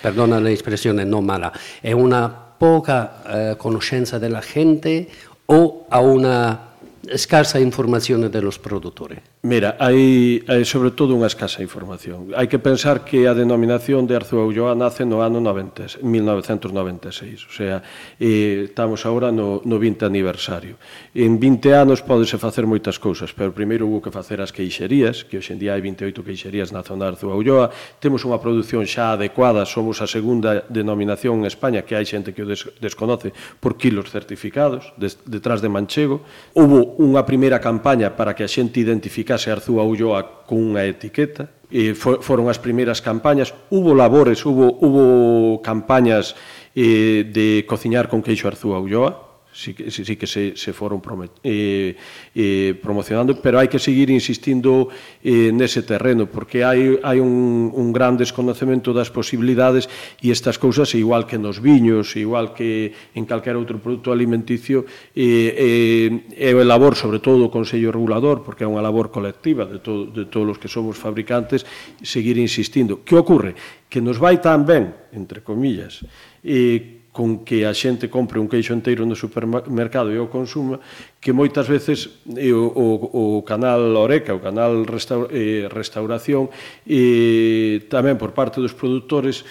perdona 0.03 0.41
la 0.41 0.51
expresión, 0.51 1.09
no 1.09 1.23
mala, 1.23 1.53
es 1.81 1.95
una 1.95 2.29
poca 2.59 3.23
eh, 3.27 3.55
conoscenza 3.57 4.19
della 4.19 4.43
gente 4.43 5.09
o 5.47 5.87
a 5.89 6.01
una 6.01 6.70
escasa 7.09 7.61
información 7.61 8.31
de 8.31 8.43
los 8.43 8.59
produtores? 8.59 9.21
Mira, 9.43 9.77
hai, 9.81 10.45
hai 10.45 10.69
sobre 10.69 10.93
todo 10.93 11.17
unha 11.17 11.25
escasa 11.25 11.65
información. 11.65 12.37
Hai 12.37 12.45
que 12.45 12.61
pensar 12.61 13.09
que 13.09 13.25
a 13.25 13.33
denominación 13.33 14.05
de 14.05 14.21
Arzúa 14.21 14.45
Ulloa 14.45 14.77
nace 14.77 15.09
no 15.09 15.25
ano 15.25 15.41
90, 15.41 16.05
1996, 16.05 17.49
o 17.49 17.53
sea, 17.53 17.81
eh, 18.21 18.69
estamos 18.69 19.09
agora 19.09 19.33
no, 19.33 19.65
no 19.65 19.81
20 19.81 20.05
aniversario. 20.05 20.77
En 21.17 21.41
20 21.41 21.73
anos 21.73 22.05
podese 22.05 22.37
facer 22.37 22.69
moitas 22.69 23.01
cousas, 23.01 23.33
pero 23.33 23.57
primeiro 23.57 23.89
hubo 23.89 24.05
que 24.05 24.13
facer 24.13 24.45
as 24.45 24.53
queixerías, 24.53 25.25
que 25.25 25.41
hoxe 25.41 25.57
en 25.57 25.61
día 25.63 25.73
hai 25.73 25.81
28 25.81 26.21
queixerías 26.21 26.69
na 26.69 26.85
zona 26.85 27.09
de 27.09 27.17
Arzúa 27.17 27.33
Ulloa, 27.33 27.73
temos 27.97 28.29
unha 28.29 28.37
produción 28.37 28.85
xa 28.85 29.17
adecuada, 29.17 29.65
somos 29.65 30.05
a 30.05 30.07
segunda 30.11 30.69
denominación 30.69 31.41
en 31.41 31.49
España, 31.49 31.81
que 31.81 31.97
hai 31.97 32.05
xente 32.05 32.37
que 32.37 32.45
o 32.45 32.49
des, 32.49 32.69
desconoce 32.77 33.33
por 33.57 33.81
kilos 33.81 34.13
certificados, 34.13 34.93
des, 35.01 35.17
detrás 35.25 35.65
de 35.65 35.73
Manchego. 35.73 36.21
Hubo 36.53 36.90
Unha 36.99 37.23
primeira 37.23 37.63
campaña 37.63 38.19
para 38.19 38.35
que 38.35 38.43
a 38.43 38.51
xente 38.51 38.83
identificase 38.83 39.53
a 39.53 39.61
Arzúa 39.61 39.87
Ulloa 39.87 40.47
cunha 40.49 40.83
etiqueta, 40.83 41.47
e 41.71 41.95
for, 41.95 42.19
foron 42.19 42.51
as 42.51 42.59
primeiras 42.59 42.99
campañas, 42.99 43.55
hubo 43.71 43.95
labores, 43.95 44.43
hubo, 44.43 44.75
hubo 44.83 45.63
campañas 45.63 46.35
eh, 46.75 47.23
de 47.31 47.63
cociñar 47.63 48.11
con 48.11 48.27
queixo 48.27 48.51
Arzúa 48.51 48.83
Ulloa, 48.83 49.30
sí 49.53 49.75
sí, 49.89 50.05
sí 50.05 50.17
que 50.17 50.27
se, 50.27 50.57
se 50.57 50.73
foron 50.73 51.01
promet, 51.01 51.31
eh, 51.43 51.97
eh, 52.35 52.79
promocionando, 52.81 53.35
pero 53.43 53.59
hai 53.59 53.67
que 53.67 53.83
seguir 53.83 54.11
insistindo 54.11 54.89
eh, 55.23 55.51
nese 55.51 55.83
terreno, 55.83 56.31
porque 56.31 56.63
hai, 56.63 56.99
hai 57.03 57.19
un, 57.19 57.71
un 57.75 57.89
gran 57.91 58.15
desconocemento 58.15 58.95
das 58.95 59.11
posibilidades 59.11 59.91
e 60.23 60.31
estas 60.31 60.57
cousas, 60.57 60.95
igual 60.95 61.27
que 61.27 61.39
nos 61.39 61.59
viños, 61.59 62.15
igual 62.15 62.55
que 62.55 62.95
en 63.15 63.27
calquera 63.27 63.59
outro 63.59 63.83
produto 63.83 64.15
alimenticio, 64.15 64.87
eh, 65.19 66.31
eh, 66.39 66.51
é 66.51 66.55
labor, 66.63 66.95
sobre 66.95 67.19
todo, 67.19 67.43
do 67.43 67.51
Consello 67.51 67.91
Regulador, 67.91 68.47
porque 68.47 68.63
é 68.63 68.69
unha 68.71 68.85
labor 68.85 69.11
colectiva 69.11 69.67
de, 69.67 69.83
to, 69.83 70.07
de 70.15 70.31
todos 70.31 70.55
os 70.55 70.59
que 70.63 70.71
somos 70.71 70.95
fabricantes, 70.95 71.67
seguir 71.99 72.39
insistindo. 72.39 73.03
Que 73.03 73.19
ocorre? 73.19 73.59
Que 73.91 73.99
nos 73.99 74.23
vai 74.23 74.39
tan 74.39 74.63
ben, 74.63 75.11
entre 75.11 75.43
comillas, 75.43 76.07
eh, 76.47 77.00
con 77.21 77.45
que 77.45 77.69
a 77.69 77.77
xente 77.77 78.09
compre 78.09 78.41
un 78.41 78.49
queixo 78.49 78.73
enteiro 78.73 79.05
no 79.05 79.13
supermercado 79.13 80.09
e 80.09 80.17
o 80.17 80.33
consuma, 80.33 80.81
que 81.21 81.37
moitas 81.37 81.69
veces 81.69 82.25
eh, 82.33 82.49
o, 82.49 82.65
o, 82.65 83.37
o 83.37 83.45
canal 83.45 83.93
Oreca, 83.93 84.33
o 84.33 84.41
canal 84.41 84.89
restaur, 84.89 85.29
eh, 85.29 85.69
Restauración, 85.69 86.49
eh, 86.89 87.85
tamén 87.93 88.17
por 88.17 88.33
parte 88.33 88.57
dos 88.57 88.73
produtores, 88.73 89.45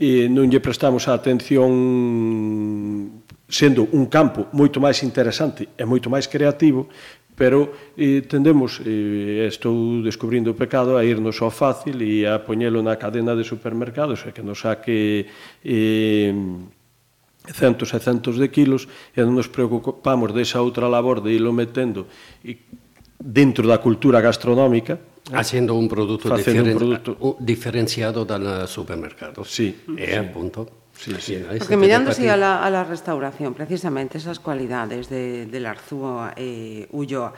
eh, 0.00 0.32
non 0.32 0.48
lle 0.48 0.64
prestamos 0.64 1.12
a 1.12 1.12
atención 1.12 1.68
sendo 3.52 3.84
un 3.92 4.08
campo 4.08 4.48
moito 4.56 4.80
máis 4.80 5.04
interesante 5.04 5.68
e 5.76 5.84
moito 5.84 6.08
máis 6.08 6.24
creativo, 6.24 6.88
pero 7.36 7.68
eh, 8.00 8.24
tendemos, 8.24 8.80
eh, 8.80 9.44
estou 9.44 10.00
descubrindo 10.00 10.52
o 10.52 10.56
pecado, 10.56 10.96
a 10.96 11.04
irnos 11.04 11.36
ao 11.44 11.52
fácil 11.52 12.00
e 12.00 12.24
a 12.24 12.40
poñelo 12.40 12.80
na 12.80 12.96
cadena 12.96 13.36
de 13.36 13.44
supermercados 13.44 14.24
e 14.24 14.32
que 14.32 14.40
nos 14.40 14.64
saque 14.64 15.28
eh, 15.60 16.32
centos 17.50 17.92
e 17.92 17.98
centos 17.98 18.38
de 18.38 18.48
quilos 18.48 18.86
e 19.14 19.20
non 19.26 19.34
nos 19.34 19.50
preocupamos 19.50 20.30
desa 20.32 20.62
outra 20.62 20.86
labor 20.86 21.20
de 21.20 21.34
ilo 21.34 21.50
metendo 21.50 22.06
e 22.46 22.62
dentro 23.20 23.68
da 23.68 23.82
cultura 23.82 24.22
gastronómica 24.24 25.10
Haciendo 25.32 25.74
un 25.74 25.86
producto, 25.88 26.28
facendo 26.28 26.64
diferen 26.64 26.74
un 26.74 27.02
produto... 27.02 27.36
diferenciado 27.38 28.24
dal 28.24 28.66
supermercado. 28.66 29.44
Sí. 29.44 29.84
E 29.96 30.18
sí. 30.18 30.26
punto. 30.32 30.80
Sí, 30.92 31.14
sí. 31.18 31.42
Porque 31.56 31.76
mirándose 31.76 32.28
a 32.28 32.36
la, 32.36 32.62
a 32.64 32.68
la 32.68 32.84
restauración, 32.84 33.54
precisamente 33.54 34.18
esas 34.18 34.38
cualidades 34.38 35.08
de, 35.08 35.46
del 35.46 35.64
Arzúa 35.64 36.34
e 36.36 36.84
eh, 36.84 36.88
Ulloa, 36.92 37.32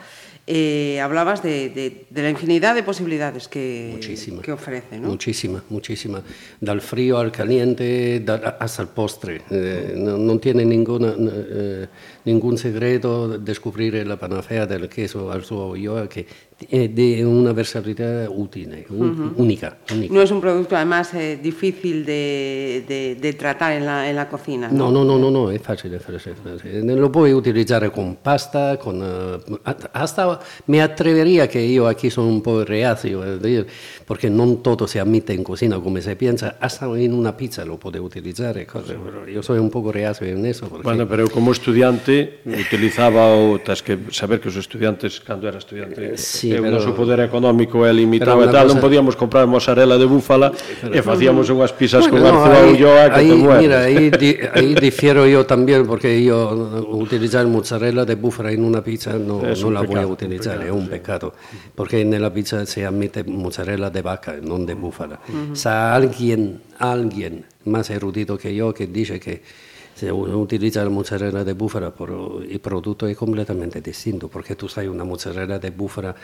eh, 0.45 0.99
hablabas 1.01 1.41
de, 1.41 1.69
de- 1.69 2.05
de 2.09 2.21
la 2.21 2.29
infinidad 2.29 2.75
de 2.75 2.83
posibilidades 2.83 3.47
que, 3.47 3.91
Muchísima. 3.93 4.41
que 4.41 4.51
ofrece, 4.51 4.99
¿no? 4.99 5.07
Muchísima, 5.07 5.63
muchísima. 5.69 6.21
Dal 6.59 6.81
frío 6.81 7.17
al 7.17 7.31
caliente 7.31 8.21
dal- 8.25 8.57
hasta 8.59 8.81
el 8.81 8.89
postre. 8.89 9.41
Eh, 9.49 9.93
no, 9.95 10.17
no 10.17 10.39
tiene 10.39 10.65
ninguna, 10.65 11.15
eh, 11.17 11.87
ningún 12.25 12.57
secreto 12.57 13.37
descubrir 13.37 14.05
la 14.05 14.17
panacea 14.17 14.65
del 14.65 14.89
queso 14.89 15.31
al 15.31 15.43
Ulloa 15.49 16.09
que 16.09 16.25
es 16.69 16.93
de 16.95 17.25
una 17.25 17.53
versatilidad 17.53 18.27
útil, 18.29 18.85
un- 18.89 19.33
única. 19.37 19.77
única. 19.93 20.13
No 20.13 20.21
es 20.21 20.31
un 20.31 20.41
producto 20.41 20.75
además 20.75 21.13
eh, 21.13 21.39
difícil 21.41 22.05
de, 22.05 22.83
de- 22.87 23.15
de 23.19 23.33
tratar 23.33 23.73
en 23.73 23.85
la, 23.85 24.09
en 24.09 24.15
la 24.15 24.27
cocina. 24.29 24.69
No, 24.69 24.91
no, 24.91 25.03
no, 25.03 25.17
no, 25.17 25.29
no, 25.31 25.49
è 25.51 25.59
facile, 25.59 25.97
è 25.97 25.99
facile, 25.99 26.35
è 26.35 26.57
facile. 26.57 26.95
Lo 26.95 27.09
puoi 27.09 27.31
utilizzare 27.33 27.89
con 27.91 28.17
pasta, 28.21 28.77
con... 28.77 29.01
eh, 29.01 29.75
hasta 29.93 30.39
me 30.67 30.81
atrevería 30.81 31.47
que 31.47 31.71
yo 31.73 31.87
aquí 31.87 32.09
soy 32.09 32.27
un 32.27 32.41
poco 32.41 32.65
reacio, 32.65 33.23
es 33.23 33.41
decir, 33.41 33.67
porque 34.05 34.29
no 34.29 34.55
todo 34.57 34.87
se 34.87 34.99
admite 34.99 35.33
en 35.33 35.43
cocina 35.43 35.79
como 35.79 35.99
se 36.01 36.15
piensa, 36.15 36.57
hasta 36.59 36.85
en 36.99 37.13
una 37.13 37.35
pizza 37.35 37.65
lo 37.65 37.77
puede 37.79 37.99
utilizar, 37.99 38.53
cosas, 38.65 38.95
pero 39.03 39.27
yo 39.27 39.41
soy 39.41 39.59
un 39.59 39.69
poco 39.69 39.91
reacio 39.91 40.27
en 40.27 40.45
eso. 40.45 40.67
Porque... 40.67 40.83
Bueno, 40.83 41.07
pero 41.07 41.29
como 41.29 41.51
estudiante 41.51 42.39
utilizaba 42.45 43.27
o 43.35 43.59
tas 43.59 43.81
que 43.81 43.97
saber 44.11 44.39
que 44.39 44.49
os 44.49 44.55
estudiantes 44.55 45.19
cando 45.19 45.47
era 45.47 45.57
estudiante 45.57 46.17
Sí, 46.17 46.52
sí, 46.53 46.61
pero... 46.61 46.77
o 46.77 46.93
poder 46.93 47.19
económico 47.19 47.85
é 47.85 47.91
limitado 47.91 48.43
e 48.43 48.49
tal, 48.53 48.67
cosa... 48.67 48.71
non 48.71 48.77
podíamos 48.77 49.17
comprar 49.17 49.49
mozzarella 49.49 49.97
de 49.97 50.05
búfala 50.05 50.53
pero, 50.53 50.93
e 50.93 50.99
facíamos 51.01 51.49
unhas 51.49 51.73
pizzas 51.73 52.05
bueno, 52.05 52.29
con 52.29 52.37
no, 52.37 52.45
arzoa 52.45 53.03
e 53.05 53.09
que 53.09 53.21
te 53.25 53.35
mueres. 53.35 53.61
Mira, 53.63 53.77
aí, 53.83 54.09
di, 54.13 54.31
difiero 54.87 55.25
yo 55.25 55.45
también 55.45 55.85
porque 55.89 56.13
io 56.13 56.53
utilizzare 56.93 57.49
mozzarella 57.49 58.05
de 58.05 58.15
búfala 58.15 58.51
in 58.51 58.63
una 58.63 58.81
pizza 58.81 59.17
no, 59.17 59.41
es 59.41 59.61
la 59.63 59.81
peccato, 59.81 59.87
voglio 59.87 60.07
utilizzare, 60.07 60.67
è 60.67 60.73
un 60.73 60.87
peccato, 60.87 61.33
perché 61.73 62.03
nella 62.03 62.29
pizza 62.29 62.65
si 62.65 62.83
ammette 62.83 63.23
mozzarella 63.25 63.89
de 63.89 64.01
vaca, 64.01 64.37
non 64.41 64.65
de 64.65 64.75
búfala. 64.75 65.19
Uh 65.27 65.33
-huh. 65.33 65.55
Sa 65.55 65.93
alguien, 65.93 66.61
alguien 66.77 67.45
más 67.65 67.89
erudito 67.89 68.37
que 68.37 68.53
yo 68.53 68.73
que 68.73 68.87
dice 68.87 69.19
que 69.19 69.41
se 69.95 70.11
u- 70.11 70.39
utiliza 70.41 70.83
la 70.83 70.89
mozzarella 70.89 71.43
de 71.43 71.53
búfala, 71.53 71.93
pero 71.93 72.41
el 72.41 72.59
producto 72.59 73.07
es 73.07 73.15
completamente 73.17 73.81
distinto, 73.81 74.27
porque 74.27 74.55
tú 74.55 74.67
sabes 74.67 74.89
una 74.89 75.03
mozzarella 75.03 75.59
de 75.59 75.69
búfala 75.71 76.15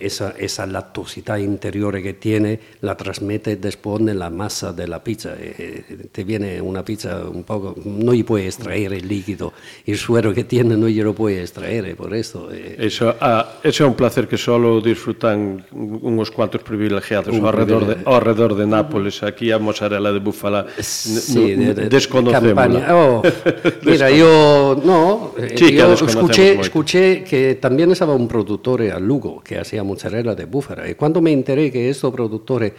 esa, 0.00 0.34
esa 0.38 0.66
lactosidad 0.66 1.38
interior 1.38 2.00
que 2.02 2.14
tiene 2.14 2.58
la 2.80 2.96
transmite 2.96 3.56
después 3.56 4.00
en 4.00 4.18
la 4.18 4.30
masa 4.30 4.72
de 4.72 4.86
la 4.88 5.02
pizza. 5.02 5.34
Eh, 5.38 5.84
eh, 5.88 5.96
te 6.12 6.24
viene 6.24 6.60
una 6.60 6.84
pizza 6.84 7.24
un 7.28 7.42
poco, 7.44 7.74
no 7.84 8.14
y 8.14 8.22
puede 8.22 8.46
extraer 8.46 8.92
el 8.92 9.06
líquido, 9.08 9.52
el 9.86 9.96
suero 9.98 10.32
que 10.32 10.44
tiene 10.44 10.76
no 10.76 10.88
y 10.88 10.94
lo 11.02 11.14
puede 11.14 11.40
extraer, 11.40 11.86
eh, 11.86 11.94
por 11.94 12.14
eso. 12.14 12.48
eh, 12.52 12.76
Eso, 12.78 13.14
ah, 13.20 13.60
eso 13.62 13.84
é 13.84 13.86
un 13.86 13.94
placer 13.94 14.26
que 14.28 14.36
solo 14.38 14.80
disfrutan 14.80 15.64
unos 15.72 16.30
cuantos 16.30 16.62
privilegiados 16.62 17.34
Un 17.34 17.44
ao 17.44 17.52
redor, 17.52 17.86
de, 17.86 17.96
redor 18.20 18.54
de 18.54 18.66
Nápoles. 18.66 19.22
Aquí 19.22 19.50
a 19.52 19.58
mozzarella 19.58 20.12
de 20.12 20.18
búfala 20.20 20.66
Sí, 20.80 21.54
de- 21.54 21.74
de- 21.74 21.88
desconocémola. 21.88 22.54
campaña. 22.54 22.94
Oh, 22.96 23.22
mira, 23.82 24.10
yo 24.10 24.80
no, 24.84 25.32
eh, 25.38 25.54
Sí, 25.56 25.66
que 25.66 25.76
yo 25.76 25.90
desconocemos 25.90 26.30
escuché, 26.30 26.60
escuché 26.60 27.24
que 27.24 27.54
también 27.56 27.90
estaba 27.90 28.14
un 28.14 28.28
productor 28.28 28.82
a 28.82 28.98
Lugo 29.00 29.40
que 29.42 29.58
hacía 29.58 29.82
mozzarella 29.90 30.34
de 30.34 30.44
búfala. 30.46 30.88
Y 30.88 30.94
cuando 30.94 31.20
me 31.20 31.32
enteré 31.32 31.70
que 31.70 31.88
estos 31.90 32.12
productores 32.12 32.72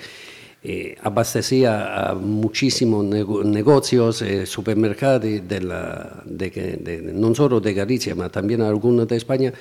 eh, 0.63 0.95
abastecía 1.01 2.09
a 2.09 2.13
muchísimos 2.13 3.03
nego- 3.05 3.43
negocios, 3.43 4.21
eh, 4.21 4.45
supermercados 4.45 5.21
de 5.21 5.59
la, 5.61 6.21
de, 6.25 6.49
de- 6.87 7.01
no 7.13 7.33
solo 7.33 7.59
de 7.59 7.73
Galicia, 7.73 8.13
pero 8.15 8.29
también 8.29 8.61
algunos 8.61 9.07
de 9.07 9.17
España, 9.17 9.51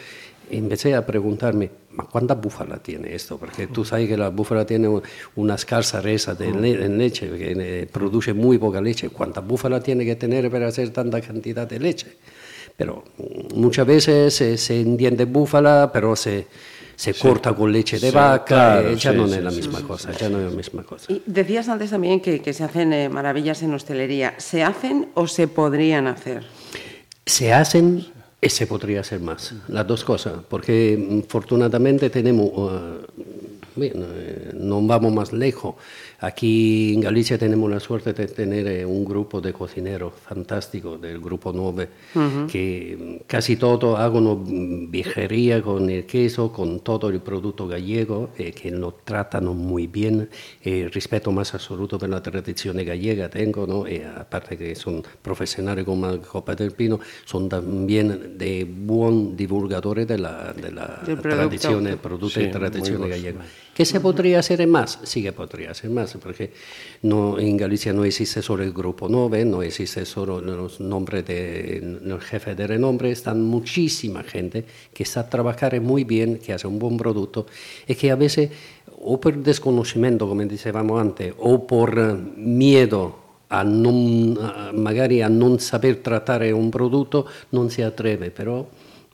empecé 0.50 0.94
a 0.94 1.06
preguntarme, 1.06 1.70
¿ma 1.96 2.04
cuánta 2.12 2.34
búfala 2.34 2.76
tiene 2.82 3.14
esto? 3.14 3.38
Porque 3.38 3.66
tú 3.68 3.82
sabes 3.84 4.08
que 4.08 4.16
la 4.16 4.28
búfala 4.28 4.66
tiene 4.66 4.88
un- 4.88 5.02
una 5.36 5.54
escasa 5.54 6.00
resa 6.02 6.34
de 6.34 6.52
le- 6.52 6.84
en 6.84 6.98
leche, 6.98 7.30
que 7.30 7.52
eh, 7.56 7.86
produce 7.90 8.34
muy 8.34 8.58
poca 8.58 8.80
leche. 8.82 9.08
¿Cuánta 9.08 9.40
búfala 9.40 9.80
tiene 9.80 10.04
que 10.04 10.16
tener 10.16 10.50
para 10.50 10.66
hacer 10.68 10.90
tanta 10.90 11.18
cantidad 11.22 11.66
de 11.66 11.78
leche? 11.78 12.08
Pero 12.76 13.04
mm, 13.16 13.58
muchas 13.58 13.86
veces 13.86 14.34
se, 14.34 14.58
se 14.58 14.80
entiende 14.80 15.24
búfala, 15.24 15.90
pero 15.94 16.14
se, 16.14 16.46
se 17.00 17.14
corta 17.14 17.54
con 17.54 17.72
leche 17.72 17.98
de 17.98 18.10
Sí, 18.10 18.14
vaca, 18.14 18.44
claro, 18.44 18.88
eh, 18.90 18.96
ya 18.96 19.12
sí, 19.12 19.16
no 19.16 19.26
sí, 19.26 19.34
es 19.34 19.42
la 19.42 19.50
sí, 19.50 19.56
misma 19.56 19.80
cosa, 19.80 20.12
ya 20.12 20.28
no 20.28 20.38
es 20.38 20.50
la 20.50 20.54
misma 20.54 20.82
cosa. 20.82 21.10
Y 21.10 21.22
decías 21.24 21.66
antes 21.70 21.88
también 21.88 22.20
que, 22.20 22.42
que 22.42 22.52
se 22.52 22.62
hacen 22.62 22.92
eh, 22.92 23.08
maravillas 23.08 23.62
en 23.62 23.72
hostelería. 23.72 24.34
¿Se 24.36 24.62
hacen 24.62 25.08
o 25.14 25.26
se 25.26 25.48
podrían 25.48 26.06
hacer? 26.08 26.44
Se 27.24 27.54
hacen 27.54 28.06
y 28.42 28.50
se 28.50 28.66
podría 28.66 29.00
hacer 29.00 29.18
más, 29.20 29.54
las 29.68 29.86
dos 29.86 30.04
cosas, 30.04 30.40
porque 30.46 30.98
mm, 30.98 31.20
afortunadamente 31.26 32.10
tenemos, 32.10 32.50
uh, 32.52 33.00
bien, 33.80 34.06
eh, 34.14 34.50
no 34.54 34.80
vamos 34.82 35.12
más 35.12 35.32
lejos. 35.32 35.74
Aquí 36.20 36.94
en 36.94 37.00
Galicia 37.00 37.38
tenemos 37.38 37.70
la 37.70 37.80
suerte 37.80 38.12
de 38.12 38.26
tener 38.28 38.66
eh, 38.66 38.84
un 38.86 39.04
grupo 39.04 39.40
de 39.40 39.52
cocineros 39.52 40.12
fantástico 40.14 40.98
del 40.98 41.18
grupo 41.18 41.52
9, 41.52 41.88
que 42.50 42.96
mm, 42.98 43.26
casi 43.26 43.56
todo 43.56 43.96
hagan 43.96 44.90
vijería 44.90 45.62
con 45.62 45.88
el 45.88 46.04
queso, 46.06 46.52
con 46.52 46.80
todo 46.80 47.08
el 47.08 47.20
producto 47.20 47.66
gallego, 47.66 48.30
eh, 48.36 48.52
que 48.52 48.70
lo 48.70 48.92
tratan 48.92 49.46
muy 49.46 49.86
bien, 49.86 50.28
eh, 50.62 50.88
respeto 50.92 51.32
más 51.32 51.54
absoluto 51.54 51.98
por 51.98 52.08
la 52.08 52.22
tradición 52.22 52.76
gallega 52.76 53.28
tengo, 53.28 53.66
¿no? 53.66 53.86
Eh, 53.86 54.04
aparte 54.04 54.56
que 54.56 54.74
son 54.74 55.02
profesionales 55.22 55.84
como 55.84 56.20
Copa 56.20 56.54
del 56.54 56.72
Pino, 56.72 57.00
son 57.24 57.48
también 57.48 58.36
de 58.38 58.64
buen 58.64 59.36
divulgadores 59.36 60.06
de 60.06 60.18
la, 60.18 60.52
de 60.52 60.72
la 60.72 61.00
tradición, 61.22 61.98
producto. 62.02 62.40
Sí, 62.40 62.46
y 62.46 62.50
tradición 62.50 63.00
muy 63.00 63.10
¿Qué 63.80 63.86
se 63.86 63.98
podría 63.98 64.40
hacer 64.40 64.66
más? 64.66 64.98
Sí 65.04 65.22
que 65.22 65.32
podría 65.32 65.70
hacer 65.70 65.88
más, 65.88 66.12
porque 66.22 66.52
no, 67.00 67.38
en 67.38 67.56
Galicia 67.56 67.94
no 67.94 68.04
existe 68.04 68.42
solo 68.42 68.62
el 68.62 68.74
Grupo 68.74 69.08
9, 69.08 69.46
no 69.46 69.62
existe 69.62 70.04
solo 70.04 70.38
los 70.38 70.80
nombres 70.80 71.24
de 71.24 71.98
los 72.02 72.22
jefes 72.22 72.54
de 72.58 72.66
renombre, 72.66 73.10
están 73.10 73.40
muchísima 73.40 74.22
gente 74.22 74.66
que 74.92 75.02
está 75.02 75.26
trabajando 75.30 75.80
muy 75.80 76.04
bien, 76.04 76.36
que 76.36 76.52
hace 76.52 76.66
un 76.66 76.78
buen 76.78 76.98
producto 76.98 77.46
y 77.88 77.94
que 77.94 78.10
a 78.10 78.16
veces, 78.16 78.50
o 79.00 79.18
por 79.18 79.34
desconocimiento, 79.38 80.28
como 80.28 80.44
decíamos 80.44 81.00
antes, 81.00 81.32
o 81.38 81.66
por 81.66 81.96
miedo 82.36 83.16
a 83.48 83.64
non, 83.64 84.36
magari 84.76 85.22
a 85.22 85.28
non 85.32 85.58
saber 85.58 86.04
trattare 86.04 86.52
un 86.52 86.68
prodotto 86.68 87.26
non 87.56 87.70
si 87.70 87.80
atreve, 87.80 88.30
però 88.30 88.62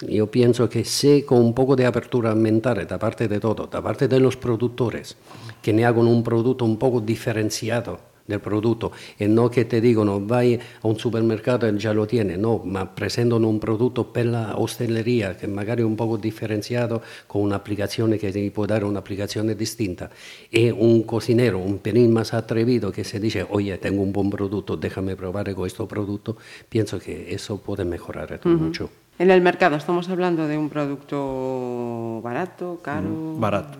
yo 0.00 0.30
pienso 0.30 0.68
que 0.68 0.84
sé 0.84 1.24
con 1.24 1.38
un 1.38 1.54
poco 1.54 1.74
de 1.74 1.86
apertura 1.86 2.34
mental, 2.34 2.86
da 2.86 2.98
parte 2.98 3.28
de 3.28 3.40
todo, 3.40 3.66
da 3.66 3.80
parte 3.80 4.08
de 4.08 4.20
los 4.20 4.36
productores, 4.36 5.16
que 5.62 5.72
me 5.72 5.86
hagan 5.86 6.06
un 6.06 6.22
producto 6.22 6.66
un 6.66 6.76
poco 6.76 7.00
diferenciado 7.00 7.98
del 8.26 8.40
producto, 8.40 8.92
y 9.18 9.24
no 9.26 9.48
que 9.48 9.64
te 9.64 9.80
digan, 9.80 10.06
no, 10.06 10.20
vai 10.20 10.60
a 10.82 10.86
un 10.86 10.98
supermercado 10.98 11.66
y 11.70 11.78
ya 11.78 11.94
lo 11.94 12.06
tiene, 12.06 12.36
no, 12.36 12.60
ma 12.64 12.92
un 12.92 13.60
producto 13.60 14.12
per 14.12 14.26
la 14.26 14.56
hostelería, 14.56 15.36
que 15.38 15.46
magari 15.46 15.82
un 15.82 15.96
poco 15.96 16.18
diferenciado, 16.18 17.00
con 17.26 17.40
una 17.40 17.56
aplicación 17.56 18.18
que 18.18 18.32
te 18.32 18.50
puede 18.50 18.74
dar 18.74 18.84
una 18.84 18.98
aplicación 18.98 19.56
distinta, 19.56 20.10
y 20.50 20.70
un 20.72 21.04
cocinero 21.04 21.58
un 21.58 21.78
pelín 21.78 22.12
más 22.12 22.34
atrevido 22.34 22.92
que 22.92 23.04
se 23.04 23.18
dice, 23.18 23.46
oye, 23.48 23.78
tengo 23.78 24.02
un 24.02 24.12
buen 24.12 24.28
producto, 24.28 24.76
déjame 24.76 25.16
probar 25.16 25.54
con 25.54 25.66
este 25.66 25.86
producto, 25.86 26.36
pienso 26.68 26.98
que 26.98 27.32
eso 27.32 27.56
puede 27.58 27.84
mejorar 27.86 28.40
uh 28.44 28.48
-huh. 28.48 28.58
mucho. 28.58 28.90
En 29.18 29.30
el 29.30 29.40
mercado 29.40 29.76
estamos 29.76 30.08
hablando 30.10 30.46
de 30.46 30.58
un 30.58 30.68
producto 30.68 32.20
barato, 32.22 32.76
mm, 32.76 32.82
caro... 32.84 33.34
Barato, 33.38 33.78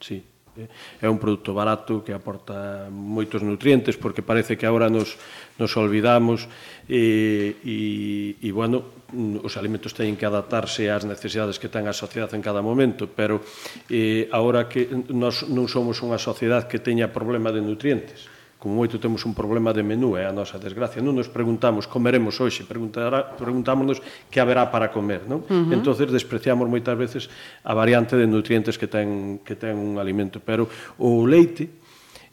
sí. 0.00 0.24
Eh, 0.58 0.66
é 0.98 1.06
un 1.06 1.22
produto 1.22 1.54
barato 1.54 2.02
que 2.02 2.10
aporta 2.10 2.90
moitos 2.90 3.46
nutrientes 3.46 3.94
porque 3.94 4.26
parece 4.26 4.58
que 4.58 4.66
agora 4.66 4.90
nos, 4.90 5.14
nos 5.62 5.70
olvidamos 5.78 6.50
e, 6.90 7.54
e, 7.62 7.78
e, 8.42 8.48
bueno, 8.50 8.82
os 9.46 9.54
alimentos 9.54 9.94
teñen 9.94 10.18
que 10.18 10.26
adaptarse 10.26 10.90
ás 10.90 11.06
necesidades 11.06 11.62
que 11.62 11.70
ten 11.70 11.86
a 11.86 11.94
sociedade 11.94 12.34
en 12.34 12.42
cada 12.42 12.58
momento, 12.58 13.06
pero 13.06 13.38
eh, 13.86 14.26
agora 14.34 14.66
que 14.66 14.90
nós 15.14 15.46
non 15.46 15.70
somos 15.70 16.02
unha 16.02 16.18
sociedade 16.18 16.66
que 16.66 16.82
teña 16.82 17.14
problema 17.14 17.54
de 17.54 17.62
nutrientes, 17.62 18.26
como 18.58 18.74
moito 18.74 18.98
temos 18.98 19.22
un 19.22 19.38
problema 19.38 19.70
de 19.70 19.86
menú, 19.86 20.18
é 20.18 20.26
a 20.26 20.34
nosa 20.34 20.58
desgracia. 20.58 20.98
Non 20.98 21.14
nos 21.14 21.30
preguntamos 21.30 21.86
comeremos 21.86 22.42
hoxe, 22.42 22.66
preguntará, 22.66 23.38
preguntámonos 23.38 24.02
que 24.26 24.42
haberá 24.42 24.66
para 24.66 24.90
comer, 24.90 25.30
non? 25.30 25.46
Uh 25.46 25.70
-huh. 25.70 25.74
Entonces 25.78 26.10
despreciamos 26.10 26.66
moitas 26.66 26.98
veces 26.98 27.30
a 27.62 27.70
variante 27.70 28.18
de 28.18 28.26
nutrientes 28.26 28.74
que 28.74 28.90
ten 28.90 29.38
que 29.46 29.54
ten 29.54 29.78
un 29.78 30.02
alimento, 30.02 30.42
pero 30.42 30.66
o 30.98 31.22
leite 31.22 31.70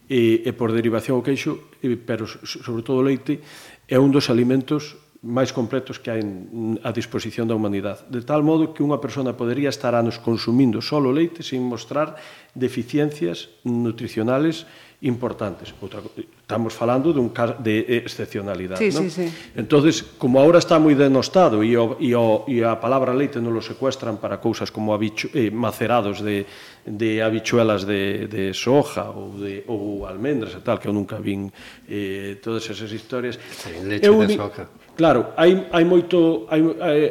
e, 0.10 0.42
e 0.42 0.52
por 0.58 0.74
derivación 0.74 1.22
o 1.22 1.26
queixo, 1.26 1.70
e, 1.78 1.94
pero 1.94 2.26
sobre 2.26 2.82
todo 2.82 3.02
o 3.02 3.06
leite 3.06 3.46
é 3.86 4.02
un 4.02 4.10
dos 4.10 4.34
alimentos 4.34 4.98
máis 5.26 5.50
completos 5.50 5.98
que 5.98 6.14
hai 6.14 6.22
a 6.86 6.94
disposición 6.94 7.50
da 7.50 7.58
humanidade. 7.58 8.06
De 8.14 8.22
tal 8.22 8.46
modo 8.46 8.78
que 8.78 8.86
unha 8.86 9.02
persona 9.02 9.34
podería 9.34 9.74
estar 9.74 9.98
anos 9.98 10.22
consumindo 10.22 10.86
só 10.86 11.02
leite 11.02 11.42
sin 11.42 11.66
mostrar 11.66 12.14
deficiencias 12.54 13.50
nutricionales 13.66 14.70
importantes. 15.06 15.74
Outra, 15.82 16.02
estamos 16.02 16.74
falando 16.74 17.14
dun 17.14 17.30
caso 17.30 17.62
de 17.62 18.02
excepcionalidade. 18.02 18.82
Sí, 18.82 18.90
non? 18.90 19.06
Sí, 19.08 19.26
sí. 19.26 19.28
entonces 19.54 20.02
como 20.18 20.42
ahora 20.42 20.58
está 20.58 20.82
moi 20.82 20.98
denostado 20.98 21.62
e, 21.62 21.78
o, 21.78 21.96
e, 22.02 22.18
o, 22.18 22.44
e 22.50 22.66
a 22.66 22.76
palabra 22.82 23.14
leite 23.14 23.38
non 23.38 23.54
lo 23.54 23.62
secuestran 23.62 24.18
para 24.18 24.42
cousas 24.42 24.74
como 24.74 24.98
habichu, 24.98 25.30
eh, 25.38 25.54
macerados 25.54 26.26
de, 26.26 26.50
de 26.90 27.22
habichuelas 27.22 27.86
de, 27.86 28.26
de 28.26 28.52
soja 28.58 29.14
ou, 29.14 29.38
de, 29.38 29.62
ou 29.70 30.10
almendras 30.10 30.58
e 30.58 30.62
tal, 30.66 30.82
que 30.82 30.90
eu 30.90 30.94
nunca 30.94 31.22
vin 31.22 31.54
eh, 31.86 32.42
todas 32.42 32.66
esas 32.66 32.90
historias. 32.90 33.38
Sí, 33.38 33.70
leche 33.86 34.10
eu, 34.10 34.18
de 34.26 34.34
soja 34.34 34.66
Claro, 34.96 35.36
hai, 35.36 35.68
hai 35.76 35.84
moito 35.84 36.48
hai, 36.48 36.64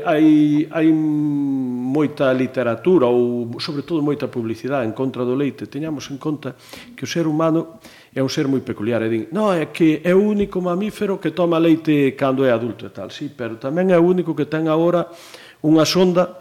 hai, 0.09 0.27
hai 0.73 0.89
moita 0.89 2.33
literatura 2.33 3.05
ou 3.13 3.45
sobre 3.61 3.85
todo 3.85 4.01
moita 4.01 4.25
publicidade 4.33 4.89
en 4.89 4.97
contra 4.97 5.21
do 5.21 5.37
leite. 5.37 5.69
Teñamos 5.69 6.09
en 6.09 6.17
conta 6.17 6.57
que 6.97 7.05
o 7.05 7.09
ser 7.09 7.29
humano 7.29 7.85
é 8.17 8.25
un 8.25 8.33
ser 8.33 8.49
moi 8.49 8.65
peculiar 8.65 9.05
e 9.05 9.13
din, 9.13 9.25
"No, 9.37 9.53
é 9.53 9.69
que 9.69 10.01
é 10.01 10.17
o 10.17 10.25
único 10.25 10.65
mamífero 10.65 11.21
que 11.21 11.37
toma 11.37 11.61
leite 11.61 12.17
cando 12.17 12.49
é 12.49 12.57
adulto 12.57 12.89
e 12.89 12.93
tal". 12.97 13.13
Sí, 13.13 13.29
pero 13.29 13.61
tamén 13.61 13.93
é 13.93 14.01
o 14.01 14.09
único 14.09 14.33
que 14.33 14.49
ten 14.49 14.65
agora 14.65 15.13
unha 15.61 15.85
sonda 15.85 16.41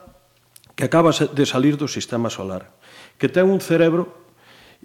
que 0.79 0.87
acaba 0.87 1.11
de 1.11 1.43
salir 1.43 1.75
do 1.75 1.91
sistema 1.91 2.31
solar, 2.31 2.71
que 3.19 3.27
ten 3.27 3.51
un 3.51 3.59
cerebro 3.59 4.31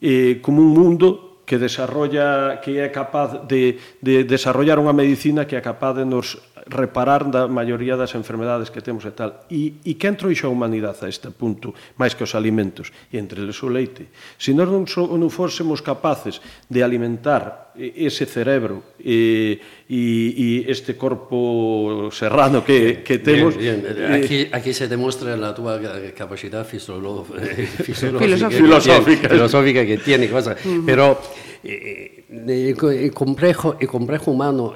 eh, 0.02 0.42
como 0.42 0.58
un 0.58 0.74
mundo 0.74 1.27
que 1.48 1.56
desarrolla 1.56 2.60
que 2.60 2.76
é 2.76 2.92
capaz 2.92 3.48
de, 3.48 3.80
de 4.04 4.28
desarrollar 4.28 4.76
unha 4.76 4.92
medicina 4.92 5.48
que 5.48 5.56
é 5.56 5.64
capaz 5.64 5.96
de 5.96 6.04
nos 6.04 6.36
reparar 6.68 7.24
da 7.26 7.48
maioría 7.48 7.96
das 7.96 8.14
enfermedades 8.14 8.68
que 8.68 8.84
temos 8.84 9.04
e 9.08 9.12
tal. 9.12 9.44
E, 9.48 9.80
e 9.84 9.96
quen 9.96 10.14
trouxo 10.14 10.46
a 10.46 10.52
humanidade 10.52 11.02
a 11.04 11.08
este 11.08 11.32
punto, 11.32 11.72
máis 11.96 12.12
que 12.12 12.22
os 12.22 12.36
alimentos, 12.36 12.92
e 13.10 13.16
entre 13.16 13.40
eles 13.40 13.56
o 13.64 13.68
leite? 13.72 14.12
Se 14.36 14.52
nós 14.52 14.68
non, 14.68 14.84
so, 14.84 15.08
non 15.08 15.32
fósemos 15.32 15.80
capaces 15.80 16.40
de 16.68 16.84
alimentar 16.84 17.72
ese 17.78 18.26
cerebro 18.26 18.82
e, 18.98 19.60
e, 19.88 20.34
e 20.34 20.46
este 20.66 20.98
corpo 20.98 22.10
serrano 22.10 22.64
que, 22.64 23.02
que 23.06 23.18
temos... 23.18 23.56
Bien, 23.56 23.80
bien. 23.80 23.94
Eh, 23.96 24.18
aquí, 24.18 24.38
aquí 24.50 24.74
se 24.74 24.88
demostra 24.88 25.36
la 25.36 25.54
túa 25.54 25.78
capacidad 26.12 26.66
fisiológica, 26.68 27.46
filosófica, 27.82 28.50
filosófica, 28.50 29.22
que, 29.22 29.34
filosófica 29.34 29.86
que 29.86 29.98
tiene 29.98 30.28
cosa. 30.28 30.52
Uh 30.52 30.68
-huh. 30.68 30.84
Pero 30.84 31.18
eh, 31.64 32.24
el, 32.30 33.12
complejo, 33.12 33.76
el 33.80 33.88
complejo 33.88 34.30
humano 34.30 34.74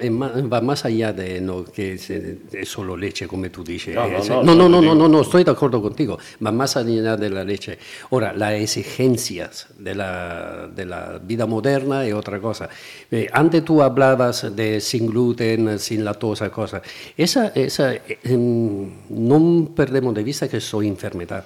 va 0.53 0.61
más 0.61 0.85
allá 0.85 1.13
de 1.13 1.41
lo 1.41 1.65
que 1.65 1.93
es, 1.93 2.11
es 2.11 2.69
solo 2.69 2.97
leche, 2.97 3.27
como 3.29 3.49
tú 3.51 3.63
dices. 3.63 3.95
No, 3.95 4.43
no, 4.43 4.69
no, 4.69 4.81
no, 4.81 4.95
no, 4.95 5.09
no, 5.09 5.21
estoy 5.21 5.45
de 5.45 5.53
acuerdo 5.53 5.81
contigo. 5.81 6.19
Va 6.45 6.51
más 6.51 6.77
allá 6.77 7.17
de 7.17 7.31
la 7.31 7.45
leche. 7.45 7.79
Ahora, 8.11 8.33
las 8.33 8.55
exigencias 8.55 9.69
de 9.79 9.95
la, 9.95 10.69
de 10.75 10.85
la 10.85 11.21
vida 11.23 11.47
moderna 11.47 12.05
es 12.05 12.15
otra 12.15 12.41
cosa. 12.41 12.69
Eh, 13.11 13.29
antes 13.33 13.65
tú 13.65 13.83
hablabas 13.83 14.55
de 14.55 14.81
sin 14.81 15.07
gluten, 15.07 15.79
sin 15.79 16.05
lactosa, 16.05 16.51
cosas. 16.51 16.83
Esa, 17.17 17.49
esa 17.49 17.95
eh, 17.95 18.19
no 18.37 19.71
perdemos 19.75 20.15
de 20.15 20.23
vista 20.23 20.49
que 20.49 20.61
son 20.61 20.85
enfermedad. 20.85 21.45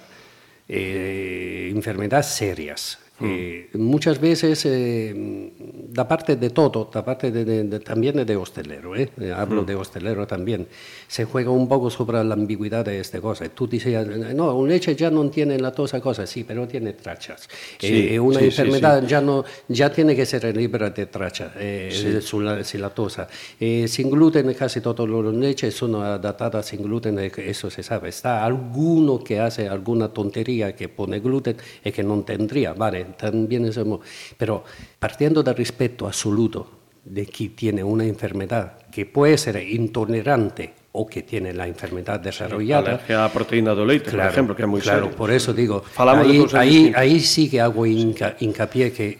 Eh, 0.69 1.71
enfermedades 1.73 2.27
serias 2.27 2.99
eh, 3.21 3.71
muchas 3.75 4.21
veces, 4.21 4.67
eh, 4.67 5.51
da 5.89 6.07
parte 6.07 6.37
de 6.37 6.51
todo, 6.51 6.91
da 6.93 7.03
parte 7.03 7.31
de, 7.31 7.45
de, 7.47 7.65
de, 7.65 7.81
también 7.81 8.27
de 8.27 8.37
hostelero, 8.37 8.95
¿eh? 8.95 9.11
hablo 9.35 9.63
mm. 9.63 9.67
de 9.67 9.75
hostelero 9.75 10.27
también, 10.27 10.67
se 11.09 11.25
juega 11.25 11.51
un 11.51 11.67
poco 11.67 11.89
sobre 11.89 12.23
la 12.23 12.35
ambigüedad 12.35 12.85
de 12.85 13.01
esta 13.01 13.21
cosa. 13.21 13.49
Tú 13.49 13.67
dices, 13.67 14.07
no, 14.35 14.55
un 14.55 14.69
leche 14.69 14.95
ya 14.95 15.11
no 15.11 15.29
tiene 15.31 15.59
la 15.59 15.73
tosa 15.73 15.99
cosa, 16.01 16.27
sí, 16.27 16.45
pero 16.45 16.69
tiene 16.69 16.93
trachas. 16.93 17.49
Sí, 17.79 18.19
una 18.19 18.41
sí, 18.41 18.47
enfermedad 18.47 19.01
sí, 19.01 19.07
Ya, 19.07 19.21
no, 19.23 19.45
ya 19.69 19.91
tiene 19.91 20.15
que 20.15 20.27
ser 20.27 20.55
libre 20.55 20.91
de 20.91 21.07
trachas, 21.07 21.53
sin 21.91 22.81
la 22.83 22.91
tosa. 22.91 23.29
sin 23.59 24.11
gluten, 24.11 24.53
casi 24.53 24.83
todas 24.83 25.09
las 25.09 25.35
leches 25.35 25.75
son 25.75 25.95
adaptadas 25.95 26.67
sin 26.67 26.83
gluten, 26.83 27.19
eso 27.19 27.71
se 27.71 27.83
sabe. 27.83 28.11
Está 28.11 28.45
alguno 28.45 29.25
que 29.25 29.41
hace 29.41 29.69
alguna 29.69 30.09
tontería 30.09 30.77
que 30.77 30.91
pone 30.91 31.21
gluten 31.21 31.57
y 31.83 31.91
que 31.93 32.03
no 32.03 32.23
tendría, 32.23 32.75
vale 32.75 33.06
también 33.15 33.73
somos, 33.73 34.01
pero 34.37 34.65
partiendo 34.99 35.43
del 35.43 35.57
respeto 35.57 36.07
absoluto 36.07 36.71
de 37.05 37.27
quien 37.27 37.55
tiene 37.55 37.85
una 37.85 38.05
enfermedad 38.05 38.79
que 38.91 39.07
puede 39.07 39.39
ser 39.39 39.57
intolerante 39.63 40.75
o 40.93 41.07
que 41.07 41.23
tiene 41.23 41.53
la 41.53 41.67
enfermedad 41.67 42.19
desarrollada. 42.19 43.01
Sí, 43.07 43.13
a 43.13 43.31
proteína 43.31 43.75
de 43.75 43.87
leite, 43.87 44.11
claro, 44.11 44.23
por 44.25 44.33
ejemplo, 44.33 44.57
que 44.57 44.63
es 44.63 44.69
muy 44.69 44.81
claro, 44.81 45.05
serio. 45.05 45.17
por 45.17 45.31
eso 45.31 45.53
digo, 45.53 45.85
ahí, 45.97 46.47
ahí, 46.55 46.93
ahí, 46.97 47.21
sí 47.21 47.51
que 47.51 47.61
hago 47.61 47.85
hinca, 47.85 48.37
hincapié 48.41 48.93
que, 48.93 49.19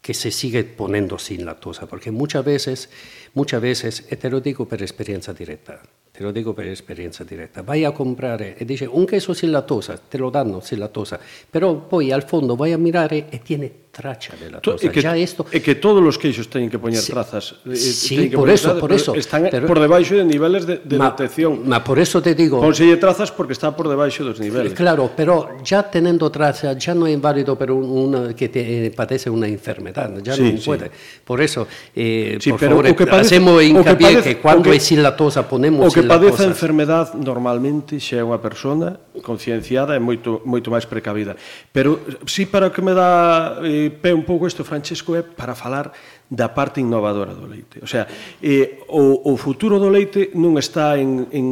que 0.00 0.14
se 0.14 0.32
sigue 0.32 0.64
poniendo 0.64 1.18
sin 1.18 1.46
lactosa, 1.46 1.86
porque 1.86 2.10
muchas 2.10 2.44
veces, 2.44 2.90
muchas 3.34 3.62
veces, 3.62 4.06
te 4.06 4.28
lo 4.28 4.40
digo 4.40 4.66
por 4.66 4.82
experiencia 4.82 5.32
directa, 5.32 5.80
te 6.22 6.26
lo 6.26 6.32
digo 6.32 6.54
per 6.54 6.68
esperienza 6.68 7.24
diretta, 7.24 7.62
vai 7.62 7.84
a 7.84 7.90
comprare 7.90 8.54
e 8.56 8.64
dice 8.64 8.86
un 8.86 9.04
queso 9.04 9.34
sin 9.34 9.50
lactosa, 9.50 9.98
te 9.98 10.18
lo 10.18 10.30
danno 10.30 10.60
sin 10.60 10.78
lactosa, 10.78 11.18
però 11.50 11.74
poi 11.74 12.12
al 12.12 12.22
fondo 12.22 12.54
vai 12.54 12.70
a 12.70 12.78
mirare 12.78 13.26
e 13.28 13.42
tiene 13.42 13.82
tracha 13.92 14.34
de 14.40 14.50
lactosa. 14.50 14.86
E 14.86 14.90
que, 14.90 15.02
ya 15.02 15.14
esto... 15.14 15.44
e 15.52 15.60
que 15.60 15.76
todos 15.76 16.00
os 16.00 16.16
queixos 16.16 16.48
teñen 16.48 16.72
que 16.72 16.80
poñer 16.80 17.04
sí, 17.04 17.12
trazas. 17.12 17.60
Sí, 17.76 18.32
por 18.32 18.48
eso, 18.48 18.80
por 18.80 18.90
eso. 18.90 19.14
Están 19.14 19.46
pero, 19.52 19.68
por 19.68 19.78
debaixo 19.78 20.16
de 20.16 20.24
niveles 20.24 20.64
de, 20.64 20.80
de 20.80 20.96
ma, 20.96 21.12
detección. 21.12 21.68
Ma 21.68 21.84
por 21.84 22.00
eso 22.00 22.24
te 22.24 22.34
digo... 22.34 22.58
Conselle 22.58 22.96
trazas 22.96 23.30
porque 23.30 23.52
está 23.52 23.76
por 23.76 23.92
debaixo 23.92 24.24
dos 24.24 24.40
niveles. 24.40 24.72
Claro, 24.72 25.12
pero 25.14 25.60
ya 25.62 25.84
teniendo 25.84 26.32
traza, 26.32 26.72
ya 26.72 26.96
no 26.96 27.06
es 27.06 27.20
válido 27.20 27.52
pero 27.54 27.76
una, 27.76 28.32
que 28.32 28.48
te, 28.48 28.86
eh, 28.86 28.90
padece 28.90 29.28
una 29.28 29.46
enfermedad, 29.46 30.08
ya 30.24 30.34
sí, 30.34 30.56
no 30.56 30.58
sí. 30.58 30.64
puede. 30.64 30.90
Por 31.22 31.42
eso, 31.44 31.68
eh, 31.94 32.38
sí, 32.40 32.50
por 32.50 32.60
pero 32.60 32.76
favor, 32.80 32.96
que 32.96 33.06
padece, 33.06 33.36
hacemos 33.36 33.62
hincapié 33.62 34.08
que, 34.08 34.14
padece, 34.14 34.38
cuando 34.38 34.70
que, 34.70 34.76
es 34.76 34.82
sin 34.82 35.02
lactosa 35.02 35.46
ponemos 35.46 35.86
O 35.86 35.92
que 35.92 36.00
sin 36.00 36.08
padece 36.12 36.44
a 36.44 36.52
enfermedad 36.52 37.14
normalmente 37.16 37.96
xa 37.96 38.20
é 38.20 38.24
unha 38.24 38.38
persona 38.38 39.00
concienciada 39.24 39.96
e 39.96 40.00
moito, 40.00 40.44
moito 40.44 40.68
máis 40.68 40.84
precavida. 40.84 41.34
Pero 41.72 42.00
sí 42.28 42.44
para 42.44 42.68
que 42.68 42.84
me 42.84 42.92
dá 42.92 43.60
eh, 43.64 43.88
pé 43.88 44.12
un 44.12 44.28
pouco 44.28 44.44
isto, 44.44 44.62
Francesco, 44.62 45.16
é 45.16 45.24
para 45.24 45.56
falar 45.56 45.92
da 46.28 46.52
parte 46.52 46.80
innovadora 46.80 47.36
do 47.36 47.44
leite. 47.44 47.80
O 47.84 47.88
sea, 47.88 48.08
eh, 48.40 48.84
o, 48.88 49.32
o 49.32 49.36
futuro 49.36 49.76
do 49.80 49.92
leite 49.92 50.32
non 50.38 50.56
está 50.60 50.96
en, 50.96 51.28
en, 51.32 51.46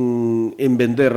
en 0.56 0.72
vender 0.78 1.12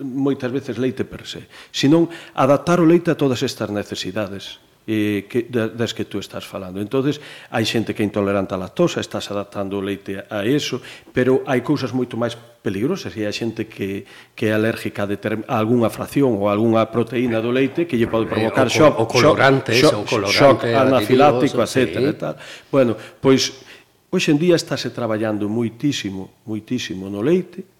moitas 0.00 0.50
veces 0.52 0.76
leite 0.76 1.04
per 1.04 1.24
se, 1.24 1.48
senón 1.72 2.08
adaptar 2.34 2.82
o 2.82 2.88
leite 2.88 3.12
a 3.12 3.16
todas 3.16 3.40
estas 3.40 3.72
necesidades 3.72 4.65
eh, 4.86 5.26
que, 5.28 5.42
das 5.50 5.92
que 5.92 6.04
tú 6.04 6.18
estás 6.18 6.46
falando. 6.46 6.80
entonces 6.80 7.20
hai 7.50 7.66
xente 7.66 7.90
que 7.90 8.02
é 8.02 8.06
intolerante 8.06 8.54
á 8.54 8.58
lactosa, 8.58 9.02
estás 9.02 9.26
adaptando 9.34 9.78
o 9.78 9.82
leite 9.82 10.22
a 10.30 10.46
eso, 10.46 10.78
pero 11.10 11.42
hai 11.50 11.60
cousas 11.66 11.90
moito 11.90 12.14
máis 12.14 12.38
peligrosas 12.62 13.10
e 13.18 13.26
hai 13.26 13.34
xente 13.34 13.66
que, 13.66 14.06
que 14.34 14.50
é 14.50 14.52
alérgica 14.54 15.02
a, 15.02 15.10
a 15.10 15.56
algunha 15.58 15.90
fracción 15.90 16.38
ou 16.38 16.46
a 16.46 16.54
algunha 16.54 16.86
proteína 16.86 17.42
do 17.42 17.50
leite 17.50 17.86
que 17.86 17.98
lle 17.98 18.06
pode 18.06 18.26
eh, 18.26 18.32
provocar 18.34 18.70
xoc, 18.70 18.94
o, 18.94 19.02
o 19.02 19.10
colorante, 19.10 19.74
xoc, 19.74 20.06
xoc, 20.06 20.30
xoc, 20.30 20.34
xoc 20.34 20.58
anafilático, 20.70 21.58
etc. 21.62 21.74
Sí. 21.74 22.12
Tal. 22.14 22.34
Bueno, 22.70 22.94
pois 23.18 23.66
hoxe 24.10 24.30
en 24.30 24.38
día 24.38 24.54
estáse 24.54 24.94
traballando 24.94 25.50
moitísimo, 25.50 26.46
moitísimo 26.46 27.10
no 27.10 27.22
leite, 27.26 27.75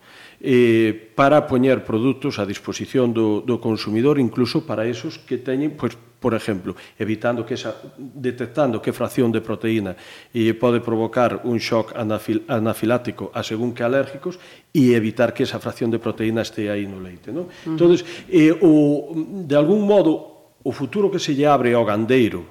eh, 0.47 1.11
para 1.19 1.43
poñer 1.51 1.83
produtos 1.83 2.39
a 2.39 2.47
disposición 2.47 3.11
do, 3.11 3.43
do 3.43 3.59
consumidor, 3.59 4.23
incluso 4.23 4.63
para 4.63 4.87
esos 4.87 5.19
que 5.19 5.43
teñen, 5.43 5.75
pois, 5.75 5.99
por 5.99 6.39
exemplo, 6.39 6.79
evitando 6.95 7.43
que 7.43 7.59
esa, 7.59 7.75
detectando 7.99 8.79
que 8.79 8.95
fracción 8.95 9.35
de 9.35 9.43
proteína 9.43 9.99
eh, 10.31 10.55
pode 10.55 10.79
provocar 10.79 11.43
un 11.51 11.59
shock 11.59 11.99
anafil, 11.99 12.47
anafilático 12.47 13.35
a 13.35 13.43
según 13.43 13.75
que 13.75 13.83
alérgicos 13.83 14.39
e 14.71 14.95
evitar 14.95 15.35
que 15.35 15.43
esa 15.43 15.59
fracción 15.59 15.91
de 15.91 15.99
proteína 15.99 16.47
este 16.47 16.71
aí 16.71 16.87
no 16.87 17.03
leite. 17.03 17.35
Non? 17.35 17.51
Uh 17.51 17.51
-huh. 17.51 17.75
Entón, 17.75 17.91
eh, 18.31 18.55
o, 18.63 19.11
de 19.43 19.57
algún 19.59 19.83
modo, 19.83 20.55
o 20.63 20.71
futuro 20.71 21.11
que 21.11 21.19
se 21.19 21.35
lle 21.35 21.51
abre 21.51 21.75
ao 21.75 21.83
gandeiro 21.83 22.47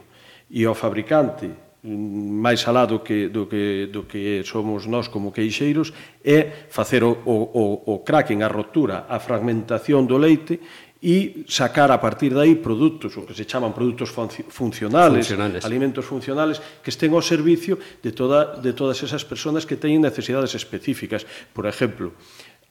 e 0.51 0.67
ao 0.67 0.75
fabricante 0.75 1.64
máis 1.86 2.65
alá 2.65 2.89
do 2.89 3.06
que, 3.06 3.30
do 3.30 3.45
que, 3.45 3.88
do 3.93 4.10
que 4.10 4.41
somos 4.41 4.89
nós 4.89 5.06
como 5.06 5.30
queixeiros 5.30 5.93
é 6.26 6.65
facer 6.74 7.06
o, 7.06 7.13
o, 7.13 7.93
o 7.93 8.00
cracking, 8.02 8.41
a 8.41 8.50
rotura, 8.50 9.06
a 9.06 9.21
fragmentación 9.21 10.10
do 10.10 10.17
leite 10.17 10.58
e 11.06 11.45
sacar 11.45 11.93
a 11.93 12.02
partir 12.02 12.34
dai 12.34 12.58
produtos, 12.58 13.13
o 13.13 13.30
que 13.30 13.38
se 13.38 13.45
chaman 13.45 13.78
produtos 13.78 14.10
funcionales, 14.10 15.30
funcionales, 15.30 15.62
alimentos 15.62 16.02
funcionales, 16.02 16.58
que 16.81 16.90
estén 16.90 17.13
ao 17.13 17.21
servicio 17.21 17.77
de, 18.02 18.10
toda, 18.10 18.58
de 18.58 18.73
todas 18.73 18.98
esas 19.06 19.21
personas 19.21 19.69
que 19.69 19.77
teñen 19.77 20.02
necesidades 20.02 20.58
específicas. 20.58 21.21
Por 21.54 21.69
exemplo, 21.69 22.17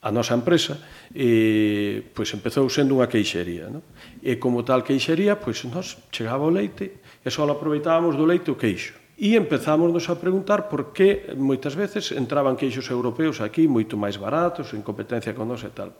a 0.03 0.11
nosa 0.11 0.35
empresa 0.35 0.83
eh, 1.15 2.03
pois 2.11 2.27
empezou 2.35 2.67
sendo 2.67 2.99
unha 2.99 3.07
queixería. 3.07 3.71
Non? 3.71 3.87
E 4.19 4.35
como 4.43 4.67
tal 4.67 4.83
queixería, 4.83 5.39
pois 5.39 5.63
nós 5.71 5.95
chegaba 6.11 6.43
o 6.43 6.51
leite 6.51 7.23
e 7.23 7.29
só 7.31 7.47
aproveitábamos 7.47 8.19
do 8.19 8.27
leite 8.27 8.51
o 8.51 8.59
queixo 8.59 9.04
E 9.15 9.39
empezámonos 9.39 10.11
a 10.11 10.19
preguntar 10.19 10.67
por 10.67 10.91
que 10.91 11.31
moitas 11.39 11.79
veces 11.79 12.11
entraban 12.11 12.59
queixos 12.59 12.91
europeos 12.91 13.39
aquí 13.39 13.71
moito 13.71 13.95
máis 13.95 14.19
baratos, 14.19 14.75
en 14.75 14.83
competencia 14.83 15.31
con 15.31 15.47
nós 15.47 15.63
e 15.63 15.71
tal. 15.71 15.95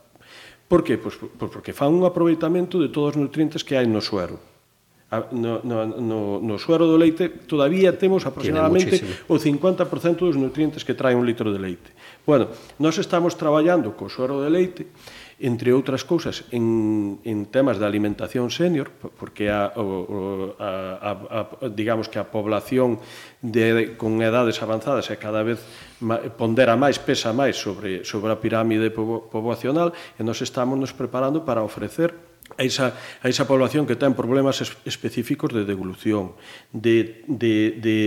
Por 0.67 0.83
que? 0.83 0.99
Pois, 0.99 1.15
pois 1.15 1.47
porque 1.47 1.71
fan 1.71 1.95
un 1.95 2.03
aproveitamento 2.03 2.75
de 2.75 2.91
todos 2.91 3.15
os 3.15 3.21
nutrientes 3.21 3.63
que 3.63 3.79
hai 3.79 3.87
no 3.87 4.03
suero. 4.03 4.35
No, 5.31 5.63
no, 5.63 5.85
no, 5.85 6.43
no 6.43 6.55
suero 6.59 6.91
do 6.91 6.99
leite 6.99 7.47
todavía 7.47 7.95
temos 7.95 8.27
aproximadamente 8.27 8.99
o 9.31 9.39
50% 9.39 9.87
dos 10.27 10.35
nutrientes 10.35 10.83
que 10.83 10.97
trae 10.97 11.15
un 11.15 11.23
litro 11.23 11.55
de 11.55 11.61
leite. 11.61 11.95
Bueno, 12.27 12.51
nós 12.83 12.99
estamos 12.99 13.39
traballando 13.39 13.95
co 13.95 14.11
suero 14.11 14.43
de 14.43 14.51
leite 14.51 14.91
entre 15.39 15.75
outras 15.75 16.07
cousas, 16.07 16.47
en, 16.55 17.19
en 17.27 17.51
temas 17.51 17.75
de 17.75 17.83
alimentación 17.83 18.47
senior, 18.47 18.87
porque 19.19 19.51
a, 19.51 19.75
o, 19.75 20.55
a, 20.55 20.95
a, 20.95 21.11
a, 21.27 21.67
digamos 21.67 22.07
que 22.07 22.19
a 22.19 22.31
población 22.31 23.03
de, 23.43 23.99
con 23.99 24.23
edades 24.23 24.63
avanzadas 24.63 25.11
é 25.11 25.19
cada 25.19 25.43
vez 25.43 25.59
pondera 26.39 26.79
máis, 26.79 27.03
pesa 27.03 27.35
máis 27.35 27.59
sobre, 27.59 28.07
sobre 28.07 28.31
a 28.31 28.39
pirámide 28.39 28.87
poboacional, 28.95 29.91
e 30.15 30.23
nos 30.23 30.39
estamos 30.39 30.79
nos 30.79 30.95
preparando 30.95 31.43
para 31.43 31.67
ofrecer 31.67 32.15
a 32.55 32.63
esa, 32.63 32.93
a 33.19 33.27
esa 33.27 33.43
población 33.43 33.83
que 33.83 33.99
ten 33.99 34.15
problemas 34.15 34.63
específicos 34.87 35.51
de 35.51 35.67
deglución, 35.67 36.31
de, 36.71 37.25
de, 37.27 37.75
de, 37.81 37.97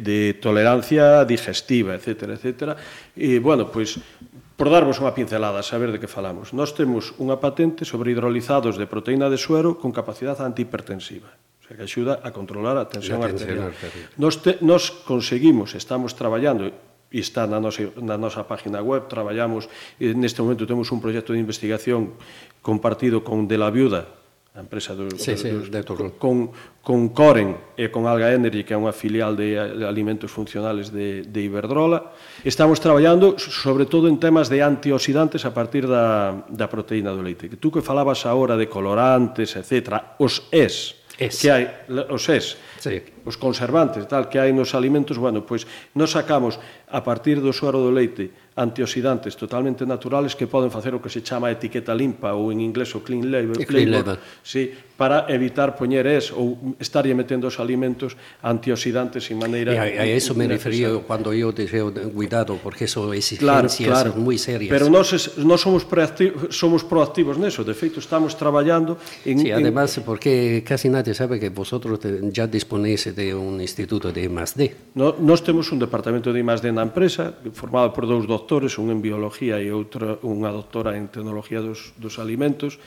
de 0.00 0.18
tolerancia 0.40 1.26
digestiva, 1.28 2.00
etc. 2.00 2.32
etc. 2.32 2.80
E, 3.12 3.42
bueno, 3.42 3.68
pois, 3.68 4.00
pues, 4.00 4.47
Por 4.58 4.74
darvos 4.74 4.98
unha 4.98 5.14
pincelada, 5.14 5.62
saber 5.62 5.94
de 5.94 6.02
que 6.02 6.10
falamos, 6.10 6.50
nós 6.50 6.74
temos 6.74 7.14
unha 7.22 7.38
patente 7.38 7.86
sobre 7.86 8.10
hidrolizados 8.10 8.74
de 8.74 8.90
proteína 8.90 9.30
de 9.30 9.38
suero 9.38 9.78
con 9.78 9.94
capacidade 9.94 10.42
antihipertensiva, 10.42 11.30
o 11.30 11.62
sea, 11.62 11.78
que 11.78 11.86
axuda 11.86 12.18
a 12.26 12.34
controlar 12.34 12.74
a 12.74 12.90
tensión, 12.90 13.22
a 13.22 13.30
tensión 13.30 13.54
arterial. 13.54 13.70
arterial. 13.70 14.10
Nos, 14.18 14.42
te, 14.42 14.58
nos 14.58 14.90
conseguimos, 15.06 15.78
estamos 15.78 16.18
traballando, 16.18 16.74
e 16.74 17.22
está 17.22 17.46
na 17.46 17.62
nosa, 17.62 17.86
na 18.02 18.18
nosa 18.18 18.50
página 18.50 18.82
web, 18.82 19.06
traballamos, 19.06 19.70
neste 20.02 20.42
momento 20.42 20.66
temos 20.66 20.90
un 20.90 20.98
proxecto 20.98 21.32
de 21.32 21.38
investigación 21.38 22.18
compartido 22.58 23.22
con 23.22 23.46
De 23.46 23.62
la 23.62 23.70
Viuda, 23.70 24.17
a 24.58 24.60
empresa 24.60 24.92
do, 24.94 25.06
sí, 25.14 25.38
sí, 25.38 25.48
de 25.48 25.78
Autogol. 25.78 26.18
Con, 26.18 26.50
con 26.82 27.14
Coren 27.14 27.78
e 27.78 27.94
con 27.94 28.10
Alga 28.10 28.34
Energy, 28.34 28.66
que 28.66 28.74
é 28.74 28.78
unha 28.78 28.90
filial 28.90 29.38
de 29.38 29.54
alimentos 29.86 30.34
funcionales 30.34 30.90
de, 30.90 31.22
de 31.22 31.40
Iberdrola. 31.46 32.10
Estamos 32.42 32.82
traballando 32.82 33.38
sobre 33.38 33.86
todo 33.86 34.10
en 34.10 34.18
temas 34.18 34.50
de 34.50 34.66
antioxidantes 34.66 35.46
a 35.46 35.54
partir 35.54 35.86
da, 35.86 36.42
da 36.50 36.66
proteína 36.66 37.14
do 37.14 37.22
leite. 37.22 37.46
Que 37.46 37.54
tú 37.54 37.70
que 37.70 37.86
falabas 37.86 38.26
agora 38.26 38.58
de 38.58 38.66
colorantes, 38.66 39.54
etc., 39.54 40.18
os 40.18 40.50
ES, 40.50 40.98
es. 41.22 41.38
que 41.38 41.48
hai, 41.54 41.70
os 42.10 42.26
ES, 42.26 42.58
sí 42.82 43.17
os 43.24 43.40
conservantes 43.40 44.06
tal 44.06 44.28
que 44.28 44.38
hai 44.38 44.52
nos 44.52 44.74
alimentos, 44.74 45.16
bueno, 45.16 45.42
pois 45.42 45.66
nos 45.94 46.12
sacamos 46.12 46.60
a 46.88 47.00
partir 47.04 47.40
do 47.40 47.52
suero 47.52 47.80
do 47.80 47.90
leite 47.90 48.30
antioxidantes 48.58 49.38
totalmente 49.38 49.86
naturales 49.86 50.34
que 50.34 50.50
poden 50.50 50.70
facer 50.70 50.90
o 50.90 50.98
que 50.98 51.08
se 51.08 51.22
chama 51.22 51.46
etiqueta 51.50 51.94
limpa 51.94 52.34
ou 52.34 52.50
en 52.50 52.58
inglés 52.58 52.90
o 52.98 53.06
clean 53.06 53.30
label, 53.30 53.54
clean 53.62 53.90
label. 53.90 54.18
Sí, 54.42 54.74
para 54.98 55.30
evitar 55.30 55.78
poñer 55.78 56.10
es 56.10 56.34
ou 56.34 56.74
estarlle 56.82 57.14
metendo 57.14 57.46
os 57.46 57.62
alimentos 57.62 58.18
antioxidantes 58.42 59.30
en 59.30 59.38
maneira... 59.38 59.70
E 59.70 59.78
a, 59.78 60.02
a 60.02 60.06
eso 60.10 60.34
me 60.34 60.50
refería 60.50 60.90
cando 61.06 61.30
eu 61.30 61.54
deseo 61.54 61.94
cuidado, 62.10 62.58
porque 62.58 62.90
eso 62.90 63.14
exigencias 63.14 63.78
claro, 63.78 64.10
claro. 64.10 64.18
moi 64.18 64.34
serias. 64.34 64.74
Pero 64.74 64.90
nós 64.90 65.14
nós 65.38 65.62
somos 65.62 65.86
proactivos, 65.86 66.50
somos 66.50 66.82
proactivos 66.82 67.38
neso, 67.38 67.62
de 67.62 67.78
feito 67.78 68.02
estamos 68.02 68.34
traballando 68.34 68.98
en... 69.22 69.38
Sí, 69.38 69.54
además, 69.54 69.94
en... 69.94 70.02
porque 70.02 70.66
casi 70.66 70.90
nadie 70.90 71.14
sabe 71.14 71.38
que 71.38 71.54
vosotros 71.54 72.02
ya 72.34 72.50
disponéis 72.50 73.06
de 73.18 73.34
un 73.34 73.58
instituto 73.58 74.14
de 74.14 74.30
I+D. 74.30 74.94
No, 74.94 75.18
nós 75.18 75.42
temos 75.42 75.74
un 75.74 75.82
departamento 75.82 76.30
de 76.30 76.38
I+D 76.38 76.70
na 76.70 76.86
empresa 76.86 77.34
formado 77.50 77.90
por 77.90 78.06
dous 78.06 78.30
doctores, 78.30 78.78
un 78.78 78.94
en 78.94 79.02
biología 79.02 79.58
e 79.58 79.74
outra 79.74 80.22
unha 80.22 80.54
doctora 80.54 80.94
en 80.94 81.10
tecnología 81.10 81.58
dos, 81.58 81.90
dos 81.98 82.22
alimentos. 82.22 82.78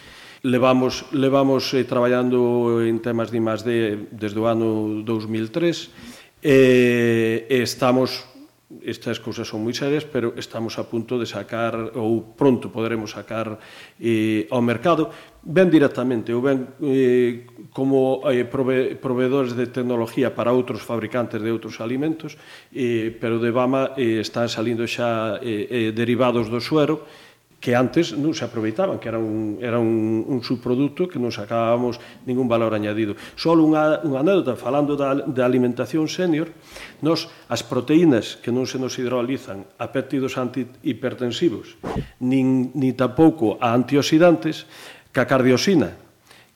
Levamos, 0.48 1.12
levamos 1.12 1.76
eh, 1.76 1.84
traballando 1.84 2.80
en 2.80 3.04
temas 3.04 3.36
de 3.36 3.44
I+D 3.44 3.70
desde 4.16 4.40
o 4.40 4.48
ano 4.48 5.04
2003 5.04 6.40
e, 6.40 7.46
e 7.52 7.58
estamos 7.60 8.32
estas 8.80 9.20
cousas 9.20 9.44
son 9.44 9.68
moi 9.68 9.76
serias, 9.76 10.08
pero 10.08 10.32
estamos 10.40 10.80
a 10.80 10.88
punto 10.88 11.20
de 11.20 11.28
sacar 11.28 11.76
ou 12.00 12.24
pronto 12.40 12.72
poderemos 12.72 13.12
sacar 13.12 13.60
eh, 14.00 14.48
ao 14.48 14.64
mercado 14.64 15.12
ben 15.42 15.74
directamente 15.74 16.30
ou 16.38 16.42
ben 16.46 16.78
eh, 16.86 17.50
como 17.74 18.22
eh, 18.30 18.46
prove, 18.46 18.94
proveedores 18.94 19.58
de 19.58 19.66
tecnología 19.66 20.30
para 20.38 20.54
outros 20.54 20.86
fabricantes 20.86 21.42
de 21.42 21.50
outros 21.50 21.82
alimentos, 21.82 22.38
eh, 22.70 23.10
pero 23.10 23.42
de 23.42 23.50
Bama 23.50 23.98
eh, 23.98 24.22
están 24.22 24.46
salindo 24.46 24.86
xa 24.86 25.42
eh, 25.42 25.90
eh, 25.90 25.90
derivados 25.98 26.46
do 26.46 26.62
suero 26.62 27.02
que 27.62 27.78
antes 27.78 28.18
non 28.18 28.34
se 28.34 28.42
aproveitaban, 28.42 28.98
que 28.98 29.06
era 29.06 29.22
un, 29.22 29.62
era 29.62 29.78
un, 29.78 30.26
un 30.26 30.42
subproducto 30.42 31.06
que 31.06 31.22
non 31.22 31.30
sacábamos 31.30 32.02
ningún 32.26 32.50
valor 32.50 32.74
añadido. 32.74 33.14
Só 33.38 33.54
unha, 33.54 34.02
unha 34.02 34.26
anécdota, 34.26 34.58
falando 34.58 34.98
da, 34.98 35.14
da 35.14 35.46
alimentación 35.46 36.10
senior, 36.10 36.50
nos, 37.06 37.30
as 37.46 37.62
proteínas 37.62 38.42
que 38.42 38.50
non 38.50 38.66
se 38.66 38.82
nos 38.82 38.98
hidrolizan 38.98 39.70
a 39.78 39.94
péptidos 39.94 40.42
antihipertensivos, 40.42 41.78
nin, 42.18 42.74
nin 42.74 42.98
tampouco 42.98 43.62
a 43.62 43.78
antioxidantes, 43.78 44.66
ca 45.12 45.28
cardiosina, 45.28 45.96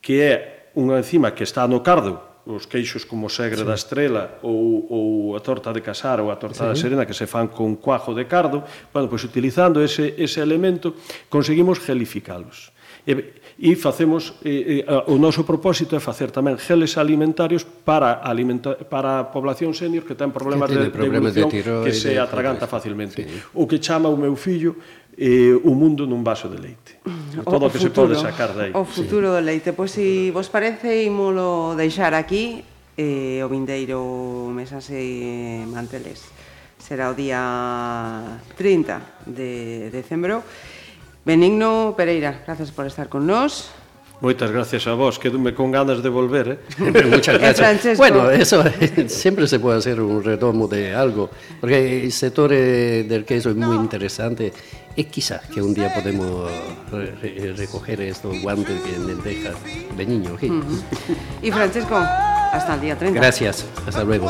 que 0.02 0.20
é 0.20 0.34
unha 0.76 1.00
enzima 1.00 1.32
que 1.32 1.44
está 1.44 1.68
no 1.68 1.80
cardo, 1.84 2.20
os 2.46 2.70
queixos 2.70 3.06
como 3.06 3.30
segre 3.30 3.58
sí. 3.58 3.66
da 3.66 3.74
estrela 3.74 4.38
ou, 4.44 4.86
ou 4.90 5.36
a 5.36 5.40
torta 5.42 5.74
de 5.74 5.82
casar 5.82 6.22
ou 6.22 6.30
a 6.30 6.38
torta 6.38 6.62
sí. 6.62 6.70
da 6.70 6.76
serena 6.78 7.06
que 7.06 7.18
se 7.18 7.26
fan 7.26 7.50
con 7.50 7.76
cuajo 7.82 8.14
de 8.14 8.30
cardo, 8.30 8.64
bueno, 8.94 9.10
pois 9.10 9.26
utilizando 9.26 9.82
ese, 9.82 10.14
ese 10.18 10.42
elemento 10.42 10.94
conseguimos 11.30 11.82
gelificalos. 11.82 12.72
E, 13.06 13.38
e 13.62 13.78
facemos 13.78 14.34
eh, 14.42 14.82
eh, 14.82 15.10
o 15.10 15.18
noso 15.22 15.46
propósito 15.46 15.94
é 15.94 16.02
facer 16.02 16.34
tamén 16.34 16.58
geles 16.58 16.98
alimentarios 16.98 17.62
para 17.62 18.22
alimenta, 18.22 18.74
para 18.82 19.22
a 19.22 19.30
población 19.30 19.78
senior 19.78 20.06
que 20.06 20.18
ten 20.18 20.34
problemas 20.34 20.70
que 20.70 20.78
de, 20.78 20.90
de, 20.90 20.94
problemas 20.94 21.34
de, 21.34 21.46
de 21.46 21.50
tiroides, 21.50 21.86
que 21.86 21.94
se 21.94 22.18
atraganta 22.18 22.66
facilmente. 22.66 23.26
Sí. 23.26 23.30
O 23.54 23.70
que 23.70 23.78
chama 23.78 24.10
o 24.10 24.18
meu 24.18 24.34
fillo 24.34 24.78
eh, 25.18 25.56
o 25.56 25.72
mundo 25.72 26.04
nun 26.04 26.24
vaso 26.24 26.52
de 26.52 26.60
leite. 26.60 27.00
O, 27.40 27.48
Todo 27.48 27.68
o 27.68 27.72
que 27.72 27.80
futuro, 27.80 28.16
se 28.16 28.20
pode 28.20 28.32
sacar 28.32 28.52
dai. 28.52 28.76
O 28.76 28.84
futuro 28.84 29.32
sí. 29.32 29.36
do 29.36 29.42
leite. 29.42 29.72
Pois 29.72 29.92
se 29.92 30.04
si 30.04 30.32
vos 30.32 30.52
parece, 30.52 31.08
imolo 31.08 31.76
deixar 31.76 32.12
aquí 32.12 32.64
eh, 33.00 33.40
o 33.44 33.48
vindeiro 33.48 34.52
mesas 34.52 34.92
e 34.92 35.64
manteles. 35.72 36.24
Será 36.80 37.10
o 37.10 37.16
día 37.16 38.44
30 38.60 39.26
de 39.26 39.90
decembro. 39.90 40.44
Benigno 41.26 41.96
Pereira, 41.98 42.44
gracias 42.46 42.70
por 42.70 42.86
estar 42.86 43.10
con 43.10 43.26
nós. 43.26 43.72
Moitas 44.22 44.50
gracias 44.50 44.88
a 44.88 44.94
vos, 44.94 45.20
quedume 45.20 45.54
con 45.54 45.72
ganas 45.72 46.02
de 46.02 46.08
volver, 46.08 46.48
eh? 46.80 47.04
Muchas 47.12 47.38
gracias. 47.38 47.98
bueno, 48.02 48.32
eso 48.32 48.64
eh, 48.66 49.06
siempre 49.10 49.46
se 49.48 49.60
puede 49.60 49.78
hacer 49.78 50.00
un 50.00 50.24
retomo 50.24 50.68
de 50.68 50.96
algo, 50.96 51.30
porque 51.60 52.04
el 52.04 52.12
sector 52.12 52.54
eh, 52.54 53.04
del 53.04 53.26
queso 53.26 53.50
es 53.50 53.56
muy 53.58 53.76
interesante 53.76 54.54
es 54.96 55.08
quizás 55.08 55.42
que 55.48 55.62
un 55.62 55.74
día 55.74 55.94
podemos 55.94 56.50
recoger 57.58 58.02
estos 58.02 58.42
guantes 58.42 58.82
que 58.82 58.98
me 59.00 59.14
dejas 59.16 59.56
de 59.98 60.06
niño. 60.06 60.38
¿sí? 60.40 60.52
Y 61.42 61.52
Francesco, 61.52 61.96
hasta 61.96 62.76
el 62.76 62.82
día 62.82 62.98
30. 62.98 63.20
Gracias, 63.20 63.66
hasta 63.86 64.04
luego. 64.04 64.30